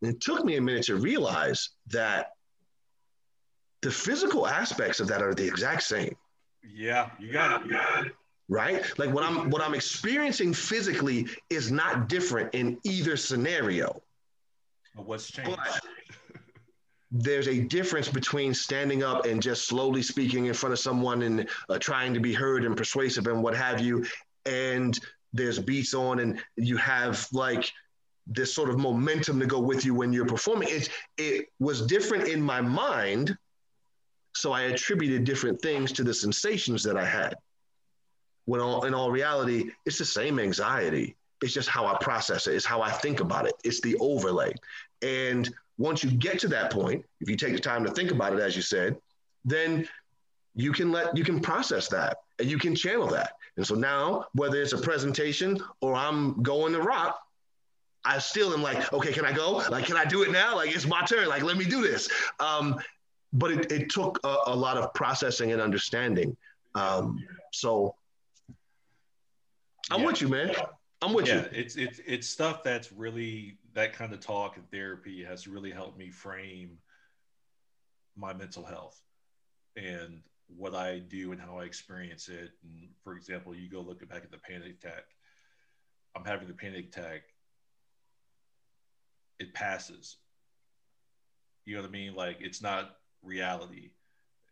[0.00, 2.32] And it took me a minute to realize that
[3.82, 6.16] the physical aspects of that are the exact same.
[6.62, 8.12] Yeah, you got it.
[8.48, 8.82] Right?
[8.98, 14.02] Like what I'm what I'm experiencing physically is not different in either scenario.
[14.94, 15.56] But what's changed?
[15.56, 15.80] But
[17.12, 21.48] there's a difference between standing up and just slowly speaking in front of someone and
[21.68, 24.04] uh, trying to be heard and persuasive and what have you
[24.46, 24.98] and
[25.34, 27.70] there's beats on and you have like
[28.26, 30.88] this sort of momentum to go with you when you're performing it
[31.18, 33.36] it was different in my mind
[34.34, 37.34] so i attributed different things to the sensations that i had
[38.46, 42.54] when all, in all reality it's the same anxiety it's just how i process it
[42.54, 44.52] it's how i think about it it's the overlay
[45.02, 48.32] and once you get to that point, if you take the time to think about
[48.32, 48.96] it, as you said,
[49.44, 49.88] then
[50.54, 53.32] you can let you can process that and you can channel that.
[53.56, 57.20] And so now, whether it's a presentation or I'm going to rock,
[58.04, 59.62] I still am like, okay, can I go?
[59.70, 60.56] Like, can I do it now?
[60.56, 61.28] Like, it's my turn.
[61.28, 62.08] Like, let me do this.
[62.40, 62.78] Um,
[63.32, 66.36] but it, it took a, a, lot of processing and understanding.
[66.74, 67.18] Um,
[67.52, 67.94] so
[69.92, 70.06] I'm yeah.
[70.06, 70.54] with you, man.
[71.02, 71.48] I'm with yeah, you.
[71.52, 75.98] It's it's it's stuff that's really that kind of talk and therapy has really helped
[75.98, 76.78] me frame
[78.16, 79.00] my mental health
[79.76, 82.50] and what I do and how I experience it.
[82.62, 85.04] And for example, you go look back at the panic attack.
[86.16, 87.22] I'm having the panic attack.
[89.38, 90.16] It passes.
[91.64, 92.14] You know what I mean?
[92.14, 93.90] Like it's not reality.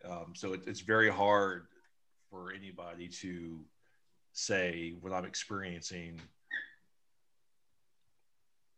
[0.05, 1.67] Um, so it, it's very hard
[2.31, 3.61] for anybody to
[4.33, 6.21] say what I'm experiencing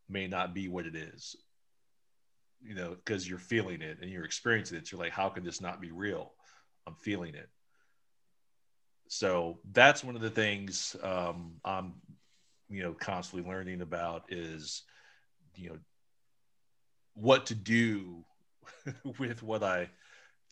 [0.09, 1.35] may not be what it is.
[2.61, 4.87] You know because you're feeling it and you're experiencing it.
[4.87, 6.33] So you're like how can this not be real?
[6.87, 7.49] I'm feeling it.
[9.09, 11.93] So that's one of the things um, i'm
[12.69, 14.83] you know constantly learning about is
[15.55, 15.77] you know
[17.13, 18.23] what to do
[19.19, 19.89] with what i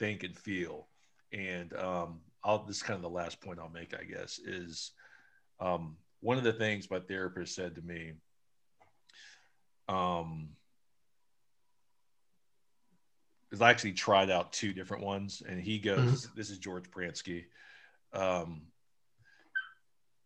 [0.02, 0.88] think and feel.
[1.32, 4.92] And um, i'll this is kind of the last point i'll make i guess is
[5.60, 8.14] um, one of the things my therapist said to me
[9.88, 10.50] um
[13.60, 16.38] I actually tried out two different ones and he goes mm-hmm.
[16.38, 17.46] this is george pransky
[18.14, 18.62] um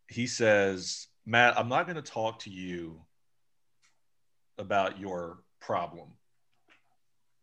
[0.09, 3.01] he says matt i'm not going to talk to you
[4.57, 6.09] about your problem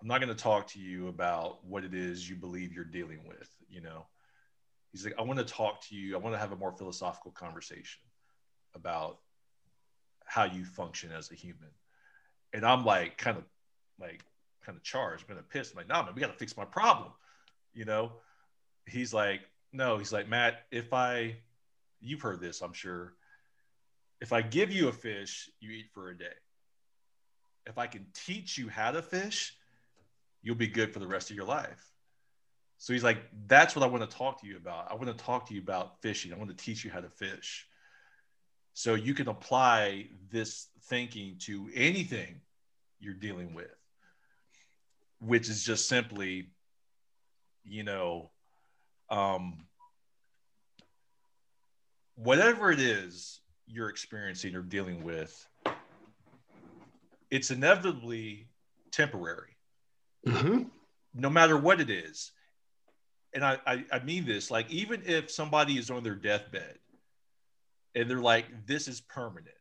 [0.00, 3.20] i'm not going to talk to you about what it is you believe you're dealing
[3.26, 4.06] with you know
[4.92, 7.32] he's like i want to talk to you i want to have a more philosophical
[7.32, 8.02] conversation
[8.74, 9.18] about
[10.24, 11.68] how you function as a human
[12.52, 13.44] and I'm like kind of
[13.98, 14.22] like
[14.64, 15.72] kind of charged, kind of pissed.
[15.72, 17.10] I'm like, nah, man, we got to fix my problem.
[17.74, 18.12] You know,
[18.86, 19.40] he's like,
[19.72, 21.36] no, he's like, Matt, if I,
[22.00, 23.14] you've heard this, I'm sure.
[24.20, 26.26] If I give you a fish, you eat for a day.
[27.66, 29.56] If I can teach you how to fish,
[30.42, 31.91] you'll be good for the rest of your life.
[32.82, 34.90] So he's like, that's what I want to talk to you about.
[34.90, 36.32] I want to talk to you about fishing.
[36.32, 37.68] I want to teach you how to fish.
[38.74, 42.40] So you can apply this thinking to anything
[42.98, 43.72] you're dealing with,
[45.20, 46.48] which is just simply,
[47.64, 48.32] you know,
[49.10, 49.58] um,
[52.16, 53.38] whatever it is
[53.68, 55.46] you're experiencing or dealing with,
[57.30, 58.48] it's inevitably
[58.90, 59.56] temporary.
[60.26, 60.62] mm-hmm.
[61.14, 62.32] no matter what it is.
[63.34, 66.78] And I, I, I mean this like, even if somebody is on their deathbed
[67.94, 69.54] and they're like, this is permanent.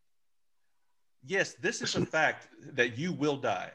[1.26, 3.72] Yes, this is a fact that you will die.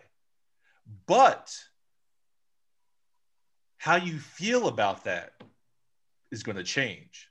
[1.07, 1.55] But
[3.79, 5.33] how you feel about that
[6.33, 7.29] is going to change.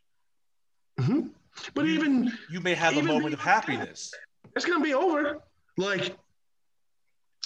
[0.99, 1.27] Mm-hmm.
[1.73, 4.13] But you, even you may have a moment of happiness.
[4.55, 5.41] It's going to be over.
[5.77, 6.15] Like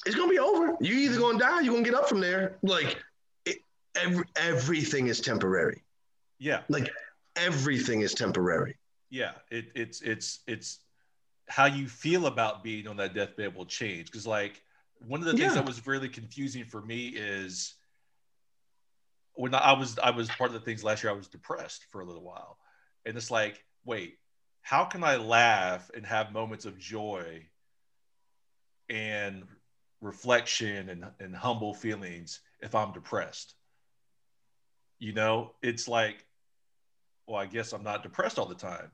[0.06, 0.76] it's going to be over.
[0.80, 2.58] You either going to die, you're going to get up from there.
[2.62, 2.98] Like
[3.96, 5.84] every, everything is temporary.
[6.38, 6.62] Yeah.
[6.70, 6.90] Like
[7.36, 8.78] everything is temporary.
[9.10, 9.32] Yeah.
[9.50, 10.80] It, it's it's it's
[11.48, 14.12] how you feel about being on that deathbed will change.
[14.12, 14.62] Because like
[15.00, 15.56] one of the things yeah.
[15.56, 17.76] that was really confusing for me is
[19.34, 22.02] when I was I was part of the things last year I was depressed for
[22.02, 22.58] a little while,
[23.06, 24.18] and it's like wait,
[24.62, 27.46] how can I laugh and have moments of joy
[28.90, 29.44] and
[30.02, 33.56] reflection and, and humble feelings if I'm depressed?
[35.00, 36.26] You know, it's like,
[37.26, 38.92] well, I guess I'm not depressed all the time.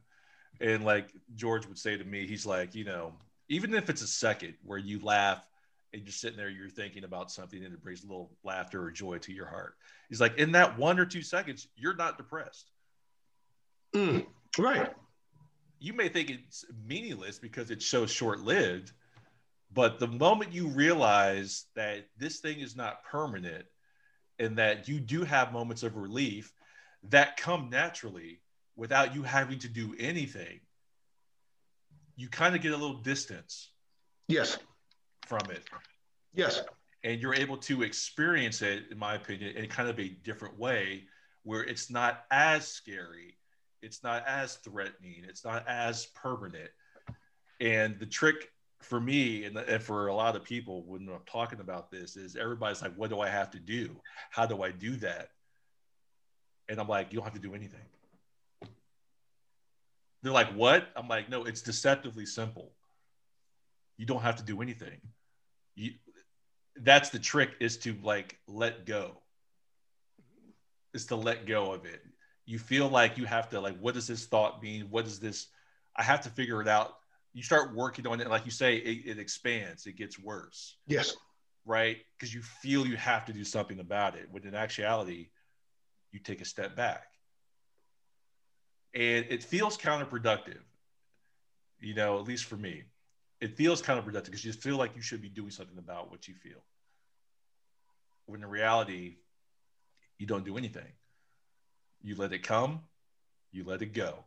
[0.62, 3.14] And like George would say to me, he's like, you know,
[3.50, 5.46] even if it's a second where you laugh
[5.94, 8.92] and you're sitting there, you're thinking about something and it brings a little laughter or
[8.92, 9.76] joy to your heart.
[10.10, 12.72] He's like, in that one or two seconds, you're not depressed.
[13.96, 14.26] Mm,
[14.58, 14.94] right.
[15.80, 18.92] You may think it's meaningless because it's so short lived,
[19.74, 23.66] but the moment you realize that this thing is not permanent
[24.40, 26.54] and that you do have moments of relief
[27.10, 28.42] that come naturally
[28.76, 30.60] without you having to do anything,
[32.16, 33.72] you kind of get a little distance.
[34.28, 34.58] Yes.
[35.28, 35.64] From it.
[36.34, 36.62] Yes.
[37.04, 41.04] And you're able to experience it, in my opinion, in kind of a different way
[41.44, 43.38] where it's not as scary,
[43.82, 46.72] it's not as threatening, it's not as permanent.
[47.62, 48.52] And the trick
[48.86, 52.36] for me and, and for a lot of people when I'm talking about this is
[52.36, 53.96] everybody's like, what do I have to do?
[54.30, 55.30] How do I do that?
[56.70, 57.80] And I'm like, you don't have to do anything.
[60.22, 60.88] They're like, what?
[60.96, 62.72] I'm like, no, it's deceptively simple.
[63.98, 65.00] You don't have to do anything.
[65.76, 65.92] You,
[66.82, 69.18] that's the trick is to like let go.
[70.94, 72.02] Is to let go of it.
[72.46, 74.88] You feel like you have to like, what does this thought mean?
[74.90, 75.48] What is this?
[75.96, 76.98] I have to figure it out.
[77.36, 79.86] You start working on it, like you say, it, it expands.
[79.86, 80.78] It gets worse.
[80.88, 81.16] Yes.
[81.68, 84.28] Right, because you feel you have to do something about it.
[84.32, 85.30] When in actuality,
[86.12, 87.08] you take a step back
[88.96, 90.62] and it feels counterproductive
[91.80, 92.84] you know at least for me
[93.42, 96.28] it feels counterproductive because you just feel like you should be doing something about what
[96.28, 96.64] you feel
[98.26, 99.18] when in reality
[100.18, 100.88] you don't do anything
[102.02, 102.80] you let it come
[103.52, 104.24] you let it go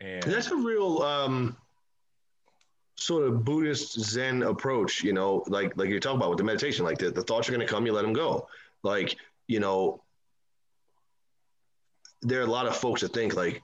[0.00, 1.56] and that's a real um,
[2.96, 6.84] sort of buddhist zen approach you know like like you're talking about with the meditation
[6.84, 8.46] like the, the thoughts are going to come you let them go
[8.82, 9.16] like
[9.46, 10.02] you know
[12.22, 13.62] there are a lot of folks that think like,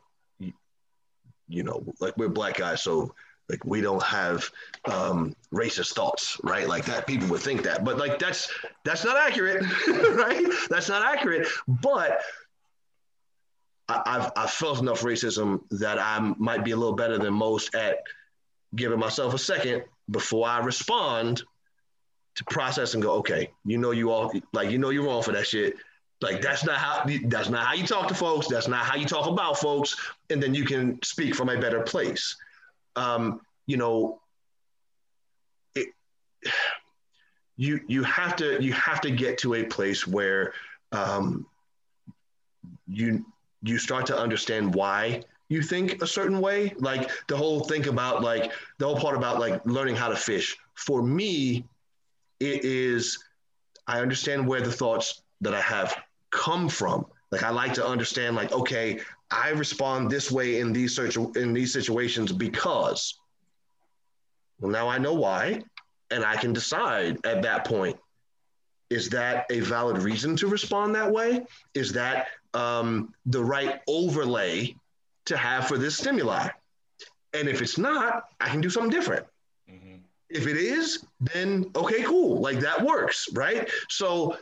[1.48, 3.14] you, know, like we're black guys, so
[3.48, 4.50] like we don't have
[4.90, 6.66] um, racist thoughts, right?
[6.66, 8.52] Like that people would think that, but like that's
[8.84, 10.46] that's not accurate, right?
[10.68, 11.46] That's not accurate.
[11.68, 12.20] But
[13.88, 17.98] I've I've felt enough racism that I might be a little better than most at
[18.74, 21.42] giving myself a second before I respond
[22.34, 25.32] to process and go, okay, you know you all like you know you're wrong for
[25.32, 25.76] that shit.
[26.20, 28.48] Like that's not how that's not how you talk to folks.
[28.48, 29.96] That's not how you talk about folks,
[30.30, 32.36] and then you can speak from a better place.
[32.96, 34.20] Um, you know,
[35.74, 35.88] it,
[37.56, 40.54] you you have to you have to get to a place where
[40.92, 41.46] um,
[42.88, 43.24] you
[43.66, 46.72] you start to understand why you think a certain way.
[46.78, 50.56] Like the whole thing about like the whole part about like learning how to fish.
[50.74, 51.64] For me,
[52.40, 53.18] it is
[53.86, 55.96] I understand where the thoughts that I have
[56.30, 57.06] come from.
[57.30, 61.52] Like I like to understand, like, okay, I respond this way in these search in
[61.52, 63.18] these situations because
[64.60, 65.62] well, now I know why,
[66.10, 67.96] and I can decide at that point.
[68.88, 71.44] Is that a valid reason to respond that way?
[71.74, 74.74] Is that um, the right overlay
[75.26, 76.48] to have for this stimuli?
[77.34, 79.26] And if it's not, I can do something different.
[79.70, 79.96] Mm-hmm.
[80.30, 82.40] If it is, then okay, cool.
[82.40, 83.68] Like that works, right?
[83.88, 84.36] So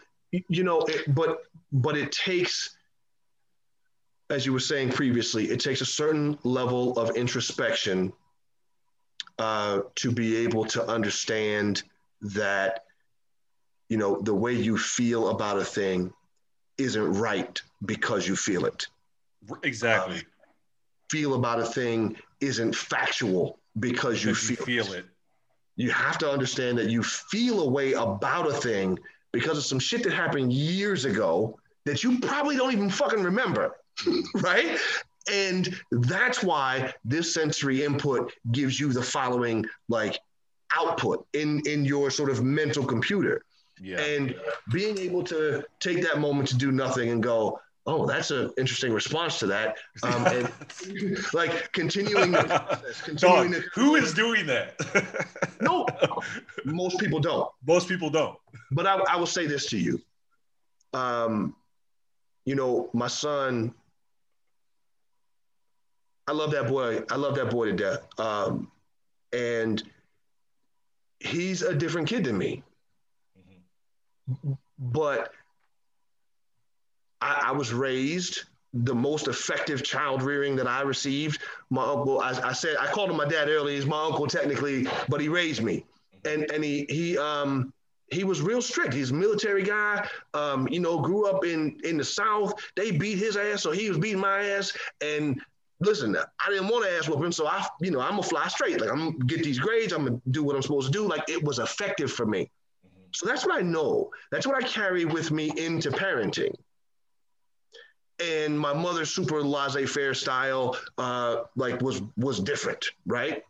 [0.49, 1.39] you know, it, but
[1.73, 2.77] but it takes,
[4.31, 8.13] as you were saying previously, it takes a certain level of introspection
[9.39, 11.83] uh, to be able to understand
[12.21, 12.85] that,
[13.89, 16.13] you know, the way you feel about a thing
[16.79, 18.87] isn't right because you feel it.
[19.63, 20.17] Exactly.
[20.17, 20.23] Um,
[21.11, 24.99] feel about a thing isn't factual because you, feel, you feel it.
[25.01, 25.07] it.
[25.77, 28.99] You have to understand that you feel a way about a thing
[29.33, 33.77] because of some shit that happened years ago that you probably don't even fucking remember,
[34.37, 34.79] right?
[35.31, 40.19] And that's why this sensory input gives you the following like
[40.73, 43.43] output in in your sort of mental computer.
[43.81, 44.01] Yeah.
[44.01, 44.35] And
[44.73, 48.93] being able to take that moment to do nothing and go, oh, that's an interesting
[48.93, 49.77] response to that.
[50.03, 50.49] Um, and
[51.35, 54.77] like continuing the process, continuing Dog, the- who is doing that?
[55.61, 55.87] no,
[56.65, 57.51] most people don't.
[57.67, 58.39] Most people don't.
[58.71, 60.01] But I, I will say this to you.
[60.93, 61.57] Um,
[62.45, 63.75] you know, my son,
[66.27, 67.03] I love that boy.
[67.11, 68.07] I love that boy to death.
[68.19, 68.71] Um,
[69.33, 69.83] and
[71.21, 72.63] he's a different kid than me.
[74.79, 75.33] But
[77.21, 81.41] I, I, was raised the most effective child rearing that I received.
[81.71, 83.77] My uncle, I, I, said, I called him my dad earlier.
[83.77, 85.85] He's my uncle technically, but he raised me.
[86.25, 87.73] And, and he, he, um,
[88.11, 88.95] he was real strict.
[88.95, 90.07] He's a military guy.
[90.35, 92.55] Um, you know, grew up in in the South.
[92.77, 94.73] They beat his ass, so he was beating my ass.
[95.01, 95.41] And
[95.81, 98.49] listen, I didn't want to ass whoop him, so I, you know, I'm gonna fly
[98.49, 98.81] straight.
[98.81, 99.93] Like I'm gonna get these grades.
[99.93, 101.09] I'm gonna do what I'm supposed to do.
[101.09, 102.51] Like it was effective for me.
[103.15, 104.11] So that's what I know.
[104.31, 106.55] That's what I carry with me into parenting.
[108.21, 113.43] And my mother's super laissez-faire style, uh, like was was different, right?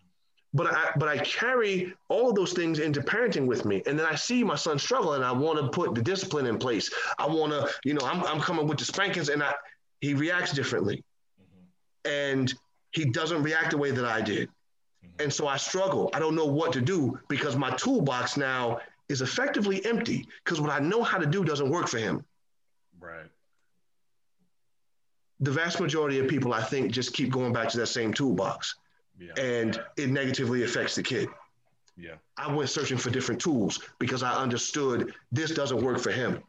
[0.54, 4.06] but I but I carry all of those things into parenting with me, and then
[4.06, 6.90] I see my son struggle, and I want to put the discipline in place.
[7.18, 9.52] I want to, you know, I'm I'm coming with the spankings, and I
[10.00, 11.02] he reacts differently,
[12.04, 12.54] and
[12.92, 15.22] he doesn't react the way that I did, mm-hmm.
[15.24, 16.08] and so I struggle.
[16.14, 18.78] I don't know what to do because my toolbox now
[19.08, 22.24] is effectively empty because what I know how to do doesn't work for him.
[22.98, 23.26] Right.
[25.40, 28.76] The vast majority of people, I think, just keep going back to that same toolbox
[29.18, 29.32] yeah.
[29.36, 31.28] and it negatively affects the kid.
[31.96, 32.14] Yeah.
[32.36, 36.42] I went searching for different tools because I understood this doesn't work for him.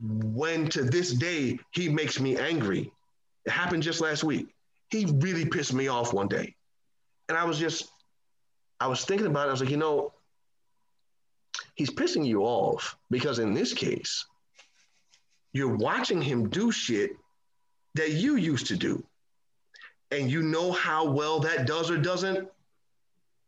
[0.00, 2.92] When to this day he makes me angry.
[3.44, 4.54] It happened just last week.
[4.90, 6.54] He really pissed me off one day.
[7.28, 7.88] And I was just,
[8.80, 9.48] I was thinking about it.
[9.48, 10.12] I was like, you know,
[11.74, 14.26] he's pissing you off because in this case,
[15.52, 17.12] you're watching him do shit
[17.94, 19.04] that you used to do
[20.10, 22.48] and you know how well that does or doesn't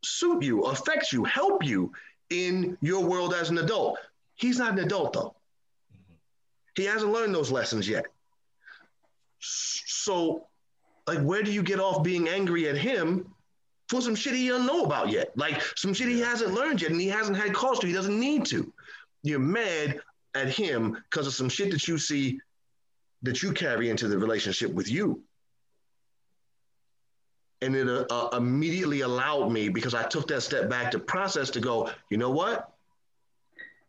[0.03, 1.93] suit you, affect you, help you
[2.31, 3.99] in your world as an adult.
[4.35, 5.35] He's not an adult though.
[6.77, 8.07] He hasn't learned those lessons yet.
[9.39, 10.47] So,
[11.07, 13.34] like, where do you get off being angry at him
[13.95, 15.37] for some shit he doesn't know about yet?
[15.37, 18.19] Like, some shit he hasn't learned yet and he hasn't had cause to, he doesn't
[18.19, 18.73] need to.
[19.23, 20.01] You're mad
[20.35, 22.41] at him because of some shit that you see
[23.23, 25.23] that you carry into the relationship with you
[27.65, 31.51] and it uh, uh, immediately allowed me because I took that step back to process
[31.51, 32.71] to go, you know what?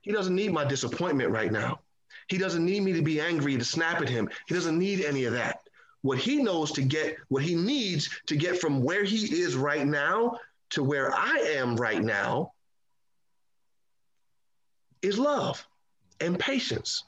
[0.01, 1.79] He doesn't need my disappointment right now.
[2.27, 4.29] He doesn't need me to be angry to snap at him.
[4.47, 5.64] He doesn't need any of that.
[6.05, 9.87] What he knows to get, what he needs to get from where he is right
[9.87, 10.37] now
[10.69, 12.51] to where I am right now
[15.01, 15.65] is love
[16.21, 17.05] and patience.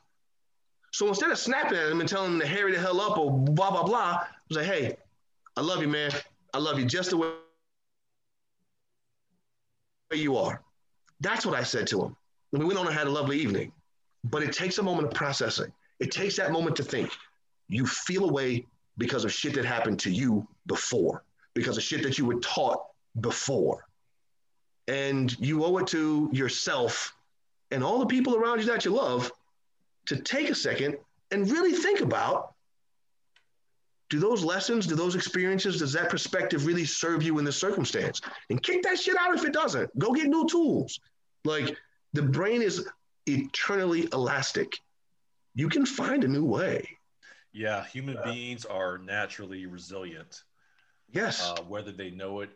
[0.92, 3.32] So instead of snapping at him and telling him to hurry the hell up or
[3.32, 4.98] blah, blah, blah, I was like, hey,
[5.56, 6.10] I love you, man.
[6.56, 7.34] I love you just the way
[10.12, 10.64] you are.
[11.20, 12.16] That's what I said to him.
[12.52, 13.72] And we went on and had a lovely evening.
[14.24, 15.72] But it takes a moment of processing.
[16.00, 17.12] It takes that moment to think.
[17.68, 18.66] You feel away
[18.98, 22.84] because of shit that happened to you before, because of shit that you were taught
[23.20, 23.86] before.
[24.88, 27.14] And you owe it to yourself
[27.72, 29.32] and all the people around you that you love
[30.08, 30.98] to take a second
[31.32, 32.54] and really think about
[34.10, 38.22] do those lessons, do those experiences, does that perspective really serve you in this circumstance?
[38.50, 39.98] And kick that shit out if it doesn't.
[40.00, 41.02] Go get new tools.
[41.44, 41.76] Like
[42.14, 42.88] the brain is
[43.26, 44.80] eternally elastic.
[45.56, 46.97] You can find a new way.
[47.58, 48.32] Yeah, human yeah.
[48.32, 50.44] beings are naturally resilient.
[51.12, 51.42] Yes.
[51.42, 52.50] Uh, whether they know it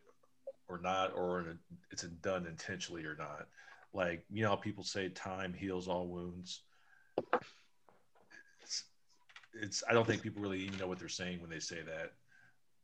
[0.68, 1.57] or not, or
[1.91, 3.48] it's done intentionally or not.
[3.94, 6.61] Like, you know, people say time heals all wounds
[9.53, 12.14] it's I don't think people really even know what they're saying when they say that.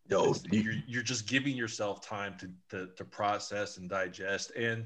[0.09, 4.51] No, you're, you're just giving yourself time to, to, to process and digest.
[4.51, 4.85] And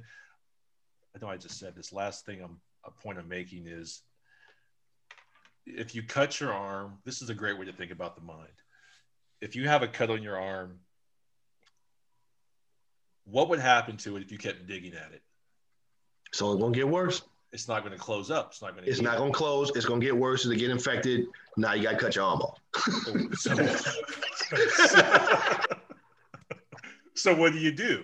[1.16, 4.02] I know I just said this last thing I'm a point I'm making is
[5.66, 8.48] if you cut your arm, this is a great way to think about the mind.
[9.42, 10.80] If you have a cut on your arm,
[13.26, 15.22] what would happen to it if you kept digging at it?
[16.34, 17.22] So it's only gonna get worse
[17.52, 18.52] it's not going to close up.
[18.52, 18.90] It's not going to.
[18.90, 19.72] It's not going to close.
[19.76, 21.28] It's going to get worse as it get infected.
[21.58, 22.60] Now you got to cut your arm off.
[23.08, 23.56] Oh, so,
[27.16, 28.04] so, what do you do?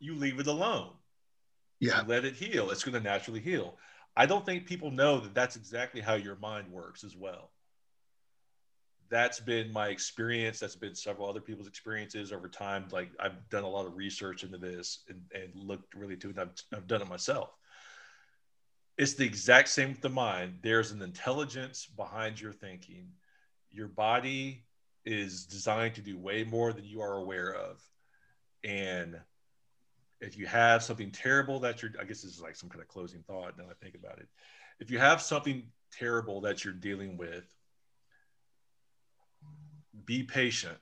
[0.00, 0.90] You leave it alone.
[1.80, 2.00] Yeah.
[2.00, 2.70] You let it heal.
[2.70, 3.76] It's going to naturally heal.
[4.16, 7.50] I don't think people know that that's exactly how your mind works as well.
[9.08, 10.58] That's been my experience.
[10.58, 12.86] That's been several other people's experiences over time.
[12.90, 16.38] Like I've done a lot of research into this and, and looked really to it.
[16.38, 17.50] I've, I've done it myself.
[18.98, 20.60] It's the exact same with the mind.
[20.62, 23.08] There's an intelligence behind your thinking.
[23.70, 24.64] Your body
[25.04, 27.80] is designed to do way more than you are aware of.
[28.64, 29.20] And
[30.20, 32.88] if you have something terrible that you're, I guess this is like some kind of
[32.88, 34.28] closing thought now I think about it.
[34.80, 37.44] If you have something terrible that you're dealing with,
[40.04, 40.78] be patient.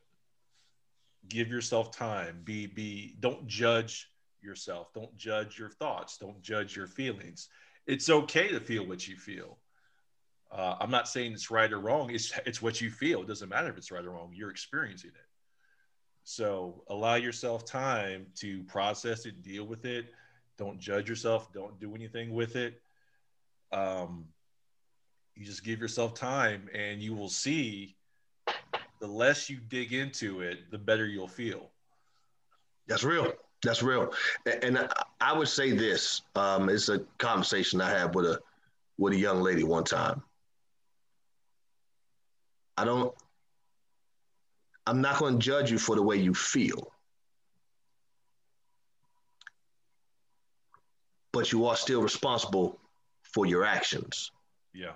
[1.28, 2.42] Give yourself time.
[2.44, 4.10] Be, be, don't judge
[4.42, 4.92] yourself.
[4.92, 6.18] Don't judge your thoughts.
[6.18, 7.48] Don't judge your feelings.
[7.86, 9.58] It's okay to feel what you feel.
[10.52, 12.10] Uh, I'm not saying it's right or wrong.
[12.10, 13.22] It's, it's what you feel.
[13.22, 14.32] It doesn't matter if it's right or wrong.
[14.34, 15.33] You're experiencing it.
[16.24, 20.06] So allow yourself time to process it, deal with it.
[20.56, 21.52] Don't judge yourself.
[21.52, 22.80] Don't do anything with it.
[23.72, 24.26] Um,
[25.34, 27.96] you just give yourself time, and you will see.
[29.00, 31.70] The less you dig into it, the better you'll feel.
[32.86, 33.32] That's real.
[33.62, 34.12] That's real.
[34.62, 34.88] And
[35.20, 38.40] I would say this: um, it's a conversation I had with a
[38.96, 40.22] with a young lady one time.
[42.76, 43.14] I don't
[44.86, 46.92] I'm not going to judge you for the way you feel.
[51.32, 52.78] But you are still responsible
[53.22, 54.30] for your actions.
[54.72, 54.92] Yeah.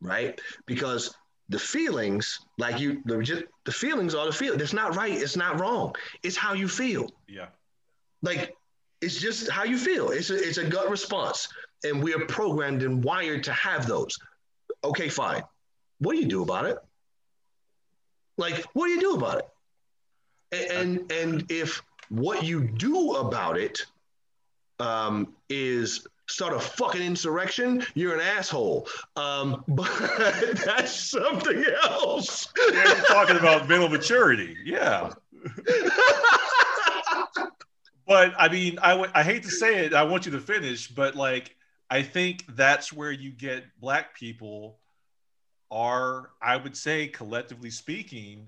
[0.00, 0.40] Right?
[0.66, 1.14] Because
[1.48, 4.62] the feelings, like you, the, just, the feelings are the feelings.
[4.62, 5.12] It's not right.
[5.12, 5.94] It's not wrong.
[6.22, 7.10] It's how you feel.
[7.28, 7.46] Yeah.
[8.22, 8.56] Like
[9.00, 10.10] it's just how you feel.
[10.10, 11.48] It's a, it's a gut response.
[11.84, 14.18] And we are programmed and wired to have those.
[14.82, 15.42] Okay, fine.
[15.98, 16.78] What do you do about it?
[18.36, 20.70] Like, what do you do about it?
[20.70, 23.80] And and if what you do about it
[24.78, 28.88] um, is start a fucking insurrection, you're an asshole.
[29.16, 29.90] Um, but
[30.64, 32.48] that's something else.
[32.72, 34.56] Yeah, you're talking about mental maturity.
[34.64, 35.12] Yeah.
[38.06, 39.94] but I mean, I, w- I hate to say it.
[39.94, 41.54] I want you to finish, but like,
[41.88, 44.78] I think that's where you get black people
[45.70, 48.46] are, I would say, collectively speaking,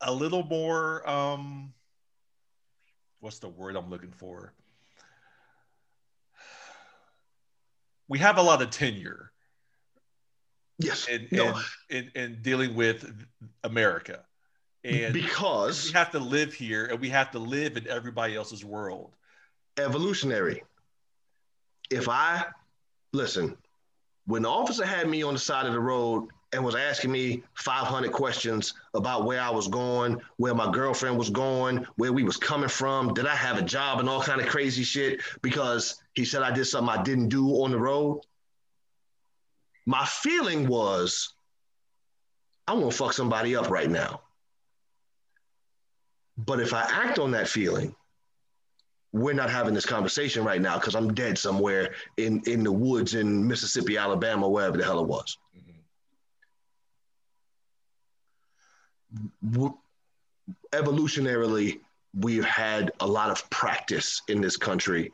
[0.00, 1.08] a little more.
[1.08, 1.72] Um,
[3.20, 4.52] what's the word I'm looking for?
[8.08, 9.32] We have a lot of tenure.
[10.78, 11.08] Yes.
[11.08, 11.58] In, no.
[11.88, 13.10] in, in, in dealing with
[13.62, 14.24] America.
[14.84, 18.64] And because we have to live here and we have to live in everybody else's
[18.64, 19.16] world.
[19.78, 20.62] Evolutionary.
[21.90, 22.44] If I
[23.12, 23.56] listen,
[24.26, 27.42] when the officer had me on the side of the road and was asking me
[27.54, 32.36] 500 questions about where I was going, where my girlfriend was going, where we was
[32.36, 36.24] coming from, did I have a job and all kind of crazy shit because he
[36.24, 38.20] said I did something I didn't do on the road.
[39.84, 41.34] My feeling was
[42.66, 44.20] I'm gonna fuck somebody up right now.
[46.38, 47.94] But if I act on that feeling,
[49.14, 53.14] we're not having this conversation right now because I'm dead somewhere in in the woods
[53.14, 55.38] in Mississippi, Alabama, wherever the hell it was.
[59.46, 59.68] Mm-hmm.
[60.72, 61.78] Evolutionarily,
[62.18, 65.12] we've had a lot of practice in this country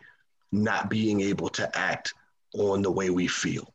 [0.50, 2.14] not being able to act
[2.54, 3.70] on the way we feel.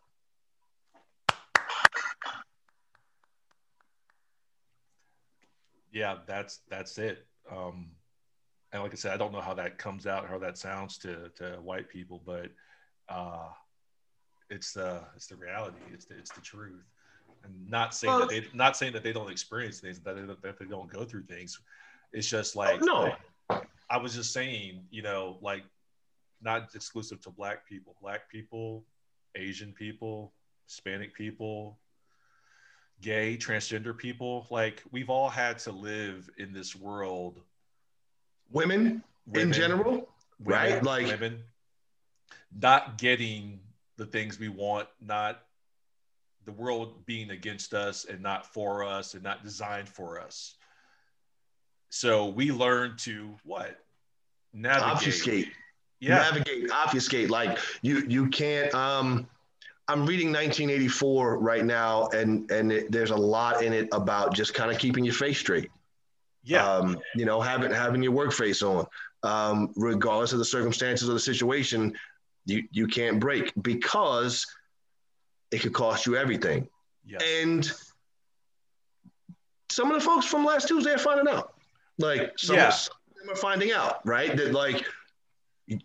[5.92, 7.28] Yeah, that's that's it.
[7.50, 7.92] Um,
[8.76, 11.32] and like I said, I don't know how that comes out, how that sounds to
[11.38, 12.52] to white people, but
[13.08, 13.48] uh,
[14.50, 15.78] it's the it's the reality.
[15.94, 16.84] It's the, it's the truth.
[17.46, 20.24] And not saying well, that they not saying that they don't experience things, that they,
[20.50, 21.58] that they don't go through things.
[22.12, 23.16] It's just like no.
[23.90, 25.64] I was just saying, you know, like
[26.42, 28.84] not exclusive to black people, black people,
[29.36, 30.34] Asian people,
[30.68, 31.80] Hispanic people,
[33.02, 34.48] gay, transgender people.
[34.50, 37.40] Like we've all had to live in this world
[38.52, 40.10] women, women in general,
[40.40, 40.84] women, right?
[40.84, 41.44] Like women
[42.58, 43.60] not getting
[43.98, 45.42] the things we want, not
[46.46, 50.56] the world being against us and not for us and not designed for us.
[51.90, 53.80] So we learn to what?
[54.54, 54.92] Navigate.
[54.92, 55.52] Obfuscate.
[56.00, 56.16] Yeah.
[56.16, 57.30] Navigate, obfuscate.
[57.30, 59.28] Like you you can't um
[59.88, 64.54] I'm reading 1984 right now, and and it, there's a lot in it about just
[64.54, 65.70] kind of keeping your face straight.
[66.46, 66.66] Yeah.
[66.66, 68.86] Um, you know, having having your work face on,
[69.24, 71.94] um, regardless of the circumstances of the situation,
[72.46, 74.46] you you can't break because
[75.52, 76.68] it could cost you everything.
[77.06, 77.22] Yes.
[77.24, 77.72] And
[79.72, 81.54] some of the folks from last Tuesday are finding out.
[81.98, 82.68] Like some, yeah.
[82.68, 82.90] of
[83.20, 84.36] them are finding out, right?
[84.36, 84.86] That like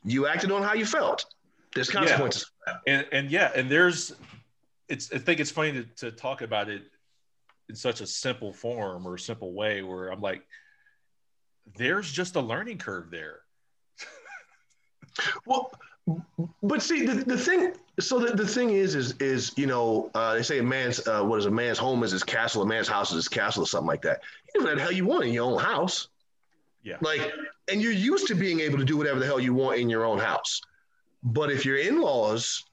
[0.05, 1.24] you acted on how you felt.
[1.74, 2.51] There's consequences.
[2.66, 2.74] Yeah.
[2.87, 4.12] And and yeah, and there's
[4.89, 6.82] it's I think it's funny to, to talk about it
[7.71, 10.43] in such a simple form or simple way where I'm like,
[11.77, 13.41] there's just a learning curve there.
[15.47, 15.71] well,
[16.63, 20.35] but see the, the thing so the, the thing is is is you know uh,
[20.35, 22.89] they say a man's uh, what is a man's home is his castle a man's
[22.89, 24.21] house is his castle or something like that.
[24.53, 26.09] You whatever the hell you want in your own house.
[26.83, 26.97] Yeah.
[27.01, 27.33] Like
[27.71, 30.05] and you're used to being able to do whatever the hell you want in your
[30.05, 30.61] own house.
[31.23, 32.65] But if your in-laws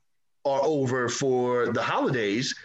[0.45, 2.55] are over for the holidays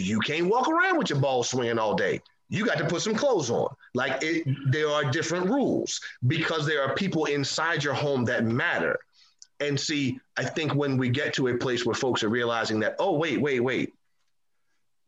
[0.00, 3.14] you can't walk around with your ball swinging all day you got to put some
[3.14, 8.24] clothes on like it, there are different rules because there are people inside your home
[8.24, 8.98] that matter
[9.62, 12.96] and see, I think when we get to a place where folks are realizing that,
[12.98, 13.94] oh, wait, wait, wait,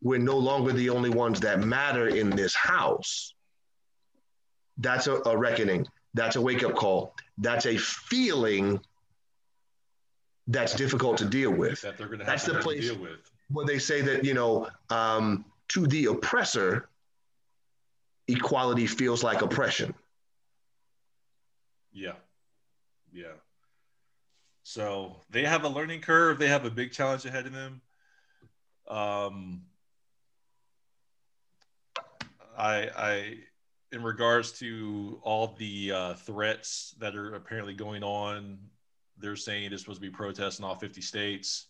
[0.01, 3.33] we're no longer the only ones that matter in this house.
[4.77, 5.87] That's a, a reckoning.
[6.13, 7.15] That's a wake up call.
[7.37, 8.79] That's a feeling
[10.47, 11.81] that's difficult to deal with.
[11.81, 13.31] That they're going to have that's to the place deal with.
[13.49, 16.89] Where they say that, you know, um, to the oppressor,
[18.27, 19.93] equality feels like oppression.
[21.91, 22.13] Yeah.
[23.13, 23.33] Yeah.
[24.63, 26.39] So they have a learning curve.
[26.39, 27.81] They have a big challenge ahead of them.
[28.87, 29.61] Um,
[32.57, 33.37] I, I,
[33.91, 38.57] in regards to all the uh, threats that are apparently going on,
[39.17, 41.67] they're saying there's supposed to be protests in all 50 states.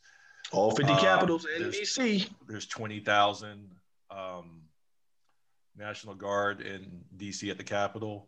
[0.52, 2.30] All 50 um, capitals and there's, DC.
[2.48, 3.70] There's 20,000
[4.12, 4.62] um,
[5.78, 8.28] National Guard in DC at the Capitol.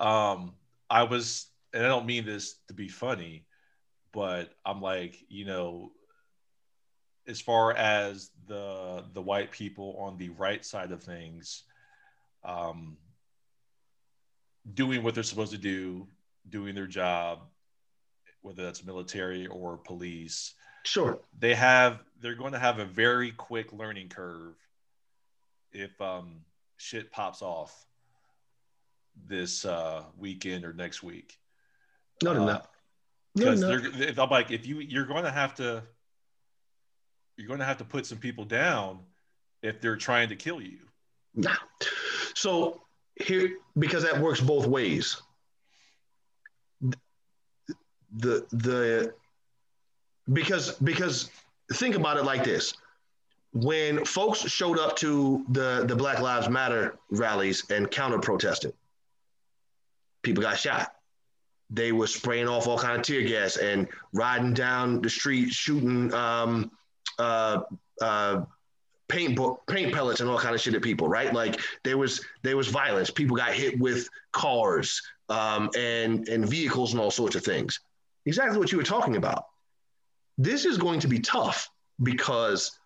[0.00, 0.54] Um,
[0.88, 3.46] I was, and I don't mean this to be funny,
[4.12, 5.92] but I'm like, you know,
[7.28, 11.64] as far as the the white people on the right side of things,
[12.44, 12.96] um,
[14.74, 16.06] doing what they're supposed to do,
[16.48, 17.40] doing their job,
[18.46, 20.54] whether that's military or police.
[20.84, 21.18] Sure.
[21.36, 24.54] They have they're going to have a very quick learning curve
[25.72, 26.42] if um,
[26.76, 27.86] shit pops off
[29.26, 31.36] this uh, weekend or next week.
[32.22, 32.62] not no, uh,
[33.34, 33.90] because no, no.
[33.90, 35.82] they're I'm like if you you're going to have to
[37.36, 39.00] you're going to have to put some people down
[39.62, 40.78] if they're trying to kill you.
[41.34, 41.56] Nah.
[42.34, 42.82] So
[43.16, 45.20] here because that works both ways.
[48.16, 49.12] The the
[50.32, 51.30] because because
[51.74, 52.74] think about it like this.
[53.52, 58.74] When folks showed up to the the Black Lives Matter rallies and counter protested,
[60.22, 60.94] people got shot.
[61.70, 66.12] They were spraying off all kind of tear gas and riding down the street shooting
[66.14, 66.70] um,
[67.18, 67.62] uh,
[68.00, 68.42] uh,
[69.08, 71.32] paint paint pellets and all kind of shit at people right?
[71.32, 73.10] Like there was there was violence.
[73.10, 77.80] People got hit with cars um, and and vehicles and all sorts of things
[78.26, 79.44] exactly what you were talking about
[80.38, 81.70] this is going to be tough
[82.02, 82.78] because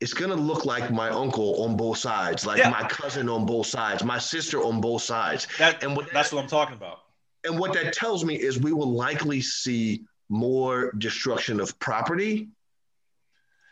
[0.00, 2.70] it's going to look like my uncle on both sides like yeah.
[2.70, 6.42] my cousin on both sides my sister on both sides that, and what, that's what
[6.42, 7.00] i'm talking about
[7.44, 12.48] and what that tells me is we will likely see more destruction of property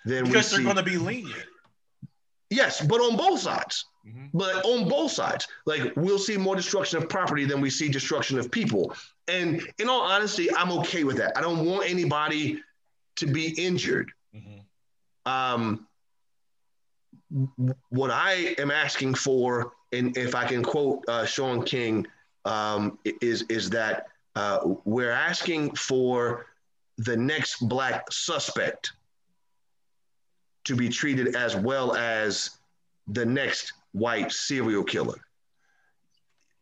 [0.05, 1.45] than we because they're going to be lenient.
[2.49, 3.85] Yes, but on both sides.
[4.07, 4.27] Mm-hmm.
[4.33, 8.39] But on both sides, like we'll see more destruction of property than we see destruction
[8.39, 8.95] of people.
[9.29, 11.37] And in all honesty, I'm okay with that.
[11.37, 12.63] I don't want anybody
[13.17, 14.13] to be injured.
[14.35, 15.31] Mm-hmm.
[15.31, 15.87] Um,
[17.89, 22.07] what I am asking for, and if I can quote uh, Shaun King,
[22.45, 26.47] um, is is that uh, we're asking for
[26.99, 28.93] the next black suspect
[30.65, 32.59] to be treated as well as
[33.09, 35.19] the next white serial killer.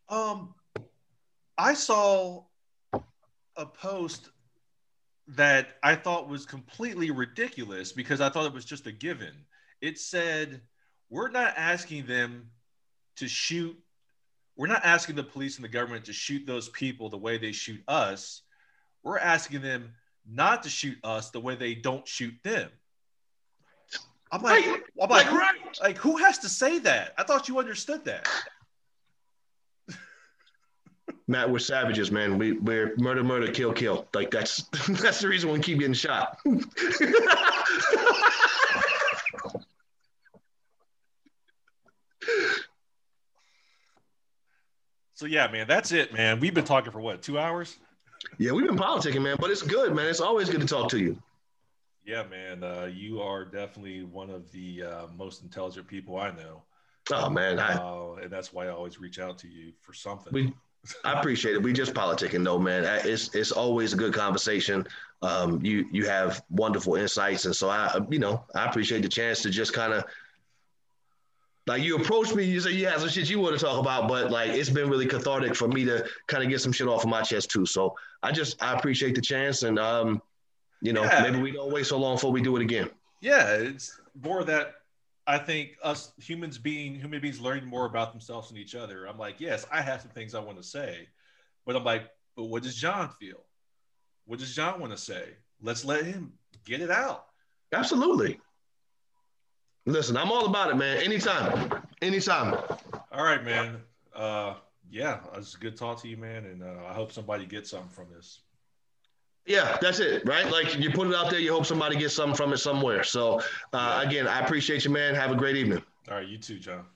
[0.08, 0.54] Um,
[1.56, 2.44] I saw
[3.56, 4.30] a post
[5.28, 9.32] that I thought was completely ridiculous because I thought it was just a given.
[9.80, 10.60] It said,
[11.08, 12.50] We're not asking them
[13.16, 13.76] to shoot
[14.56, 17.52] we're not asking the police and the government to shoot those people the way they
[17.52, 18.42] shoot us.
[19.02, 19.92] We're asking them
[20.30, 22.70] not to shoot us the way they don't shoot them.
[24.30, 24.80] I'm like, right.
[25.00, 25.56] I'm like, who, right.
[25.80, 27.14] like, who has to say that?
[27.18, 28.28] I thought you understood that.
[31.26, 32.36] Matt, we're savages, man.
[32.36, 34.06] We we're murder, murder, kill, kill.
[34.14, 36.38] Like that's that's the reason we keep getting shot.
[45.16, 46.40] So yeah, man, that's it, man.
[46.40, 47.78] We've been talking for what, two hours?
[48.36, 50.06] Yeah, we've been politicking, man, but it's good, man.
[50.08, 51.16] It's always good to talk to you.
[52.04, 52.64] Yeah, man.
[52.64, 56.64] Uh, you are definitely one of the uh, most intelligent people I know.
[57.12, 60.32] Oh man, I, uh, and that's why I always reach out to you for something.
[60.32, 60.52] We
[61.04, 61.62] I appreciate it.
[61.62, 62.84] We just politicking though, man.
[63.04, 64.86] It's it's always a good conversation.
[65.22, 69.42] Um, you you have wonderful insights, and so I, you know, I appreciate the chance
[69.42, 70.04] to just kind of
[71.66, 74.06] like you approach me, you say you have some shit you want to talk about,
[74.06, 77.04] but like it's been really cathartic for me to kind of get some shit off
[77.04, 77.64] of my chest too.
[77.64, 80.20] So I just I appreciate the chance, and um,
[80.82, 81.22] you know, yeah.
[81.22, 82.90] maybe we don't wait so long before we do it again.
[83.22, 84.74] Yeah, it's more that
[85.26, 89.06] I think us humans being human beings learning more about themselves and each other.
[89.06, 91.08] I'm like, yes, I have some things I want to say,
[91.64, 93.44] but I'm like, but what does John feel?
[94.26, 95.24] What does John want to say?
[95.62, 96.32] Let's let him
[96.64, 97.26] get it out.
[97.72, 98.38] Absolutely.
[99.86, 100.98] Listen, I'm all about it, man.
[100.98, 102.54] Anytime, anytime.
[103.12, 103.82] All right, man.
[104.14, 104.54] Uh,
[104.90, 107.90] yeah, it's a good talk to you, man, and uh, I hope somebody gets something
[107.90, 108.40] from this.
[109.46, 110.50] Yeah, that's it, right?
[110.50, 113.04] Like you put it out there, you hope somebody gets something from it somewhere.
[113.04, 113.42] So,
[113.72, 115.14] uh, again, I appreciate you, man.
[115.14, 115.82] Have a great evening.
[116.10, 116.86] All right, you too, John.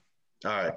[0.45, 0.73] All right.